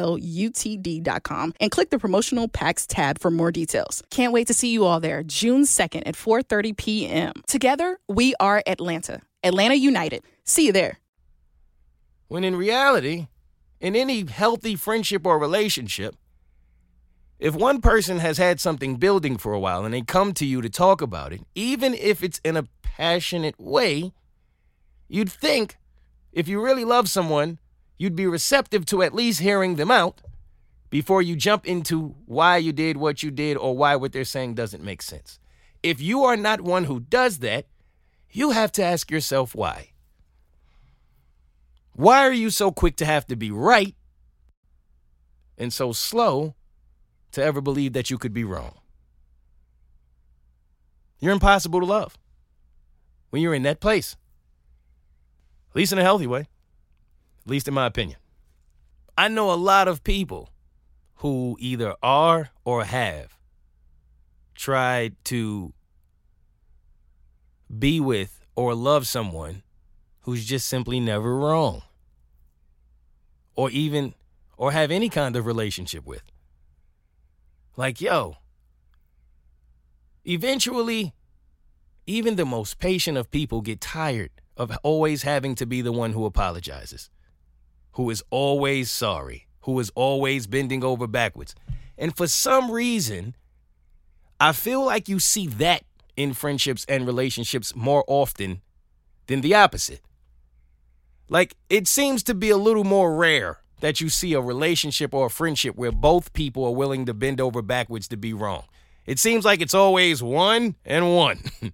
and 1.59 1.71
click 1.73 1.91
the 1.91 1.99
promotional 1.99 2.47
packs 2.47 2.87
tab 2.87 3.19
for 3.19 3.33
more 3.33 3.51
details. 3.51 4.05
Can't 4.11 4.33
wait 4.33 4.47
to 4.47 4.55
see 4.55 4.73
you 4.73 4.85
all 4.85 5.01
there, 5.01 5.25
June 5.25 5.63
2nd 5.63 6.05
at 6.07 6.15
4.30 6.15 6.77
p.m. 6.77 7.33
Together, 7.49 7.99
we 8.09 8.35
are 8.39 8.63
Atlanta. 8.69 9.21
Atlanta 9.43 9.75
United. 9.75 10.23
See 10.45 10.67
you 10.67 10.73
there. 10.73 10.99
When 12.29 12.45
in 12.45 12.55
reality, 12.55 13.27
in 13.81 13.97
any 13.97 14.25
healthy 14.25 14.77
friendship 14.77 15.27
or 15.27 15.39
relationship, 15.39 16.15
if 17.39 17.55
one 17.55 17.81
person 17.81 18.19
has 18.19 18.39
had 18.39 18.61
something 18.61 18.97
building 18.97 19.37
for 19.37 19.53
a 19.53 19.61
while 19.61 19.85
and 19.85 19.93
they 19.93 20.03
come 20.03 20.33
to 20.35 20.47
you 20.47 20.63
to 20.63 20.71
talk 20.71 21.03
about 21.03 21.33
it, 21.33 21.43
even 21.55 21.95
if 21.95 22.23
it's 22.23 22.41
in 22.45 22.57
a 22.57 22.69
passionate 22.83 23.59
way, 23.61 24.13
you'd 25.09 25.31
think 25.31 25.77
if 26.33 26.49
you 26.49 26.63
really 26.63 26.85
love 26.85 27.09
someone, 27.09 27.59
you'd 27.99 28.17
be 28.17 28.27
receptive 28.27 28.87
to 28.87 29.03
at 29.03 29.15
least 29.15 29.41
hearing 29.41 29.77
them 29.77 29.91
out 29.91 30.23
before 30.89 31.21
you 31.21 31.37
jump 31.37 31.67
into 31.67 32.15
why 32.25 32.57
you 32.57 32.73
did 32.73 32.97
what 32.97 33.23
you 33.23 33.31
did 33.31 33.57
or 33.57 33.77
why 33.77 33.97
what 33.97 34.13
they're 34.13 34.25
saying 34.25 34.55
doesn't 34.55 34.83
make 34.83 35.03
sense. 35.03 35.39
If 35.83 36.01
you 36.01 36.25
are 36.25 36.37
not 36.37 36.61
one 36.61 36.85
who 36.85 37.01
does 37.01 37.39
that, 37.41 37.67
you 38.31 38.51
have 38.51 38.73
to 38.73 38.83
ask 38.83 39.11
yourself 39.11 39.55
why. 39.55 39.91
Why 41.93 42.27
are 42.27 42.33
you 42.33 42.51
so 42.51 42.73
quick 42.73 42.97
to 42.97 43.07
have 43.07 43.27
to 43.27 43.37
be 43.37 43.51
right 43.51 43.95
and 45.57 45.73
so 45.73 45.93
slow 45.93 46.55
to 47.37 47.43
ever 47.43 47.61
believe 47.61 47.93
that 47.93 48.11
you 48.11 48.19
could 48.19 48.33
be 48.33 48.45
wrong? 48.45 48.75
You're 51.21 51.33
impossible 51.33 51.81
to 51.81 51.87
love 51.87 52.19
when 53.31 53.41
you're 53.43 53.55
in 53.55 53.63
that 53.63 53.81
place, 53.81 54.17
at 55.71 55.77
least 55.77 55.93
in 55.93 55.99
a 55.99 56.03
healthy 56.03 56.27
way, 56.27 56.41
at 56.41 57.47
least 57.47 57.69
in 57.69 57.75
my 57.75 57.87
opinion. 57.87 58.19
I 59.17 59.29
know 59.29 59.53
a 59.53 59.55
lot 59.55 59.89
of 59.89 60.03
people 60.05 60.51
who 61.17 61.57
either 61.61 61.95
are 62.03 62.51
or 62.65 62.85
have 62.85 63.39
tried 64.55 65.15
to 65.25 65.73
be 67.79 68.01
with 68.01 68.47
or 68.55 68.75
love 68.75 69.07
someone 69.07 69.63
who's 70.23 70.45
just 70.45 70.67
simply 70.67 71.01
never 71.01 71.37
wrong 71.37 71.83
or 73.55 73.71
even 73.71 74.15
or 74.57 74.73
have 74.73 74.91
any 74.91 75.09
kind 75.09 75.37
of 75.37 75.47
relationship 75.47 76.07
with 76.07 76.23
like 77.77 78.01
yo 78.01 78.37
eventually, 80.27 81.15
even 82.07 82.37
the 82.37 82.45
most 82.45 82.79
patient 82.79 83.17
of 83.17 83.31
people 83.31 83.61
get 83.61 83.81
tired 83.81 84.31
of 84.57 84.77
always 84.83 85.23
having 85.23 85.55
to 85.55 85.67
be 85.67 85.81
the 85.81 85.93
one 85.93 86.13
who 86.13 86.25
apologizes, 86.25 87.11
who 87.93 88.11
is 88.11 88.23
always 88.31 88.91
sorry, 88.91 89.47
who 89.61 89.79
is 89.79 89.91
always 89.95 90.47
bending 90.47 90.85
over 90.85 91.07
backwards. 91.07 91.55
And 91.99 92.17
for 92.17 92.27
some 92.27 92.71
reason, 92.71 93.35
I 94.41 94.53
feel 94.53 94.85
like 94.85 95.09
you 95.09 95.19
see 95.19 95.47
that 95.47 95.83
in 96.17 96.33
friendships 96.33 96.85
and 96.89 97.07
relationships 97.07 97.75
more 97.75 98.05
often 98.07 98.63
than 99.27 99.41
the 99.41 99.55
opposite. 99.55 100.01
Like, 101.29 101.57
it 101.69 101.89
seems 101.89 102.23
to 102.25 102.35
be 102.35 102.51
a 102.51 102.57
little 102.57 102.85
more 102.85 103.17
rare 103.17 103.61
that 103.87 104.01
you 104.01 104.09
see 104.09 104.33
a 104.33 104.41
relationship 104.41 105.15
or 105.15 105.27
a 105.27 105.31
friendship 105.31 105.77
where 105.77 105.93
both 105.93 106.33
people 106.33 106.65
are 106.65 106.75
willing 106.75 107.07
to 107.07 107.15
bend 107.15 107.41
over 107.41 107.63
backwards 107.63 108.09
to 108.09 108.17
be 108.17 108.33
wrong. 108.33 108.65
It 109.07 109.21
seems 109.21 109.45
like 109.45 109.61
it's 109.61 109.75
always 109.75 110.21
one 110.21 110.75
and 110.85 111.15
one. 111.15 111.39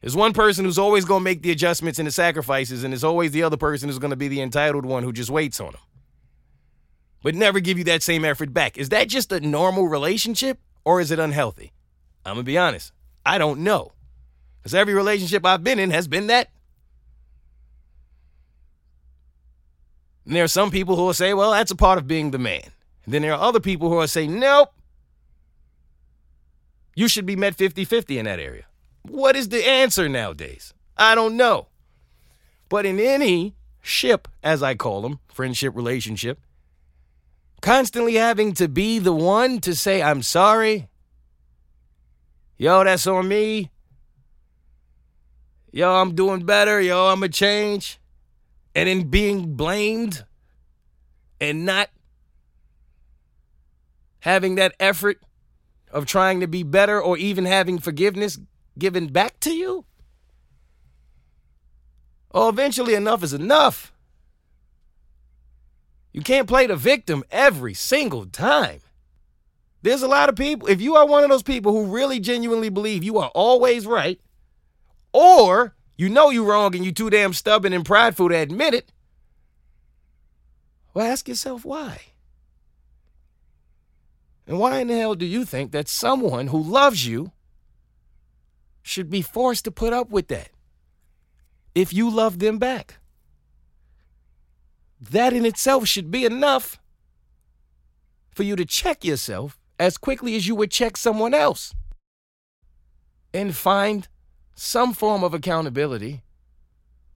There's 0.00 0.16
one 0.16 0.32
person 0.32 0.64
who's 0.64 0.78
always 0.78 1.04
going 1.04 1.20
to 1.20 1.24
make 1.24 1.42
the 1.42 1.50
adjustments 1.50 1.98
and 1.98 2.08
the 2.08 2.10
sacrifices, 2.10 2.84
and 2.84 2.92
there's 2.92 3.04
always 3.04 3.32
the 3.32 3.42
other 3.42 3.58
person 3.58 3.90
who's 3.90 3.98
going 3.98 4.12
to 4.12 4.16
be 4.16 4.28
the 4.28 4.40
entitled 4.40 4.86
one 4.86 5.02
who 5.02 5.12
just 5.12 5.28
waits 5.28 5.60
on 5.60 5.72
them. 5.72 5.80
But 7.22 7.34
never 7.34 7.60
give 7.60 7.76
you 7.76 7.84
that 7.84 8.02
same 8.02 8.24
effort 8.24 8.54
back. 8.54 8.78
Is 8.78 8.88
that 8.88 9.08
just 9.08 9.30
a 9.30 9.38
normal 9.38 9.86
relationship 9.86 10.58
or 10.86 11.02
is 11.02 11.10
it 11.10 11.18
unhealthy? 11.18 11.74
I'm 12.24 12.36
going 12.36 12.44
to 12.44 12.50
be 12.50 12.56
honest. 12.56 12.92
I 13.26 13.36
don't 13.36 13.60
know. 13.60 13.92
Because 14.62 14.74
every 14.74 14.94
relationship 14.94 15.44
I've 15.44 15.62
been 15.62 15.78
in 15.78 15.90
has 15.90 16.08
been 16.08 16.28
that. 16.28 16.48
And 20.24 20.36
there 20.36 20.44
are 20.44 20.48
some 20.48 20.70
people 20.70 20.96
who 20.96 21.04
will 21.04 21.14
say, 21.14 21.34
well, 21.34 21.52
that's 21.52 21.70
a 21.70 21.76
part 21.76 21.98
of 21.98 22.06
being 22.06 22.30
the 22.30 22.38
man. 22.38 22.62
And 23.04 23.12
then 23.12 23.22
there 23.22 23.32
are 23.34 23.40
other 23.40 23.60
people 23.60 23.88
who 23.88 23.96
will 23.96 24.08
say, 24.08 24.26
nope, 24.26 24.72
you 26.94 27.08
should 27.08 27.26
be 27.26 27.36
met 27.36 27.54
50 27.54 27.84
50 27.84 28.18
in 28.18 28.24
that 28.26 28.38
area. 28.38 28.64
What 29.02 29.34
is 29.34 29.48
the 29.48 29.66
answer 29.66 30.08
nowadays? 30.08 30.74
I 30.96 31.14
don't 31.14 31.36
know. 31.36 31.68
But 32.68 32.86
in 32.86 33.00
any 33.00 33.54
ship, 33.80 34.28
as 34.42 34.62
I 34.62 34.74
call 34.74 35.02
them, 35.02 35.18
friendship, 35.28 35.74
relationship, 35.74 36.38
constantly 37.60 38.14
having 38.14 38.52
to 38.54 38.68
be 38.68 38.98
the 38.98 39.12
one 39.12 39.60
to 39.60 39.74
say, 39.74 40.02
I'm 40.02 40.22
sorry. 40.22 40.88
Yo, 42.58 42.84
that's 42.84 43.06
on 43.06 43.26
me. 43.26 43.70
Yo, 45.72 45.90
I'm 45.90 46.14
doing 46.14 46.44
better. 46.44 46.80
Yo, 46.80 47.06
I'm 47.06 47.22
a 47.22 47.28
change. 47.28 47.98
And 48.74 48.88
in 48.88 49.08
being 49.08 49.54
blamed 49.54 50.24
and 51.40 51.66
not 51.66 51.90
having 54.20 54.54
that 54.54 54.74
effort 54.80 55.18
of 55.90 56.06
trying 56.06 56.40
to 56.40 56.46
be 56.46 56.62
better 56.62 57.00
or 57.00 57.18
even 57.18 57.44
having 57.44 57.78
forgiveness 57.78 58.38
given 58.78 59.08
back 59.08 59.38
to 59.40 59.52
you? 59.52 59.84
Oh, 62.32 62.48
eventually 62.48 62.94
enough 62.94 63.22
is 63.22 63.34
enough. 63.34 63.92
You 66.12 66.22
can't 66.22 66.48
play 66.48 66.66
the 66.66 66.76
victim 66.76 67.24
every 67.30 67.74
single 67.74 68.26
time. 68.26 68.80
There's 69.82 70.02
a 70.02 70.08
lot 70.08 70.28
of 70.28 70.36
people, 70.36 70.68
if 70.68 70.80
you 70.80 70.94
are 70.94 71.06
one 71.06 71.24
of 71.24 71.30
those 71.30 71.42
people 71.42 71.72
who 71.72 71.92
really 71.92 72.20
genuinely 72.20 72.68
believe 72.68 73.02
you 73.02 73.18
are 73.18 73.30
always 73.34 73.86
right, 73.86 74.20
or 75.12 75.74
you 76.02 76.08
know 76.08 76.30
you're 76.30 76.44
wrong 76.44 76.74
and 76.74 76.84
you're 76.84 76.92
too 76.92 77.10
damn 77.10 77.32
stubborn 77.32 77.72
and 77.72 77.84
prideful 77.84 78.28
to 78.28 78.34
admit 78.34 78.74
it, 78.74 78.90
well, 80.92 81.06
ask 81.06 81.28
yourself 81.28 81.64
why. 81.64 82.00
And 84.44 84.58
why 84.58 84.80
in 84.80 84.88
the 84.88 84.98
hell 84.98 85.14
do 85.14 85.24
you 85.24 85.44
think 85.44 85.70
that 85.70 85.86
someone 85.86 86.48
who 86.48 86.60
loves 86.60 87.06
you 87.06 87.30
should 88.82 89.10
be 89.10 89.22
forced 89.22 89.64
to 89.64 89.70
put 89.70 89.92
up 89.92 90.10
with 90.10 90.26
that 90.26 90.50
if 91.72 91.92
you 91.92 92.10
love 92.10 92.40
them 92.40 92.58
back? 92.58 92.96
That 95.00 95.32
in 95.32 95.46
itself 95.46 95.86
should 95.86 96.10
be 96.10 96.24
enough 96.24 96.80
for 98.34 98.42
you 98.42 98.56
to 98.56 98.64
check 98.64 99.04
yourself 99.04 99.56
as 99.78 99.98
quickly 99.98 100.34
as 100.34 100.48
you 100.48 100.56
would 100.56 100.72
check 100.72 100.96
someone 100.96 101.32
else 101.32 101.76
and 103.32 103.54
find 103.54 104.08
some 104.54 104.92
form 104.92 105.24
of 105.24 105.34
accountability 105.34 106.22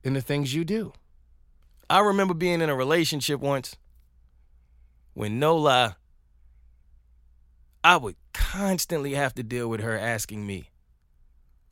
in 0.03 0.13
the 0.13 0.21
things 0.21 0.53
you 0.53 0.63
do. 0.63 0.93
I 1.89 1.99
remember 1.99 2.33
being 2.33 2.61
in 2.61 2.69
a 2.69 2.75
relationship 2.75 3.39
once 3.39 3.75
when 5.13 5.39
no 5.39 5.55
lie, 5.55 5.95
I 7.83 7.97
would 7.97 8.15
constantly 8.33 9.13
have 9.13 9.33
to 9.35 9.43
deal 9.43 9.67
with 9.67 9.81
her 9.81 9.97
asking 9.97 10.45
me, 10.45 10.69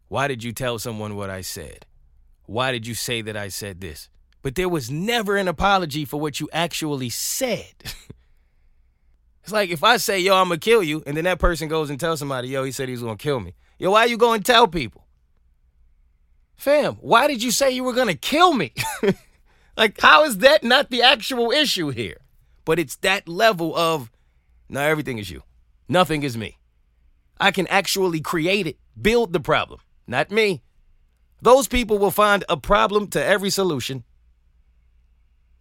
Why 0.07 0.27
did 0.27 0.43
you 0.43 0.51
tell 0.51 0.79
someone 0.79 1.15
what 1.15 1.29
I 1.29 1.41
said? 1.41 1.85
Why 2.45 2.71
did 2.71 2.87
you 2.87 2.95
say 2.95 3.21
that 3.21 3.37
I 3.37 3.49
said 3.49 3.81
this? 3.81 4.09
But 4.41 4.55
there 4.55 4.69
was 4.69 4.89
never 4.89 5.37
an 5.37 5.47
apology 5.47 6.05
for 6.05 6.19
what 6.19 6.39
you 6.39 6.49
actually 6.53 7.09
said. 7.09 7.73
it's 9.43 9.51
like 9.51 9.69
if 9.69 9.83
I 9.83 9.97
say, 9.97 10.19
Yo, 10.19 10.35
I'm 10.35 10.47
gonna 10.47 10.59
kill 10.59 10.81
you, 10.81 11.03
and 11.05 11.15
then 11.15 11.25
that 11.25 11.39
person 11.39 11.67
goes 11.67 11.89
and 11.89 11.99
tells 11.99 12.19
somebody, 12.19 12.49
Yo, 12.49 12.63
he 12.63 12.71
said 12.71 12.87
he 12.87 12.93
was 12.93 13.03
gonna 13.03 13.17
kill 13.17 13.39
me. 13.39 13.53
Yo, 13.77 13.91
why 13.91 14.05
you 14.05 14.17
going 14.17 14.41
to 14.41 14.51
tell 14.51 14.67
people? 14.67 15.04
Fam, 16.57 16.95
why 16.95 17.27
did 17.27 17.43
you 17.43 17.51
say 17.51 17.71
you 17.71 17.83
were 17.83 17.93
gonna 17.93 18.15
kill 18.15 18.53
me? 18.53 18.73
like, 19.77 19.99
how 19.99 20.23
is 20.23 20.39
that 20.39 20.63
not 20.63 20.89
the 20.89 21.01
actual 21.01 21.51
issue 21.51 21.89
here? 21.89 22.17
But 22.63 22.79
it's 22.79 22.95
that 22.97 23.27
level 23.27 23.75
of, 23.75 24.11
now 24.69 24.81
everything 24.81 25.17
is 25.17 25.29
you. 25.29 25.43
Nothing 25.87 26.23
is 26.23 26.37
me. 26.37 26.57
I 27.39 27.51
can 27.51 27.67
actually 27.67 28.21
create 28.21 28.65
it, 28.65 28.77
build 28.99 29.33
the 29.33 29.39
problem, 29.39 29.81
not 30.07 30.31
me. 30.31 30.63
Those 31.41 31.67
people 31.67 31.99
will 31.99 32.11
find 32.11 32.43
a 32.49 32.57
problem 32.57 33.07
to 33.09 33.23
every 33.23 33.49
solution. 33.49 34.03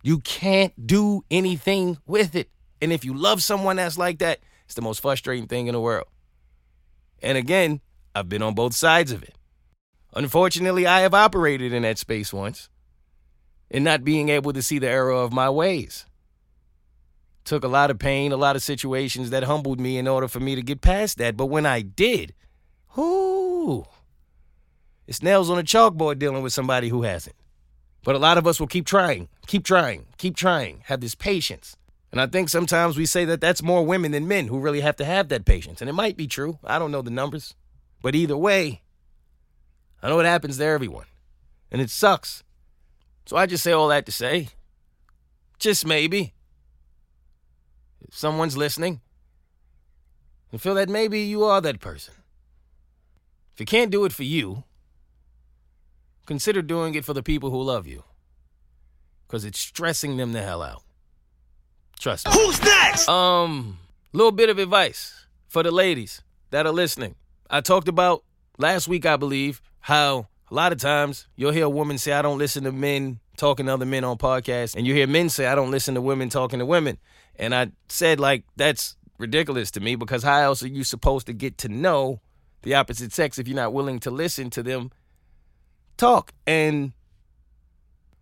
You 0.03 0.21
can't 0.21 0.87
do 0.87 1.25
anything 1.31 1.99
with 2.07 2.37
it. 2.37 2.51
And 2.81 2.93
if 2.93 3.05
you 3.05 3.15
love 3.15 3.43
someone 3.43 3.77
that's 3.77 3.99
like 3.99 4.19
that, 4.19 4.41
it's 4.67 4.75
the 4.75 4.83
most 4.83 5.01
frustrating 5.01 5.47
thing 5.47 5.67
in 5.67 5.73
the 5.73 5.81
world. 5.81 6.07
And 7.23 7.37
again, 7.37 7.81
I've 8.15 8.29
been 8.29 8.43
on 8.43 8.55
both 8.55 8.75
sides 8.75 9.13
of 9.13 9.23
it. 9.23 9.35
Unfortunately, 10.15 10.87
I 10.87 11.01
have 11.01 11.15
operated 11.15 11.73
in 11.73 11.83
that 11.83 11.99
space 11.99 12.33
once 12.33 12.69
and 13.71 13.85
not 13.85 14.05
being 14.05 14.29
able 14.29 14.53
to 14.53 14.63
see 14.63 14.79
the 14.79 14.89
error 14.89 15.11
of 15.11 15.33
my 15.33 15.51
ways 15.51 16.07
took 17.45 17.65
a 17.65 17.69
lot 17.69 17.91
of 17.91 17.99
pain, 17.99 18.33
a 18.33 18.37
lot 18.37 18.57
of 18.57 18.63
situations 18.63 19.31
that 19.31 19.45
humbled 19.45 19.79
me 19.79 19.99
in 19.99 20.09
order 20.09 20.29
for 20.29 20.41
me 20.41 20.55
to 20.55 20.63
get 20.63 20.81
past 20.81 21.19
that. 21.19 21.37
But 21.37 21.47
when 21.47 21.67
I 21.67 21.83
did, 21.83 22.35
whoo, 22.97 23.87
it's 25.07 25.23
nails 25.23 25.51
on 25.51 25.59
a 25.59 25.63
chalkboard 25.63 26.19
dealing 26.19 26.43
with 26.43 26.53
somebody 26.53 26.89
who 26.89 27.03
hasn't. 27.03 27.37
But 28.03 28.15
a 28.15 28.19
lot 28.19 28.39
of 28.39 28.47
us 28.47 28.61
will 28.61 28.67
keep 28.67 28.87
trying, 28.87 29.29
keep 29.47 29.65
trying, 29.65 30.07
keep 30.19 30.37
trying, 30.37 30.83
have 30.87 31.01
this 31.01 31.15
patience. 31.15 31.77
And 32.13 32.21
I 32.21 32.27
think 32.27 32.49
sometimes 32.49 32.97
we 32.97 33.07
say 33.07 33.25
that 33.25 33.41
that's 33.41 33.63
more 33.63 33.85
women 33.85 34.13
than 34.13 34.29
men 34.29 34.47
who 34.47 34.61
really 34.61 34.81
have 34.81 34.97
to 34.97 35.05
have 35.05 35.29
that 35.29 35.45
patience. 35.45 35.81
And 35.81 35.91
it 35.91 35.95
might 35.95 36.17
be 36.17 36.27
true. 36.27 36.59
I 36.65 36.79
don't 36.79 36.93
know 36.93 37.03
the 37.03 37.11
numbers. 37.11 37.55
But 38.03 38.15
either 38.15 38.37
way, 38.37 38.83
I 40.05 40.11
know 40.11 40.21
it 40.21 40.27
happens 40.27 40.59
to 40.59 40.65
everyone. 40.65 41.07
And 41.71 41.81
it 41.81 41.89
sucks. 41.89 42.45
So 43.25 43.39
I 43.39 43.47
just 43.47 43.65
say 43.65 43.73
all 43.73 43.89
that 43.89 44.05
to 44.05 44.13
say, 44.13 44.49
just 45.59 45.87
maybe, 45.87 46.35
if 48.07 48.15
someone's 48.15 48.55
listening 48.55 49.01
and 50.53 50.61
feel 50.61 50.75
that 50.75 50.91
maybe 50.91 51.21
you 51.21 51.43
are 51.45 51.63
that 51.63 51.81
person. 51.81 52.13
If 53.55 53.61
you 53.61 53.65
can't 53.65 53.91
do 53.91 54.05
it 54.05 54.13
for 54.13 54.25
you, 54.25 54.65
consider 56.27 56.61
doing 56.61 56.95
it 56.95 57.07
for 57.07 57.15
the 57.15 57.23
people 57.23 57.49
who 57.49 57.63
love 57.63 57.87
you. 57.87 58.05
Because 59.27 59.47
it's 59.47 59.59
stressing 59.59 60.19
them 60.19 60.33
the 60.33 60.43
hell 60.43 60.61
out. 60.61 60.83
Trust 61.99 62.27
me. 62.27 62.35
Who's 62.35 62.63
next? 62.63 63.09
Um, 63.09 63.79
little 64.13 64.33
bit 64.33 64.51
of 64.51 64.59
advice 64.59 65.27
for 65.49 65.63
the 65.63 65.71
ladies 65.71 66.21
that 66.51 66.67
are 66.67 66.73
listening. 66.73 67.15
I 67.49 67.63
talked 67.63 67.89
about 67.89 68.23
last 68.59 68.87
week, 68.87 69.07
I 69.07 69.17
believe, 69.17 69.63
how 69.85 70.27
a 70.51 70.55
lot 70.55 70.73
of 70.73 70.79
times 70.79 71.29
you'll 71.37 71.53
hear 71.53 71.67
a 71.67 71.69
woman 71.69 71.99
say, 71.99 72.13
I 72.13 72.23
don't 72.23 72.39
listen 72.39 72.65
to 72.65 72.73
men 72.73 73.21
talking 73.37 73.67
to 73.67 73.75
other 73.75 73.85
men 73.85 74.03
on 74.03 74.17
podcasts, 74.17 74.75
and 74.75 74.87
you 74.87 74.95
hear 74.95 75.07
men 75.07 75.29
say, 75.29 75.45
I 75.45 75.55
don't 75.55 75.71
listen 75.71 75.95
to 75.95 76.01
women 76.01 76.31
talking 76.31 76.59
to 76.59 76.65
women. 76.65 76.97
And 77.37 77.55
I 77.55 77.71
said, 77.91 78.19
like, 78.19 78.45
that's 78.57 78.97
ridiculous 79.19 79.71
to 79.73 79.81
me 79.81 79.95
because 79.95 80.23
how 80.23 80.41
else 80.41 80.63
are 80.63 80.69
you 80.69 80.85
supposed 80.85 81.27
to 81.27 81.35
get 81.35 81.59
to 81.59 81.69
know 81.69 82.23
the 82.63 82.75
opposite 82.75 83.13
sex 83.13 83.39
if 83.39 83.47
you're 83.47 83.57
not 83.57 83.75
willing 83.75 83.99
to 84.01 84.11
listen 84.11 84.49
to 84.51 84.63
them 84.63 84.91
talk? 85.99 86.33
And 86.47 86.95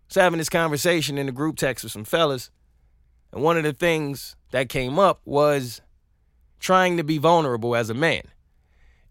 was 0.09 0.15
having 0.15 0.39
this 0.39 0.49
conversation 0.49 1.17
in 1.17 1.27
the 1.27 1.31
group 1.31 1.55
text 1.55 1.85
with 1.85 1.93
some 1.93 2.03
fellas, 2.03 2.51
and 3.31 3.41
one 3.41 3.55
of 3.55 3.63
the 3.63 3.71
things 3.71 4.35
that 4.51 4.67
came 4.67 4.99
up 4.99 5.21
was 5.23 5.79
trying 6.59 6.97
to 6.97 7.05
be 7.05 7.19
vulnerable 7.19 7.73
as 7.73 7.89
a 7.89 7.93
man. 7.93 8.23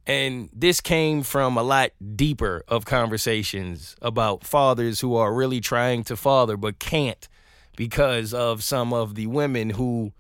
And 0.07 0.49
this 0.53 0.81
came 0.81 1.23
from 1.23 1.57
a 1.57 1.63
lot 1.63 1.93
deeper 2.17 2.65
of 2.67 2.85
conversations 2.85 3.95
about 4.03 4.45
fathers 4.45 5.01
who 5.01 5.15
are 5.15 5.33
really 5.33 5.61
trying 5.61 6.03
to 6.05 6.17
father 6.17 6.57
but 6.57 6.79
can't 6.79 7.29
because 7.77 8.35
of 8.35 8.63
some 8.65 8.93
of 8.93 9.15
the 9.15 9.27
women 9.29 9.71
who 9.71 10.13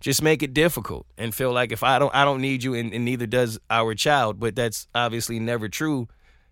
just 0.00 0.22
make 0.22 0.42
it 0.42 0.54
difficult 0.54 1.06
and 1.18 1.34
feel 1.34 1.52
like 1.52 1.72
if 1.72 1.82
I 1.82 1.98
don't 1.98 2.14
I 2.14 2.24
don't 2.24 2.40
need 2.40 2.62
you 2.62 2.74
and, 2.74 2.92
and 2.92 3.04
neither 3.04 3.26
does 3.26 3.58
our 3.70 3.94
child, 3.94 4.40
but 4.40 4.56
that's 4.56 4.88
obviously 4.94 5.38
never 5.38 5.68
true. 5.68 6.08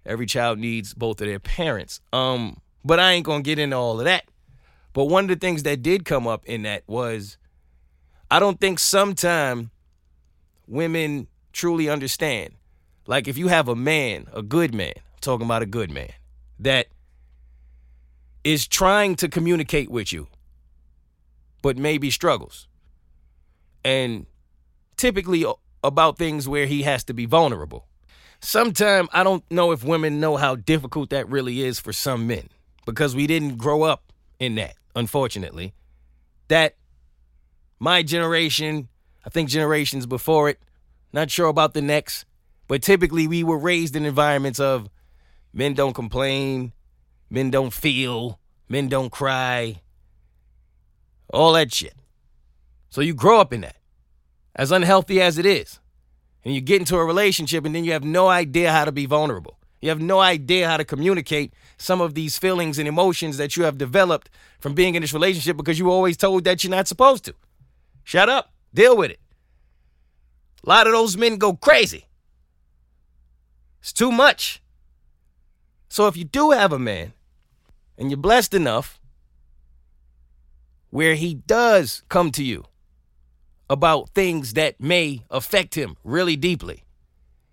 Every 0.07 0.27
child 0.27 0.59
needs 0.59 0.93
both 0.93 1.21
of 1.21 1.27
their 1.27 1.41
parents. 1.41 2.01
Um, 2.13 2.61
but 2.85 3.01
I 3.01 3.13
ain't 3.13 3.25
gonna 3.25 3.43
get 3.43 3.59
into 3.59 3.77
all 3.77 3.99
of 3.99 4.05
that. 4.05 4.25
But 4.93 5.07
one 5.07 5.25
of 5.25 5.29
the 5.29 5.37
things 5.37 5.63
that 5.65 5.83
did 5.83 6.05
come 6.05 6.27
up 6.27 6.45
in 6.47 6.63
that 6.63 6.83
was 6.87 7.39
I 8.31 8.39
don't 8.39 8.61
think 8.61 8.79
sometime 8.79 9.71
women 10.67 11.29
truly 11.53 11.89
understand. 11.89 12.55
Like 13.07 13.29
if 13.29 13.37
you 13.37 13.49
have 13.49 13.69
a 13.69 13.77
man, 13.77 14.27
a 14.33 14.43
good 14.43 14.75
man, 14.75 14.93
I'm 14.97 15.21
talking 15.21 15.47
about 15.47 15.63
a 15.63 15.67
good 15.67 15.91
man, 15.91 16.11
that 16.61 16.87
is 18.43 18.67
trying 18.67 19.17
to 19.17 19.29
communicate 19.29 19.91
with 19.91 20.13
you, 20.13 20.29
but 21.63 21.77
maybe 21.77 22.11
struggles. 22.11 22.69
And 23.85 24.27
typically 24.97 25.45
about 25.83 26.17
things 26.17 26.49
where 26.49 26.67
he 26.67 26.83
has 26.83 27.05
to 27.05 27.15
be 27.15 27.27
vulnerable. 27.27 27.87
Sometimes 28.41 29.09
I 29.13 29.23
don't 29.23 29.45
know 29.51 29.73
if 29.73 29.85
women 29.85 30.21
know 30.21 30.37
how 30.37 30.57
difficult 30.57 31.11
that 31.11 31.29
really 31.29 31.63
is 31.63 31.79
for 31.79 31.93
some 31.93 32.27
men 32.27 32.49
because 32.87 33.15
we 33.15 33.27
didn't 33.27 33.57
grow 33.57 33.83
up 33.83 34.13
in 34.39 34.55
that, 34.57 34.75
unfortunately. 34.95 35.75
That 36.49 36.77
my 37.79 38.03
generation, 38.03 38.89
I 39.25 39.31
think 39.31 39.49
generations 39.49 40.07
before 40.07 40.49
it, 40.49 40.59
not 41.13 41.31
sure 41.31 41.49
about 41.49 41.75
the 41.75 41.83
next, 41.83 42.25
but 42.69 42.83
typically 42.83 43.27
we 43.27 43.45
were 43.45 43.59
raised 43.59 43.97
in 43.97 44.05
environments 44.05 44.61
of 44.61 44.89
men 45.53 45.75
don't 45.75 45.95
complain, 45.95 46.73
men 47.31 47.51
don't 47.51 47.73
feel, 47.73 48.39
men 48.69 48.89
don't 48.89 49.11
cry, 49.11 49.81
all 51.33 51.53
that 51.53 51.73
shit. 51.73 51.95
So 52.91 53.01
you 53.01 53.15
grow 53.15 53.41
up 53.41 53.53
in 53.53 53.63
that, 53.63 53.77
as 54.55 54.71
unhealthy 54.71 55.21
as 55.21 55.39
it 55.39 55.47
is. 55.47 55.81
And 56.45 56.55
you 56.55 56.61
get 56.61 56.81
into 56.81 56.97
a 56.97 57.05
relationship 57.05 57.65
and 57.65 57.75
then 57.75 57.85
you 57.85 57.93
have 57.93 58.05
no 58.05 58.29
idea 58.29 58.71
how 58.71 58.85
to 58.85 58.93
be 58.93 59.07
vulnerable. 59.07 59.59
You 59.81 59.89
have 59.91 60.01
no 60.01 60.21
idea 60.21 60.69
how 60.69 60.77
to 60.77 60.85
communicate 60.85 61.53
some 61.77 62.01
of 62.01 62.15
these 62.15 62.39
feelings 62.39 62.79
and 62.79 62.89
emotions 62.89 63.37
that 63.37 63.57
you 63.57 63.65
have 63.65 63.77
developed 63.77 64.31
from 64.59 64.75
being 64.75 64.95
in 64.95 65.03
this 65.03 65.13
relationship 65.13 65.57
because 65.57 65.79
you 65.79 65.87
were 65.87 65.91
always 65.91 66.17
told 66.17 66.45
that 66.45 66.65
you're 66.65 66.71
not 66.71 66.89
supposed 66.89 67.25
to. 67.27 67.35
Shut 68.03 68.29
up, 68.29 68.53
deal 68.73 68.97
with 68.97 69.11
it. 69.11 69.21
A 70.65 70.69
lot 70.69 70.87
of 70.87 70.93
those 70.93 71.17
men 71.17 71.37
go 71.37 71.55
crazy. 71.55 72.07
It's 73.85 73.93
too 73.93 74.11
much. 74.11 74.63
So 75.91 76.07
if 76.07 76.17
you 76.17 76.25
do 76.25 76.53
have 76.53 76.73
a 76.73 76.79
man 76.79 77.13
and 77.99 78.11
you're 78.11 78.17
blessed 78.17 78.55
enough 78.55 78.99
where 80.89 81.17
he 81.17 81.35
does 81.35 82.03
come 82.09 82.31
to 82.31 82.43
you 82.43 82.65
about 83.69 84.09
things 84.15 84.55
that 84.55 84.81
may 84.81 85.25
affect 85.29 85.75
him 85.75 85.99
really 86.03 86.35
deeply, 86.35 86.85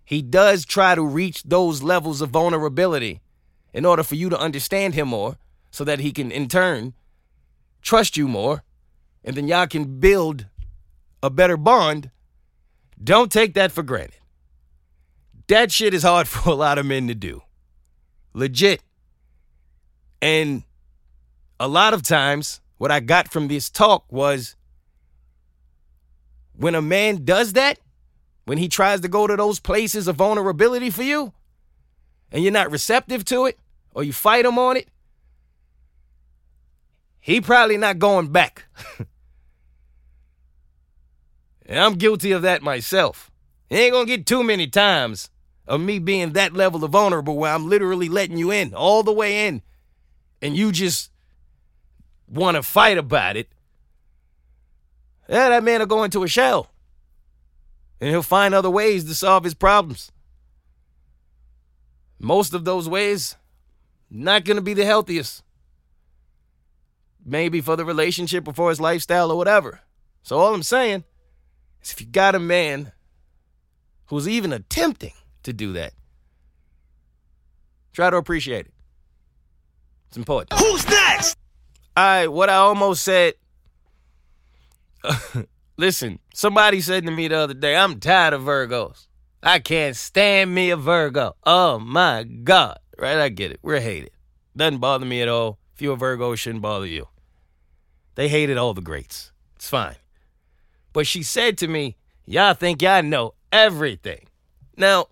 he 0.06 0.22
does 0.22 0.64
try 0.64 0.96
to 0.96 1.04
reach 1.04 1.44
those 1.44 1.84
levels 1.84 2.22
of 2.22 2.30
vulnerability 2.30 3.20
in 3.74 3.84
order 3.86 4.02
for 4.02 4.16
you 4.16 4.30
to 4.30 4.40
understand 4.40 4.94
him 4.94 5.10
more 5.10 5.36
so 5.70 5.84
that 5.84 6.00
he 6.00 6.14
can 6.14 6.32
in 6.32 6.48
turn 6.48 6.94
trust 7.82 8.16
you 8.16 8.30
more 8.30 8.64
and 9.22 9.36
then 9.36 9.50
y'all 9.50 9.68
can 9.68 10.00
build 10.00 10.46
a 11.22 11.30
better 11.30 11.58
bond. 11.58 12.10
Don't 13.04 13.34
take 13.34 13.54
that 13.56 13.74
for 13.74 13.84
granted. 13.84 14.21
That 15.52 15.70
shit 15.70 15.94
is 15.94 16.04
hard 16.04 16.28
for 16.30 16.50
a 16.50 16.56
lot 16.56 16.78
of 16.78 16.86
men 16.86 17.10
to 17.10 17.16
do. 17.16 17.44
Legit. 18.34 18.82
And 20.22 20.64
a 21.60 21.68
lot 21.68 21.94
of 21.94 22.04
times, 22.04 22.62
what 22.78 22.90
I 22.90 23.02
got 23.02 23.30
from 23.30 23.50
this 23.50 23.70
talk 23.70 24.06
was 24.10 24.56
when 26.54 26.74
a 26.74 26.82
man 26.82 27.26
does 27.26 27.52
that, 27.54 27.80
when 28.46 28.60
he 28.60 28.70
tries 28.70 29.02
to 29.02 29.10
go 29.10 29.28
to 29.28 29.36
those 29.36 29.60
places 29.60 30.08
of 30.08 30.16
vulnerability 30.16 30.90
for 30.90 31.04
you, 31.04 31.34
and 32.32 32.44
you're 32.44 32.54
not 32.54 32.72
receptive 32.72 33.26
to 33.26 33.46
it, 33.46 33.60
or 33.94 34.04
you 34.04 34.14
fight 34.14 34.46
him 34.46 34.58
on 34.58 34.78
it, 34.78 34.88
he 37.20 37.42
probably 37.42 37.76
not 37.76 38.00
going 38.00 38.30
back. 38.32 38.68
and 41.66 41.78
I'm 41.78 41.96
guilty 41.96 42.32
of 42.32 42.42
that 42.44 42.62
myself. 42.62 43.30
It 43.70 43.76
ain't 43.76 43.92
gonna 43.92 44.06
get 44.06 44.26
too 44.26 44.44
many 44.44 44.68
times 44.68 45.30
of 45.68 45.82
me 45.82 46.00
being 46.00 46.34
that 46.34 46.54
level 46.54 46.84
of 46.84 46.92
vulnerable 46.92 47.38
where 47.38 47.54
I'm 47.54 47.70
literally 47.70 48.10
letting 48.10 48.38
you 48.38 48.52
in 48.52 48.74
all 48.74 49.04
the 49.04 49.14
way 49.14 49.48
in 49.48 49.62
and 50.42 50.56
you 50.56 50.72
just 50.72 51.12
want 52.28 52.56
to 52.56 52.64
fight 52.64 52.98
about 52.98 53.38
it. 53.38 53.50
Yeah, 55.30 55.50
that 55.50 55.64
man 55.64 55.80
will 55.80 55.88
go 55.88 56.04
into 56.04 56.24
a 56.24 56.28
shell 56.28 56.72
and 58.00 58.10
he'll 58.10 58.24
find 58.24 58.54
other 58.54 58.70
ways 58.70 59.06
to 59.06 59.16
solve 59.16 59.44
his 59.44 59.54
problems. 59.54 60.12
Most 62.20 62.54
of 62.54 62.66
those 62.66 62.90
ways, 62.90 63.36
not 64.10 64.44
going 64.44 64.58
to 64.58 64.62
be 64.62 64.74
the 64.74 64.86
healthiest. 64.86 65.44
Maybe 67.24 67.62
for 67.62 67.76
the 67.76 67.86
relationship 67.86 68.48
or 68.48 68.54
for 68.54 68.70
his 68.70 68.82
lifestyle 68.82 69.32
or 69.32 69.38
whatever. 69.38 69.82
So, 70.24 70.38
all 70.38 70.54
I'm 70.54 70.64
saying 70.64 71.04
is 71.82 71.92
if 71.92 72.02
you 72.02 72.08
got 72.08 72.36
a 72.36 72.40
man 72.40 72.92
who's 74.08 74.28
even 74.28 74.52
attempting 74.52 75.14
to 75.44 75.54
do 75.54 75.74
that. 75.74 75.94
Try 77.94 78.10
to 78.10 78.18
appreciate 78.18 78.68
it. 78.68 78.74
It's 80.08 80.18
important. 80.18 80.60
Who's 80.60 80.88
next? 80.88 81.38
All 81.96 82.04
right, 82.04 82.28
what 82.28 82.50
I 82.50 82.56
almost 82.56 83.04
said. 83.04 83.34
listen, 85.78 86.20
somebody 86.34 86.82
said 86.82 87.06
to 87.06 87.12
me 87.12 87.28
the 87.28 87.38
other 87.38 87.54
day, 87.54 87.76
I'm 87.76 88.00
tired 88.00 88.34
of 88.34 88.44
Virgos. 88.44 89.08
I 89.44 89.60
can't 89.60 89.96
stand 89.96 90.54
me 90.54 90.70
a 90.70 90.78
Virgo. 90.78 91.36
Oh 91.44 91.80
my 91.80 92.24
God. 92.24 92.78
Right? 92.98 93.18
I 93.18 93.30
get 93.30 93.52
it. 93.52 93.60
We're 93.64 93.80
hated. 93.80 94.12
Doesn't 94.56 94.78
bother 94.78 95.06
me 95.06 95.22
at 95.22 95.28
all. 95.28 95.58
If 95.74 95.82
you're 95.82 95.94
a 95.94 95.98
Virgo, 95.98 96.34
it 96.34 96.38
shouldn't 96.38 96.62
bother 96.62 96.86
you. 96.86 97.08
They 98.16 98.28
hated 98.28 98.58
all 98.58 98.74
the 98.74 98.82
greats. 98.82 99.32
It's 99.56 99.70
fine. 99.70 99.96
But 100.94 101.08
she 101.08 101.24
said 101.24 101.58
to 101.60 101.68
me, 101.68 101.98
Y'all 102.26 102.54
think 102.54 102.82
y'all 102.82 103.02
know 103.02 103.34
everything. 103.52 104.28
Now, 104.78 105.08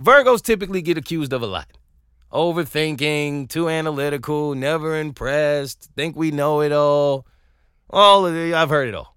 Virgos 0.00 0.42
typically 0.42 0.82
get 0.82 0.98
accused 0.98 1.32
of 1.32 1.42
a 1.42 1.46
lot 1.46 1.68
overthinking, 2.32 3.48
too 3.48 3.68
analytical, 3.68 4.54
never 4.54 4.98
impressed, 4.98 5.90
think 5.94 6.16
we 6.16 6.30
know 6.30 6.62
it 6.62 6.72
all. 6.72 7.26
All 7.90 8.26
of 8.26 8.34
the, 8.34 8.54
I've 8.54 8.70
heard 8.70 8.88
it 8.88 8.94
all. 8.94 9.14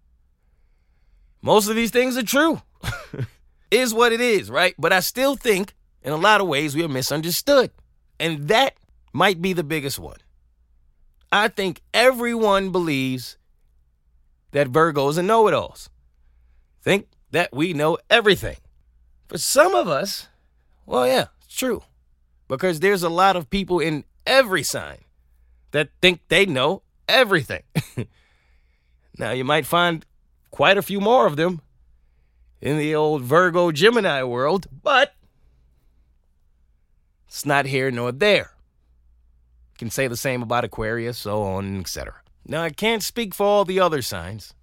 Most 1.42 1.70
of 1.70 1.76
these 1.76 1.92
things 1.92 2.18
are 2.18 2.24
true. 2.24 2.62
is 3.72 3.94
what 3.94 4.12
it 4.12 4.22
is, 4.22 4.50
right? 4.50 4.76
But 4.78 4.92
I 4.92 5.00
still 5.00 5.36
think 5.36 5.74
in 6.02 6.12
a 6.12 6.18
lot 6.18 6.42
of 6.42 6.48
ways 6.48 6.76
we 6.76 6.84
are 6.84 6.90
misunderstood. 6.90 7.72
And 8.20 8.48
that 8.50 8.76
might 9.14 9.42
be 9.42 9.54
the 9.54 9.64
biggest 9.64 9.98
one. 9.98 10.18
I 11.32 11.48
think 11.48 11.82
everyone 11.94 12.72
believes 12.72 13.38
that 14.52 14.72
Virgos 14.72 15.18
are 15.18 15.24
know 15.24 15.48
it 15.48 15.54
alls. 15.54 15.90
Think 16.82 17.08
that 17.32 17.54
we 17.54 17.74
know 17.74 17.98
everything. 18.10 18.58
For 19.28 19.38
some 19.38 19.74
of 19.74 19.88
us, 19.88 20.28
well, 20.86 21.08
yeah, 21.08 21.26
it's 21.44 21.56
true. 21.56 21.84
Because 22.48 22.80
there's 22.80 23.04
a 23.04 23.10
lot 23.10 23.36
of 23.36 23.50
people 23.50 23.80
in 23.80 24.04
every 24.26 24.64
sign 24.64 25.00
that 25.72 25.90
think 26.02 26.22
they 26.28 26.46
know 26.46 26.84
everything. 27.08 27.64
now, 29.18 29.32
you 29.32 29.44
might 29.44 29.66
find 29.66 30.06
quite 30.52 30.78
a 30.78 30.82
few 30.82 31.00
more 31.02 31.26
of 31.26 31.36
them 31.36 31.62
in 32.62 32.78
the 32.78 32.96
old 32.96 33.24
Virgo 33.24 33.72
Gemini 33.72 34.24
world, 34.24 34.68
but 34.84 35.16
it's 37.28 37.46
not 37.46 37.66
here 37.66 37.92
nor 37.92 38.12
there. 38.12 38.52
You 39.74 39.78
can 39.78 39.90
say 39.90 40.08
the 40.08 40.16
same 40.16 40.42
about 40.42 40.64
Aquarius, 40.64 41.18
so 41.18 41.42
on, 41.42 41.80
etc. 41.80 42.14
Now, 42.48 42.64
I 42.64 42.70
can't 42.70 43.04
speak 43.04 43.34
for 43.36 43.46
all 43.46 43.66
the 43.66 43.80
other 43.80 44.02
signs. 44.02 44.54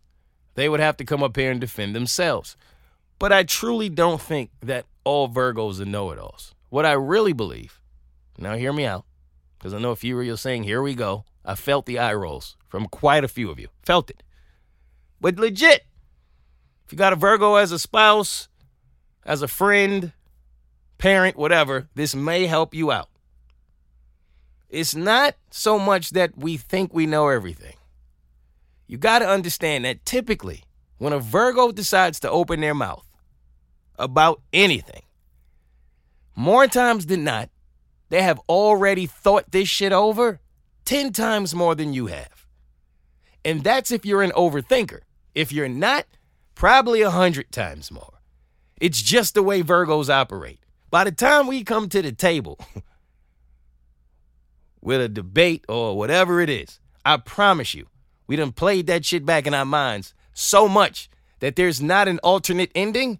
They 0.54 0.68
would 0.68 0.80
have 0.80 0.96
to 0.98 1.04
come 1.04 1.22
up 1.22 1.36
here 1.36 1.50
and 1.50 1.60
defend 1.60 1.94
themselves. 1.94 2.56
But 3.22 3.30
I 3.32 3.44
truly 3.44 3.88
don't 3.88 4.20
think 4.20 4.50
that 4.62 4.84
all 5.04 5.28
Virgos 5.28 5.80
are 5.80 5.84
know 5.84 6.10
it 6.10 6.18
alls. 6.18 6.56
What 6.70 6.84
I 6.84 6.94
really 6.94 7.32
believe, 7.32 7.80
now 8.36 8.56
hear 8.56 8.72
me 8.72 8.84
out, 8.84 9.04
because 9.56 9.72
I 9.72 9.78
know 9.78 9.92
a 9.92 9.96
few 9.96 10.18
of 10.18 10.26
you 10.26 10.32
are 10.32 10.36
saying, 10.36 10.64
here 10.64 10.82
we 10.82 10.96
go. 10.96 11.24
I 11.44 11.54
felt 11.54 11.86
the 11.86 12.00
eye 12.00 12.14
rolls 12.14 12.56
from 12.66 12.86
quite 12.86 13.22
a 13.22 13.28
few 13.28 13.48
of 13.48 13.60
you. 13.60 13.68
Felt 13.84 14.10
it. 14.10 14.24
But 15.20 15.38
legit, 15.38 15.86
if 16.84 16.90
you 16.90 16.98
got 16.98 17.12
a 17.12 17.16
Virgo 17.16 17.54
as 17.54 17.70
a 17.70 17.78
spouse, 17.78 18.48
as 19.24 19.40
a 19.40 19.46
friend, 19.46 20.10
parent, 20.98 21.36
whatever, 21.36 21.88
this 21.94 22.16
may 22.16 22.46
help 22.46 22.74
you 22.74 22.90
out. 22.90 23.08
It's 24.68 24.96
not 24.96 25.36
so 25.48 25.78
much 25.78 26.10
that 26.10 26.36
we 26.36 26.56
think 26.56 26.92
we 26.92 27.06
know 27.06 27.28
everything. 27.28 27.76
You 28.88 28.98
got 28.98 29.20
to 29.20 29.28
understand 29.28 29.84
that 29.84 30.04
typically, 30.04 30.64
when 30.98 31.12
a 31.12 31.20
Virgo 31.20 31.70
decides 31.70 32.18
to 32.18 32.28
open 32.28 32.60
their 32.60 32.74
mouth 32.74 33.06
about 33.98 34.40
anything, 34.52 35.02
more 36.34 36.66
times 36.66 37.06
than 37.06 37.24
not, 37.24 37.50
they 38.08 38.22
have 38.22 38.40
already 38.48 39.06
thought 39.06 39.50
this 39.50 39.68
shit 39.68 39.92
over 39.92 40.40
10 40.84 41.12
times 41.12 41.54
more 41.54 41.74
than 41.74 41.92
you 41.92 42.06
have. 42.06 42.46
And 43.44 43.64
that's 43.64 43.90
if 43.90 44.04
you're 44.04 44.22
an 44.22 44.32
overthinker. 44.32 45.00
If 45.34 45.52
you're 45.52 45.68
not, 45.68 46.06
probably 46.54 47.02
a 47.02 47.10
hundred 47.10 47.50
times 47.50 47.90
more. 47.90 48.20
It's 48.80 49.00
just 49.00 49.34
the 49.34 49.42
way 49.42 49.62
Virgos 49.62 50.10
operate. 50.10 50.60
By 50.90 51.04
the 51.04 51.12
time 51.12 51.46
we 51.46 51.64
come 51.64 51.88
to 51.88 52.02
the 52.02 52.12
table 52.12 52.58
with 54.80 55.00
a 55.00 55.08
debate 55.08 55.64
or 55.68 55.96
whatever 55.96 56.40
it 56.40 56.50
is, 56.50 56.80
I 57.04 57.16
promise 57.16 57.74
you, 57.74 57.86
we 58.26 58.36
done 58.36 58.52
played 58.52 58.86
that 58.88 59.04
shit 59.04 59.24
back 59.24 59.46
in 59.46 59.54
our 59.54 59.64
minds 59.64 60.14
so 60.34 60.68
much 60.68 61.08
that 61.40 61.56
there's 61.56 61.80
not 61.80 62.08
an 62.08 62.18
alternate 62.20 62.70
ending 62.74 63.18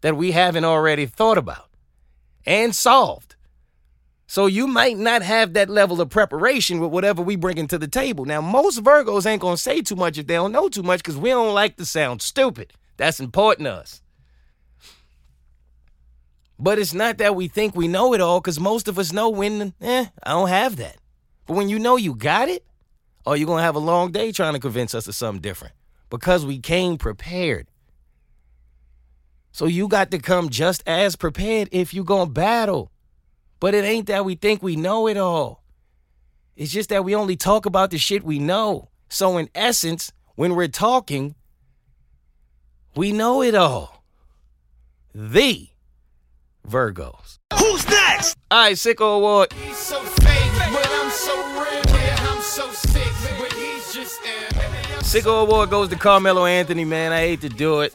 that 0.00 0.16
we 0.16 0.32
haven't 0.32 0.64
already 0.64 1.06
thought 1.06 1.38
about 1.38 1.68
and 2.46 2.74
solved. 2.74 3.36
So 4.26 4.46
you 4.46 4.66
might 4.66 4.98
not 4.98 5.22
have 5.22 5.54
that 5.54 5.70
level 5.70 6.00
of 6.00 6.10
preparation 6.10 6.80
with 6.80 6.90
whatever 6.90 7.22
we 7.22 7.34
bring 7.36 7.56
into 7.56 7.78
the 7.78 7.88
table. 7.88 8.26
Now, 8.26 8.42
most 8.42 8.82
Virgos 8.84 9.24
ain't 9.24 9.40
gonna 9.40 9.56
say 9.56 9.80
too 9.80 9.96
much 9.96 10.18
if 10.18 10.26
they 10.26 10.34
don't 10.34 10.52
know 10.52 10.68
too 10.68 10.82
much 10.82 11.00
because 11.00 11.16
we 11.16 11.30
don't 11.30 11.54
like 11.54 11.76
to 11.76 11.86
sound 11.86 12.20
stupid. 12.20 12.74
That's 12.98 13.20
important 13.20 13.66
to 13.66 13.72
us. 13.72 14.02
But 16.58 16.78
it's 16.78 16.92
not 16.92 17.18
that 17.18 17.36
we 17.36 17.48
think 17.48 17.74
we 17.74 17.88
know 17.88 18.12
it 18.12 18.20
all 18.20 18.40
because 18.40 18.60
most 18.60 18.88
of 18.88 18.98
us 18.98 19.12
know 19.12 19.30
when, 19.30 19.72
eh, 19.80 20.06
I 20.22 20.30
don't 20.30 20.48
have 20.48 20.76
that. 20.76 20.96
But 21.46 21.56
when 21.56 21.68
you 21.68 21.78
know 21.78 21.96
you 21.96 22.14
got 22.14 22.48
it, 22.48 22.66
oh, 23.24 23.32
you're 23.32 23.46
gonna 23.46 23.62
have 23.62 23.76
a 23.76 23.80
long 23.80 24.12
day 24.12 24.32
trying 24.32 24.54
to 24.54 24.60
convince 24.60 24.94
us 24.94 25.06
of 25.06 25.14
something 25.14 25.40
different 25.40 25.74
because 26.10 26.44
we 26.44 26.58
came 26.58 26.98
prepared. 26.98 27.68
So 29.52 29.66
you 29.66 29.88
got 29.88 30.10
to 30.12 30.18
come 30.18 30.48
just 30.50 30.82
as 30.86 31.16
prepared 31.16 31.68
if 31.72 31.92
you're 31.92 32.04
gonna 32.04 32.30
battle. 32.30 32.90
But 33.60 33.74
it 33.74 33.84
ain't 33.84 34.06
that 34.06 34.24
we 34.24 34.34
think 34.34 34.62
we 34.62 34.76
know 34.76 35.08
it 35.08 35.16
all. 35.16 35.64
It's 36.56 36.72
just 36.72 36.88
that 36.90 37.04
we 37.04 37.14
only 37.14 37.36
talk 37.36 37.66
about 37.66 37.90
the 37.90 37.98
shit 37.98 38.24
we 38.24 38.38
know. 38.38 38.88
So, 39.08 39.38
in 39.38 39.48
essence, 39.54 40.12
when 40.34 40.54
we're 40.54 40.68
talking, 40.68 41.34
we 42.96 43.12
know 43.12 43.42
it 43.42 43.54
all. 43.54 44.04
The 45.14 45.68
Virgos. 46.66 47.38
Who's 47.58 47.88
next? 47.88 48.36
All 48.50 48.58
right, 48.64 48.76
Sicko 48.76 49.16
Award. 49.16 49.52
He's 49.52 49.76
so 49.76 50.00
fake, 50.00 50.52
but 50.72 50.88
I'm 50.92 51.10
so. 51.10 51.34
Yeah, 51.94 52.16
I'm 52.28 52.42
so 52.42 52.68
sick, 52.70 53.12
but 53.38 53.52
he's 53.52 53.92
just. 53.92 54.20
Sicko 55.00 55.42
Award 55.42 55.70
goes 55.70 55.88
to 55.90 55.96
Carmelo 55.96 56.44
Anthony, 56.44 56.84
man. 56.84 57.12
I 57.12 57.20
hate 57.20 57.40
to 57.42 57.48
do 57.48 57.80
it. 57.80 57.94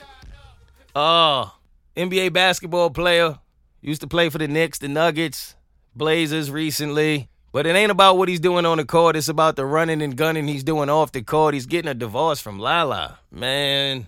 Uh, 0.96 1.00
oh, 1.00 1.56
NBA 1.96 2.34
basketball 2.34 2.92
player. 2.92 3.40
Used 3.82 4.02
to 4.02 4.08
play 4.08 4.30
for 4.30 4.38
the 4.38 4.48
Knicks, 4.48 4.78
the 4.78 4.88
Nuggets, 4.88 5.56
Blazers 5.96 6.52
recently. 6.52 7.30
But 7.52 7.66
it 7.66 7.76
ain't 7.76 7.92
about 7.92 8.18
what 8.18 8.30
he's 8.30 8.40
doing 8.40 8.66
on 8.66 8.78
the 8.78 8.86
court. 8.86 9.16
It's 9.16 9.28
about 9.28 9.56
the 9.56 9.66
running 9.66 10.02
and 10.04 10.16
gunning 10.16 10.48
he's 10.48 10.64
doing 10.64 10.90
off 10.90 11.12
the 11.12 11.24
court. 11.24 11.56
He's 11.56 11.66
getting 11.66 11.90
a 11.90 11.96
divorce 11.96 12.40
from 12.40 12.60
Lala. 12.60 13.20
Man, 13.32 14.08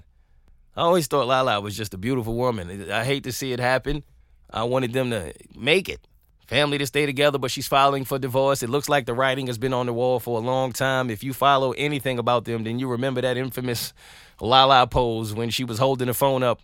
I 0.76 0.82
always 0.82 1.08
thought 1.08 1.28
Lala 1.28 1.60
was 1.60 1.76
just 1.76 1.94
a 1.94 1.98
beautiful 1.98 2.36
woman. 2.36 2.92
I 2.92 3.04
hate 3.04 3.24
to 3.24 3.32
see 3.32 3.52
it 3.52 3.60
happen. 3.60 4.04
I 4.50 4.64
wanted 4.64 4.94
them 4.94 5.10
to 5.10 5.34
make 5.56 5.90
it. 5.90 6.08
Family 6.48 6.78
to 6.78 6.86
stay 6.86 7.08
together, 7.08 7.40
but 7.40 7.50
she's 7.50 7.68
filing 7.68 8.06
for 8.06 8.20
divorce. 8.20 8.62
It 8.62 8.70
looks 8.70 8.88
like 8.88 9.08
the 9.08 9.16
writing 9.16 9.48
has 9.48 9.58
been 9.58 9.74
on 9.74 9.88
the 9.88 9.94
wall 9.94 10.20
for 10.20 10.38
a 10.38 10.42
long 10.42 10.72
time. 10.72 11.10
If 11.10 11.24
you 11.24 11.34
follow 11.34 11.72
anything 11.72 12.20
about 12.20 12.46
them, 12.46 12.64
then 12.64 12.78
you 12.78 12.88
remember 12.88 13.22
that 13.22 13.38
infamous 13.38 13.94
Lala 14.40 14.86
pose 14.86 15.34
when 15.34 15.50
she 15.50 15.64
was 15.64 15.80
holding 15.80 16.08
the 16.08 16.14
phone 16.14 16.44
up 16.44 16.62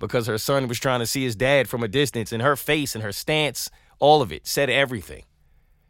because 0.00 0.26
her 0.26 0.38
son 0.38 0.68
was 0.68 0.78
trying 0.78 1.00
to 1.00 1.06
see 1.06 1.24
his 1.24 1.36
dad 1.36 1.68
from 1.68 1.82
a 1.82 1.88
distance, 1.88 2.32
and 2.32 2.42
her 2.42 2.56
face 2.56 2.94
and 2.94 3.04
her 3.04 3.12
stance, 3.12 3.70
all 3.98 4.22
of 4.22 4.32
it 4.32 4.46
said 4.46 4.70
everything. 4.70 5.24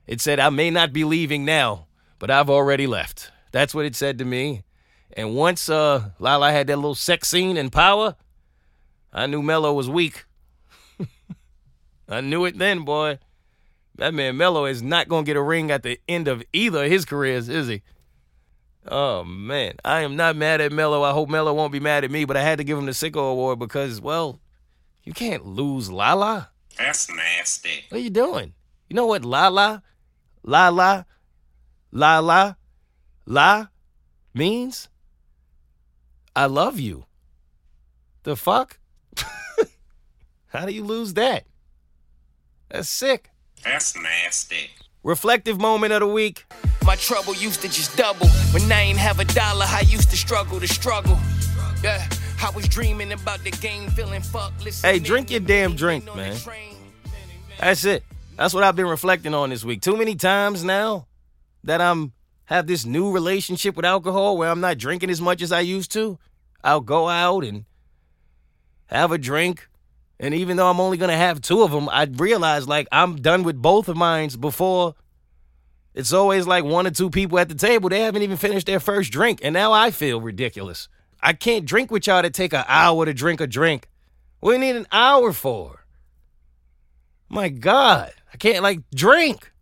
It 0.06 0.20
said, 0.20 0.38
I 0.38 0.50
may 0.50 0.70
not 0.70 0.92
be 0.92 1.04
leaving 1.04 1.44
now, 1.44 1.86
but 2.18 2.30
I've 2.30 2.50
already 2.50 2.86
left. 2.86 3.30
That's 3.52 3.74
what 3.74 3.86
it 3.86 3.96
said 3.96 4.18
to 4.18 4.24
me. 4.24 4.64
And 5.16 5.34
once 5.34 5.68
uh, 5.68 6.10
Lala 6.18 6.52
had 6.52 6.66
that 6.66 6.76
little 6.76 6.94
sex 6.94 7.28
scene 7.28 7.56
in 7.56 7.70
power, 7.70 8.16
I 9.12 9.26
knew 9.26 9.42
Melo 9.42 9.72
was 9.72 9.88
weak. 9.88 10.24
I 12.08 12.20
knew 12.20 12.44
it 12.44 12.58
then, 12.58 12.84
boy. 12.84 13.18
That 13.96 14.12
man 14.12 14.36
Melo 14.36 14.64
is 14.64 14.82
not 14.82 15.08
going 15.08 15.24
to 15.24 15.28
get 15.28 15.36
a 15.36 15.42
ring 15.42 15.70
at 15.70 15.84
the 15.84 16.00
end 16.08 16.26
of 16.26 16.42
either 16.52 16.84
of 16.84 16.90
his 16.90 17.04
careers, 17.04 17.48
is 17.48 17.68
he? 17.68 17.82
Oh, 18.86 19.24
man. 19.24 19.74
I 19.84 20.02
am 20.02 20.16
not 20.16 20.36
mad 20.36 20.60
at 20.60 20.72
Melo. 20.72 21.02
I 21.02 21.12
hope 21.12 21.28
Melo 21.28 21.54
won't 21.54 21.72
be 21.72 21.80
mad 21.80 22.04
at 22.04 22.10
me, 22.10 22.24
but 22.24 22.36
I 22.36 22.42
had 22.42 22.58
to 22.58 22.64
give 22.64 22.76
him 22.76 22.86
the 22.86 22.92
Sicko 22.92 23.30
Award 23.32 23.58
because, 23.58 24.00
well, 24.00 24.40
you 25.04 25.12
can't 25.12 25.46
lose 25.46 25.90
Lala. 25.90 26.50
That's 26.76 27.08
nasty. 27.10 27.84
What 27.88 27.98
are 27.98 28.02
you 28.02 28.10
doing? 28.10 28.52
You 28.88 28.96
know 28.96 29.06
what 29.06 29.24
Lala, 29.24 29.82
Lala, 30.42 31.06
Lala, 31.92 32.56
La 33.26 33.66
means? 34.34 34.88
I 36.36 36.46
love 36.46 36.80
you. 36.80 37.04
The 38.24 38.36
fuck? 38.36 38.78
How 40.48 40.66
do 40.66 40.72
you 40.72 40.84
lose 40.84 41.14
that? 41.14 41.44
That's 42.70 42.88
sick. 42.88 43.30
That's 43.62 43.96
nasty. 43.96 44.70
Reflective 45.02 45.60
moment 45.60 45.92
of 45.92 46.00
the 46.00 46.06
week. 46.06 46.44
My 46.84 46.96
trouble 46.96 47.34
used 47.34 47.62
to 47.62 47.68
just 47.68 47.96
double. 47.96 48.28
When 48.52 48.70
I 48.70 48.82
ain't 48.82 48.98
have 48.98 49.18
a 49.18 49.24
dollar, 49.24 49.64
I 49.68 49.84
used 49.86 50.10
to 50.10 50.16
struggle 50.16 50.60
to 50.60 50.68
struggle. 50.68 51.18
Yeah, 51.82 52.06
I 52.42 52.50
was 52.50 52.68
dreaming 52.68 53.12
about 53.12 53.42
the 53.42 53.50
game, 53.50 53.88
feeling 53.90 54.20
fucked. 54.20 54.62
Hey, 54.82 54.98
drink 54.98 55.30
your 55.30 55.40
damn 55.40 55.74
drink, 55.74 56.04
man. 56.14 56.36
That's 57.58 57.84
it. 57.84 58.04
That's 58.36 58.52
what 58.52 58.64
I've 58.64 58.76
been 58.76 58.86
reflecting 58.86 59.32
on 59.32 59.50
this 59.50 59.64
week. 59.64 59.80
Too 59.80 59.96
many 59.96 60.14
times 60.14 60.62
now 60.62 61.06
that 61.62 61.80
I'm 61.80 62.12
have 62.46 62.66
this 62.66 62.84
new 62.84 63.10
relationship 63.10 63.76
with 63.76 63.86
alcohol 63.86 64.36
where 64.36 64.50
I'm 64.50 64.60
not 64.60 64.76
drinking 64.76 65.08
as 65.08 65.20
much 65.20 65.40
as 65.40 65.52
I 65.52 65.60
used 65.60 65.92
to. 65.92 66.18
I'll 66.62 66.80
go 66.80 67.08
out 67.08 67.44
and 67.44 67.64
have 68.86 69.12
a 69.12 69.18
drink. 69.18 69.68
And 70.20 70.34
even 70.34 70.56
though 70.56 70.68
I'm 70.68 70.80
only 70.80 70.98
gonna 70.98 71.16
have 71.16 71.40
two 71.40 71.62
of 71.62 71.70
them, 71.70 71.88
I 71.88 72.04
realize 72.04 72.68
like 72.68 72.88
I'm 72.92 73.16
done 73.16 73.42
with 73.42 73.60
both 73.60 73.88
of 73.88 73.96
mine 73.96 74.28
before 74.38 74.94
it's 75.94 76.12
always 76.12 76.46
like 76.46 76.64
one 76.64 76.86
or 76.86 76.90
two 76.90 77.08
people 77.08 77.38
at 77.38 77.48
the 77.48 77.54
table. 77.54 77.88
They 77.88 78.00
haven't 78.00 78.22
even 78.22 78.36
finished 78.36 78.66
their 78.66 78.80
first 78.80 79.12
drink. 79.12 79.40
And 79.42 79.52
now 79.52 79.72
I 79.72 79.92
feel 79.92 80.20
ridiculous. 80.20 80.88
I 81.22 81.32
can't 81.32 81.64
drink 81.64 81.90
with 81.90 82.06
y'all 82.06 82.22
to 82.22 82.30
take 82.30 82.52
an 82.52 82.64
hour 82.66 83.04
to 83.04 83.14
drink 83.14 83.40
a 83.40 83.46
drink. 83.46 83.88
We 84.40 84.58
need 84.58 84.76
an 84.76 84.86
hour 84.90 85.32
for? 85.32 85.84
My 87.28 87.48
God, 87.48 88.12
I 88.32 88.36
can't 88.36 88.62
like 88.62 88.80
drink. 88.94 89.52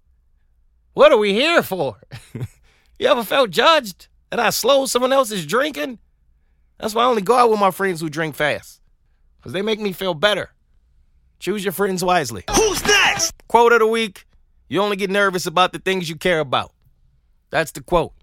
What 0.94 1.12
are 1.12 1.18
we 1.18 1.34
here 1.34 1.62
for? 1.62 1.98
you 2.98 3.06
ever 3.06 3.22
felt 3.22 3.50
judged 3.50 4.08
that 4.30 4.40
I 4.40 4.50
slow 4.50 4.86
someone 4.86 5.12
else's 5.12 5.46
drinking? 5.46 5.98
That's 6.78 6.94
why 6.94 7.04
I 7.04 7.06
only 7.06 7.22
go 7.22 7.36
out 7.36 7.50
with 7.50 7.60
my 7.60 7.70
friends 7.70 8.00
who 8.00 8.08
drink 8.08 8.34
fast. 8.34 8.80
Because 9.36 9.52
they 9.52 9.62
make 9.62 9.78
me 9.78 9.92
feel 9.92 10.14
better. 10.14 10.50
Choose 11.38 11.64
your 11.64 11.72
friends 11.72 12.02
wisely. 12.02 12.44
Who's 12.54 12.84
next? 12.84 13.34
Quote 13.48 13.72
of 13.72 13.78
the 13.78 13.86
week 13.86 14.26
You 14.72 14.80
only 14.80 14.96
get 14.96 15.10
nervous 15.10 15.44
about 15.44 15.74
the 15.74 15.78
things 15.78 16.08
you 16.08 16.16
care 16.16 16.40
about. 16.40 16.72
That's 17.50 17.72
the 17.72 17.82
quote. 17.82 18.14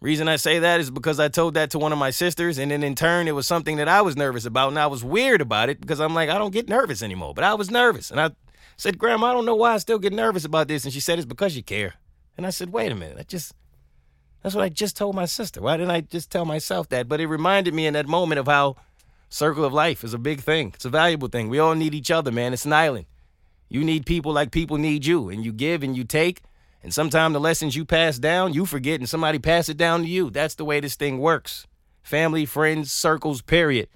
Reason 0.00 0.26
I 0.26 0.36
say 0.36 0.60
that 0.60 0.80
is 0.80 0.90
because 0.90 1.20
I 1.20 1.28
told 1.28 1.52
that 1.52 1.68
to 1.72 1.78
one 1.78 1.92
of 1.92 1.98
my 1.98 2.08
sisters, 2.08 2.56
and 2.56 2.70
then 2.70 2.82
in 2.82 2.94
turn, 2.94 3.28
it 3.28 3.32
was 3.32 3.46
something 3.46 3.76
that 3.76 3.86
I 3.86 4.00
was 4.00 4.16
nervous 4.16 4.46
about, 4.46 4.68
and 4.68 4.78
I 4.78 4.86
was 4.86 5.04
weird 5.04 5.42
about 5.42 5.68
it 5.68 5.78
because 5.78 6.00
I'm 6.00 6.14
like, 6.14 6.30
I 6.30 6.38
don't 6.38 6.54
get 6.54 6.70
nervous 6.70 7.02
anymore. 7.02 7.34
But 7.34 7.44
I 7.44 7.52
was 7.52 7.70
nervous, 7.70 8.10
and 8.10 8.18
I 8.18 8.30
said, 8.78 8.96
Grandma, 8.96 9.26
I 9.26 9.32
don't 9.34 9.44
know 9.44 9.56
why 9.56 9.74
I 9.74 9.76
still 9.76 9.98
get 9.98 10.14
nervous 10.14 10.46
about 10.46 10.68
this. 10.68 10.84
And 10.84 10.94
she 10.94 11.00
said, 11.00 11.18
It's 11.18 11.26
because 11.26 11.54
you 11.54 11.62
care. 11.62 11.96
And 12.38 12.46
I 12.46 12.50
said, 12.50 12.72
Wait 12.72 12.90
a 12.90 12.94
minute. 12.94 13.18
I 13.20 13.24
just, 13.24 13.52
that's 14.42 14.54
what 14.54 14.64
I 14.64 14.70
just 14.70 14.96
told 14.96 15.16
my 15.16 15.26
sister. 15.26 15.60
Why 15.60 15.76
didn't 15.76 15.90
I 15.90 16.00
just 16.00 16.30
tell 16.30 16.46
myself 16.46 16.88
that? 16.88 17.10
But 17.10 17.20
it 17.20 17.26
reminded 17.26 17.74
me 17.74 17.84
in 17.84 17.92
that 17.92 18.08
moment 18.08 18.38
of 18.38 18.46
how 18.46 18.76
circle 19.28 19.66
of 19.66 19.74
life 19.74 20.02
is 20.02 20.14
a 20.14 20.18
big 20.18 20.40
thing. 20.40 20.72
It's 20.74 20.86
a 20.86 20.88
valuable 20.88 21.28
thing. 21.28 21.50
We 21.50 21.58
all 21.58 21.74
need 21.74 21.92
each 21.92 22.10
other, 22.10 22.32
man. 22.32 22.54
It's 22.54 22.64
an 22.64 22.72
island. 22.72 23.04
You 23.68 23.84
need 23.84 24.06
people 24.06 24.32
like 24.32 24.50
people 24.50 24.78
need 24.78 25.04
you, 25.04 25.28
and 25.28 25.44
you 25.44 25.52
give 25.52 25.82
and 25.82 25.96
you 25.96 26.04
take. 26.04 26.42
And 26.82 26.94
sometimes 26.94 27.32
the 27.32 27.40
lessons 27.40 27.76
you 27.76 27.84
pass 27.84 28.18
down, 28.18 28.54
you 28.54 28.64
forget, 28.64 29.00
and 29.00 29.08
somebody 29.08 29.38
pass 29.38 29.68
it 29.68 29.76
down 29.76 30.02
to 30.02 30.08
you. 30.08 30.30
That's 30.30 30.54
the 30.54 30.64
way 30.64 30.80
this 30.80 30.94
thing 30.94 31.18
works. 31.18 31.66
Family, 32.02 32.46
friends, 32.46 32.90
circles, 32.92 33.42
period. 33.42 33.88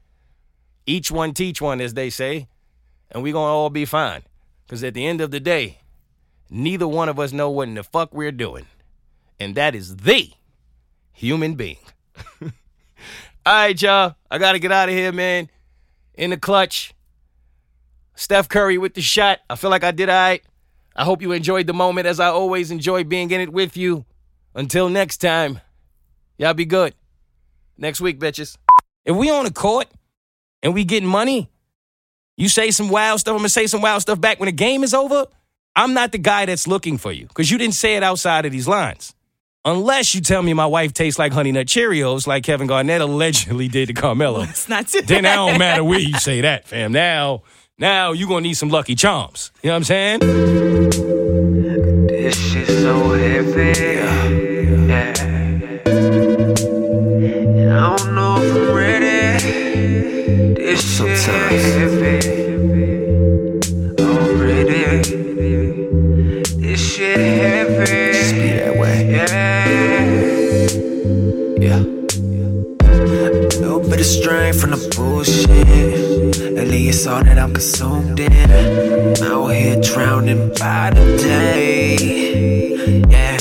Each 0.85 1.11
one 1.11 1.33
teach 1.33 1.63
one, 1.63 1.81
as 1.81 1.95
they 1.95 2.11
say, 2.11 2.49
and 3.11 3.23
we 3.23 3.33
gonna 3.33 3.53
all 3.53 3.71
be 3.71 3.85
fine. 3.85 4.23
Because 4.67 4.83
at 4.85 4.95
the 4.95 5.07
end 5.07 5.21
of 5.21 5.31
the 5.31 5.41
day, 5.41 5.79
neither 6.51 6.89
one 6.89 7.09
of 7.09 7.19
us 7.19 7.33
know 7.33 7.51
what 7.51 7.69
in 7.69 7.75
the 7.75 7.83
fuck 7.83 8.13
we're 8.13 8.33
doing. 8.33 8.67
And 9.39 9.55
that 9.55 9.75
is 9.75 9.97
the 9.97 10.31
human 11.13 11.55
being. 11.55 11.79
all 12.43 12.51
right, 13.47 13.81
y'all. 13.81 14.15
I 14.31 14.39
got 14.39 14.53
to 14.53 14.59
get 14.59 14.73
out 14.73 14.89
of 14.89 14.95
here, 14.95 15.13
man. 15.13 15.51
In 16.15 16.31
the 16.31 16.37
clutch. 16.37 16.95
Steph 18.15 18.49
Curry 18.49 18.79
with 18.79 18.95
the 18.95 19.01
shot. 19.01 19.41
I 19.49 19.57
feel 19.57 19.71
like 19.71 19.85
I 19.85 19.91
did 19.91 20.09
all 20.09 20.15
right. 20.15 20.43
I 20.95 21.05
hope 21.05 21.23
you 21.23 21.33
enjoyed 21.33 21.67
the 21.67 21.73
moment 21.73 22.07
as 22.07 22.21
I 22.21 22.29
always 22.29 22.71
enjoy 22.71 23.05
being 23.05 23.31
in 23.31 23.41
it 23.41 23.53
with 23.53 23.77
you. 23.77 24.05
Until 24.55 24.89
next 24.89 25.19
time, 25.19 25.61
y'all 26.37 26.53
be 26.53 26.67
good. 26.67 26.95
Next 27.79 28.01
week, 28.01 28.21
bitches. 28.21 28.57
If 29.05 29.17
we 29.17 29.31
on 29.31 29.45
the 29.45 29.53
court 29.53 29.89
and 30.63 30.75
we 30.75 30.85
getting 30.85 31.09
money, 31.09 31.51
you 32.37 32.49
say 32.49 32.71
some 32.71 32.89
wild 32.89 33.21
stuff, 33.21 33.33
I'm 33.33 33.39
gonna 33.39 33.49
say 33.49 33.67
some 33.67 33.81
wild 33.81 34.03
stuff 34.03 34.21
back 34.21 34.39
when 34.39 34.47
the 34.47 34.53
game 34.53 34.85
is 34.85 34.93
over. 34.95 35.27
I'm 35.75 35.95
not 35.95 36.13
the 36.13 36.19
guy 36.19 36.45
that's 36.45 36.67
looking 36.67 36.99
for 36.99 37.13
you 37.13 37.27
because 37.27 37.51
you 37.51 37.57
didn't 37.57 37.75
say 37.75 37.97
it 37.97 38.03
outside 38.03 38.45
of 38.45 38.53
these 38.53 38.69
lines. 38.69 39.15
Unless 39.65 40.15
you 40.15 40.21
tell 40.21 40.43
me 40.43 40.55
my 40.55 40.67
wife 40.67 40.93
tastes 40.93 41.19
like 41.19 41.33
Honey 41.33 41.53
Nut 41.53 41.67
Cheerios, 41.67 42.27
like 42.27 42.43
Kevin 42.43 42.67
Garnett 42.67 43.01
allegedly 43.01 43.69
did 43.69 43.89
to 43.89 43.95
Carmelo. 43.95 44.43
It's 44.43 44.69
not 44.69 44.89
too 44.89 45.03
then 45.03 45.25
I 45.25 45.37
don't 45.37 45.59
matter 45.59 45.85
where 45.85 46.01
you 46.01 46.19
say 46.19 46.41
that, 46.41 46.67
fam. 46.67 46.93
Now, 46.93 47.43
now 47.79 48.13
you 48.13 48.27
gonna 48.29 48.43
need 48.43 48.55
some 48.55 48.69
Lucky 48.69 48.95
Charms. 48.95 49.51
You 49.63 49.69
know 49.69 49.75
what 49.75 49.79
I'm 49.79 49.85
saying? 49.85 50.21
This 52.07 52.37
shit 52.37 52.67
so 52.69 53.11
heavy. 53.13 53.73
Yeah. 54.89 55.13
I 57.75 57.97
don't 57.97 58.15
know 58.15 58.37
if 58.43 58.55
I'm 58.55 58.75
ready. 58.75 60.55
This 60.55 60.81
shit 60.97 61.19
heavy. 61.19 62.19
Already. 64.03 64.83
This 66.61 66.81
shit 66.95 67.17
heavy. 67.19 67.52
Strain 74.23 74.53
from 74.55 74.71
the 74.71 74.95
bullshit. 74.95 76.39
Lately, 76.55 76.89
it's 76.89 77.07
all 77.07 77.25
that 77.25 77.39
I'm 77.39 77.53
consumed 77.53 78.21
in. 78.21 79.23
Out 79.23 79.49
here 79.49 79.81
drowning 79.81 80.49
by 80.61 80.91
the 80.95 81.17
day. 81.17 81.97
Yeah. 83.15 83.39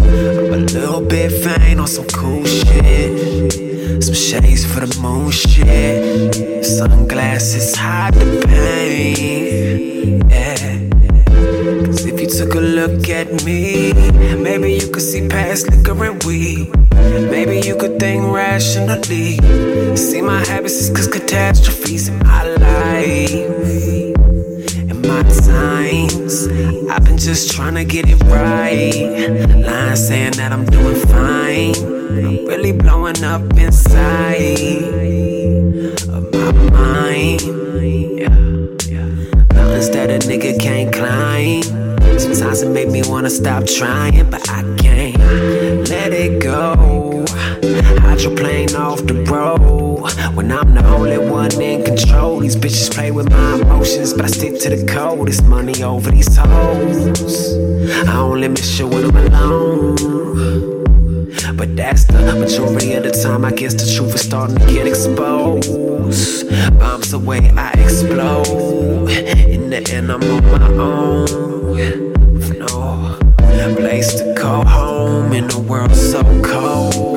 I'm 0.00 0.52
a 0.52 0.56
little 0.56 1.02
bit 1.02 1.30
vain 1.44 1.78
on 1.78 1.86
some 1.86 2.06
cool 2.06 2.44
shit. 2.44 4.02
Some 4.02 4.14
shades 4.14 4.64
for 4.64 4.80
the 4.84 5.00
moon 5.00 5.30
shit. 5.30 6.64
Sunglasses 6.64 7.76
hide 7.76 8.14
the 8.14 8.44
pain. 8.46 10.28
Yeah. 10.28 10.59
Took 12.38 12.54
a 12.54 12.60
look 12.60 13.08
at 13.10 13.44
me, 13.44 13.92
maybe 14.36 14.72
you 14.72 14.88
could 14.90 15.02
see 15.02 15.28
past 15.28 15.68
liquor 15.68 16.04
and 16.04 16.22
weed. 16.24 16.70
Maybe 16.94 17.60
you 17.66 17.76
could 17.76 17.98
think 17.98 18.32
rationally. 18.32 19.36
See 19.96 20.22
my 20.22 20.38
habits 20.46 20.74
is 20.74 20.90
cause 20.90 21.08
catastrophes 21.08 22.08
in 22.08 22.18
my 22.20 22.44
life. 22.44 23.30
In 24.90 25.02
my 25.02 25.22
times, 25.22 26.46
I've 26.88 27.04
been 27.04 27.18
just 27.18 27.52
trying 27.52 27.74
to 27.74 27.84
get 27.84 28.06
it 28.08 28.22
right. 28.24 28.94
Lying 29.66 29.96
saying 29.96 30.32
that 30.32 30.52
I'm 30.52 30.64
doing 30.64 30.96
fine. 31.06 31.74
I'm 32.24 32.46
really 32.46 32.72
blowing 32.72 33.22
up 33.24 33.42
inside 33.58 34.56
of 36.08 36.32
my 36.32 36.52
mind. 36.70 37.42
Yeah. 38.88 39.08
Mountains 39.52 39.90
that 39.90 40.10
a 40.10 40.18
nigga 40.26 40.58
can't 40.58 40.94
climb. 40.94 41.89
Sometimes 42.20 42.60
it 42.60 42.68
make 42.68 42.90
me 42.90 43.00
wanna 43.06 43.30
stop 43.30 43.64
trying, 43.64 44.28
but 44.28 44.46
I 44.50 44.60
can't 44.76 45.88
let 45.88 46.12
it 46.12 46.42
go. 46.42 47.24
Hydroplane 48.02 48.74
off 48.76 49.06
the 49.06 49.14
road 49.24 50.02
when 50.34 50.52
I'm 50.52 50.74
the 50.74 50.84
only 50.86 51.16
one 51.16 51.58
in 51.58 51.82
control. 51.82 52.40
These 52.40 52.56
bitches 52.56 52.92
play 52.92 53.10
with 53.10 53.30
my 53.30 53.54
emotions, 53.54 54.12
but 54.12 54.26
I 54.26 54.28
stick 54.28 54.60
to 54.60 54.68
the 54.68 54.84
code. 54.84 55.30
It's 55.30 55.40
money 55.40 55.82
over 55.82 56.10
these 56.10 56.36
hoes. 56.36 57.54
I 58.06 58.16
only 58.18 58.48
miss 58.48 58.78
you 58.78 58.86
when 58.86 59.04
I'm 59.04 59.16
alone. 59.16 59.96
But 61.56 61.74
that's 61.74 62.04
the 62.04 62.34
majority 62.38 62.92
of 62.94 63.04
the 63.04 63.12
time. 63.12 63.46
I 63.46 63.52
guess 63.52 63.72
the 63.72 63.90
truth 63.96 64.14
is 64.14 64.20
starting 64.20 64.58
to 64.58 64.66
get 64.66 64.86
exposed. 64.86 66.50
Bombs 66.78 67.14
away, 67.14 67.50
I 67.56 67.70
explode. 67.80 69.08
In 69.08 69.70
the 69.70 69.90
end, 69.90 70.12
I'm 70.12 70.22
on 70.22 70.44
my 70.44 70.66
own. 70.82 72.09
Place 73.60 74.14
to 74.14 74.34
call 74.34 74.64
home 74.64 75.34
in 75.34 75.50
a 75.50 75.58
world 75.58 75.94
so 75.94 76.22
cold. 76.42 77.09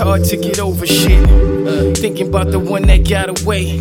Hard 0.00 0.24
to 0.24 0.36
get 0.36 0.58
over. 0.58 0.86
The 2.50 2.58
one 2.58 2.82
that 2.82 3.08
got 3.08 3.42
away. 3.42 3.78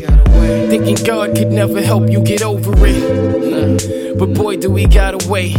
Thinking 0.69 1.03
God 1.03 1.35
could 1.35 1.51
never 1.51 1.81
help 1.81 2.09
you 2.09 2.21
get 2.21 2.43
over 2.43 2.71
it. 2.77 4.17
But 4.19 4.33
boy, 4.33 4.57
do 4.57 4.69
we 4.69 4.85
got 4.85 5.25
away. 5.25 5.53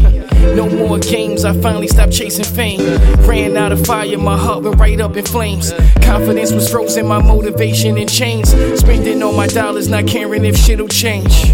No 0.54 0.68
more 0.68 0.98
games, 0.98 1.44
I 1.44 1.52
finally 1.60 1.88
stopped 1.88 2.12
chasing 2.12 2.44
fame. 2.44 2.80
Ran 3.26 3.56
out 3.56 3.72
of 3.72 3.84
fire, 3.84 4.16
my 4.16 4.36
heart 4.36 4.62
went 4.62 4.78
right 4.78 5.00
up 5.00 5.16
in 5.16 5.24
flames. 5.24 5.72
Confidence 6.02 6.52
was 6.52 6.70
frozen, 6.70 7.06
my 7.06 7.20
motivation 7.20 7.98
in 7.98 8.06
chains. 8.06 8.50
Spending 8.78 9.22
all 9.22 9.32
my 9.32 9.48
dollars, 9.48 9.88
not 9.88 10.06
caring 10.06 10.44
if 10.44 10.56
shit'll 10.56 10.88
change. 10.88 11.48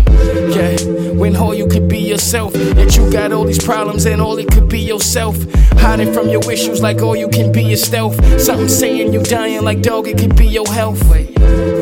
Yeah, 0.55 0.77
when 1.13 1.37
all 1.37 1.55
you 1.55 1.67
could 1.67 1.89
be 1.89 1.99
yourself. 1.99 2.53
That 2.53 2.97
you 2.97 3.11
got 3.11 3.33
all 3.33 3.45
these 3.45 3.65
problems 3.65 4.05
and 4.05 4.21
all 4.21 4.37
it 4.39 4.51
could 4.51 4.69
be 4.69 4.81
yourself. 4.81 5.37
Hiding 5.79 6.13
from 6.13 6.29
your 6.29 6.51
issues 6.51 6.83
like 6.83 7.01
all 7.03 7.17
you 7.17 7.29
can 7.29 7.51
be 7.51 7.73
is 7.73 7.83
stealth. 7.83 8.17
Something 8.41 8.69
saying 8.69 9.13
you 9.13 9.23
dying 9.23 9.63
like 9.63 9.81
dog, 9.83 10.07
it 10.07 10.19
could 10.19 10.37
be 10.37 10.47
your 10.47 10.67
health. 10.69 11.03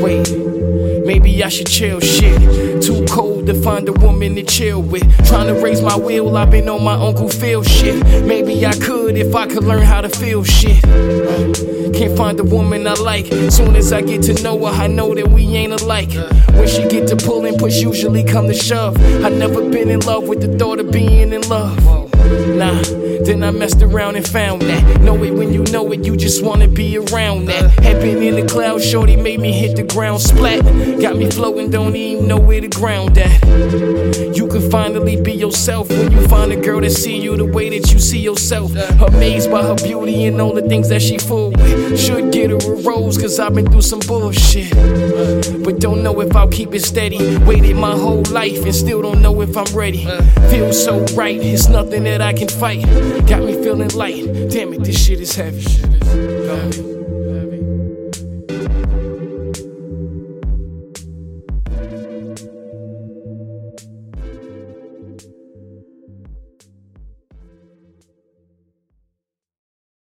Wait. 0.03 0.35
Maybe 1.05 1.45
I 1.45 1.49
should 1.49 1.67
chill 1.67 2.01
shit. 2.01 2.83
Too 2.83 3.05
cold 3.07 3.47
to 3.47 3.55
find 3.62 3.89
a 3.89 3.93
woman 3.93 4.35
to 4.37 4.43
chill 4.43 4.81
with. 4.81 5.05
Trying 5.27 5.49
to 5.49 5.62
raise 5.62 5.83
my 5.83 5.97
will, 5.97 6.35
I've 6.37 6.51
been 6.51 6.69
on 6.69 6.83
my 6.83 6.95
Uncle 6.95 7.29
Phil 7.29 7.62
shit. 7.62 8.03
Maybe 8.25 8.65
I 8.65 8.73
could 8.73 9.17
if 9.17 9.35
I 9.35 9.47
could 9.47 9.65
learn 9.65 9.83
how 9.83 10.01
to 10.01 10.09
feel 10.09 10.45
shit. 10.45 10.83
Can't 11.95 12.17
find 12.17 12.39
the 12.39 12.45
woman 12.45 12.87
I 12.87 12.95
like. 12.95 13.27
Soon 13.51 13.77
as 13.77 13.93
I 13.93 14.01
get 14.01 14.23
to 14.23 14.43
know 14.43 14.59
her, 14.65 14.73
I 14.73 14.87
know 14.87 15.15
that 15.15 15.29
we 15.29 15.45
ain't 15.55 15.81
alike. 15.81 16.12
When 16.55 16.67
she 16.67 16.89
get 16.89 17.07
to 17.09 17.17
pull 17.17 17.45
and 17.45 17.59
push, 17.59 17.83
usually 17.83 18.25
come 18.25 18.49
to 18.49 18.55
shove. 18.55 18.97
I 19.25 19.29
never 19.29 19.69
been 19.69 19.91
in 19.91 20.01
love 20.01 20.27
with 20.27 20.41
the 20.41 20.59
thought 20.59 20.81
of 20.81 20.91
being 20.91 21.33
in 21.33 21.43
love. 21.49 21.77
Nah, 22.57 22.81
then 23.25 23.43
I 23.43 23.51
messed 23.51 23.83
around 23.83 24.16
and 24.16 24.27
found 24.27 24.62
that. 24.62 25.01
Know 25.01 25.22
it 25.22 25.33
when 25.33 25.53
you 25.53 25.64
know 25.72 25.91
it, 25.93 26.05
you 26.05 26.16
just 26.16 26.43
wanna 26.43 26.68
be 26.68 26.99
around 26.99 27.47
that. 27.47 27.75
Been 28.05 28.22
in 28.22 28.35
the 28.35 28.47
clouds, 28.47 28.85
shorty 28.87 29.16
made 29.16 29.41
me 29.41 29.51
hit 29.51 29.77
the 29.77 29.83
ground 29.83 30.20
splat. 30.20 30.62
Got 31.01 31.16
me 31.16 31.31
floating, 31.31 31.70
don't 31.70 31.97
even 31.97 32.29
know 32.29 32.37
where 32.37 32.61
the 32.61 32.68
ground 32.68 33.16
at. 33.16 34.37
You 34.37 34.47
can 34.47 34.70
finally 34.70 35.18
be 35.18 35.33
yourself 35.33 35.89
when 35.89 36.12
you 36.12 36.29
find 36.29 36.53
a 36.53 36.57
girl 36.57 36.83
that 36.83 36.91
see 36.91 37.18
you 37.18 37.35
the 37.37 37.47
way 37.47 37.70
that 37.70 37.91
you 37.93 37.99
see 37.99 38.18
yourself. 38.18 38.75
Amazed 39.01 39.51
by 39.51 39.62
her 39.62 39.77
beauty 39.77 40.27
and 40.27 40.39
all 40.39 40.53
the 40.53 40.68
things 40.68 40.91
that 40.91 41.01
she 41.01 41.16
full 41.16 41.53
with. 41.53 41.99
Should 41.99 42.31
get 42.31 42.51
her 42.51 42.57
a 42.57 42.83
rose, 42.83 43.16
cause 43.16 43.39
I've 43.39 43.55
been 43.55 43.70
through 43.70 43.83
some 43.83 44.01
bullshit. 44.01 44.70
But 45.64 45.81
don't 45.81 46.03
know 46.03 46.20
if 46.20 46.37
I'll 46.37 46.49
keep 46.49 46.75
it 46.75 46.85
steady. 46.85 47.39
Waited 47.39 47.77
my 47.77 47.93
whole 47.93 48.22
life 48.31 48.64
and 48.64 48.75
still 48.75 49.01
don't 49.01 49.22
know 49.22 49.41
if 49.41 49.57
I'm 49.57 49.72
ready. 49.75 50.05
Feels 50.51 50.85
so 50.85 51.01
right, 51.14 51.41
it's 51.41 51.68
nothing 51.68 52.05
that 52.05 52.20
I 52.20 52.35
can 52.35 52.49
fight. 52.49 52.85
Got 53.23 53.45
me 53.45 53.55
feeling 53.55 53.89
light. 53.91 54.25
Damn 54.51 54.75
it, 54.75 54.85
this 54.85 55.03
shit 55.05 55.21
is 55.21 55.35
heavy. 55.37 57.03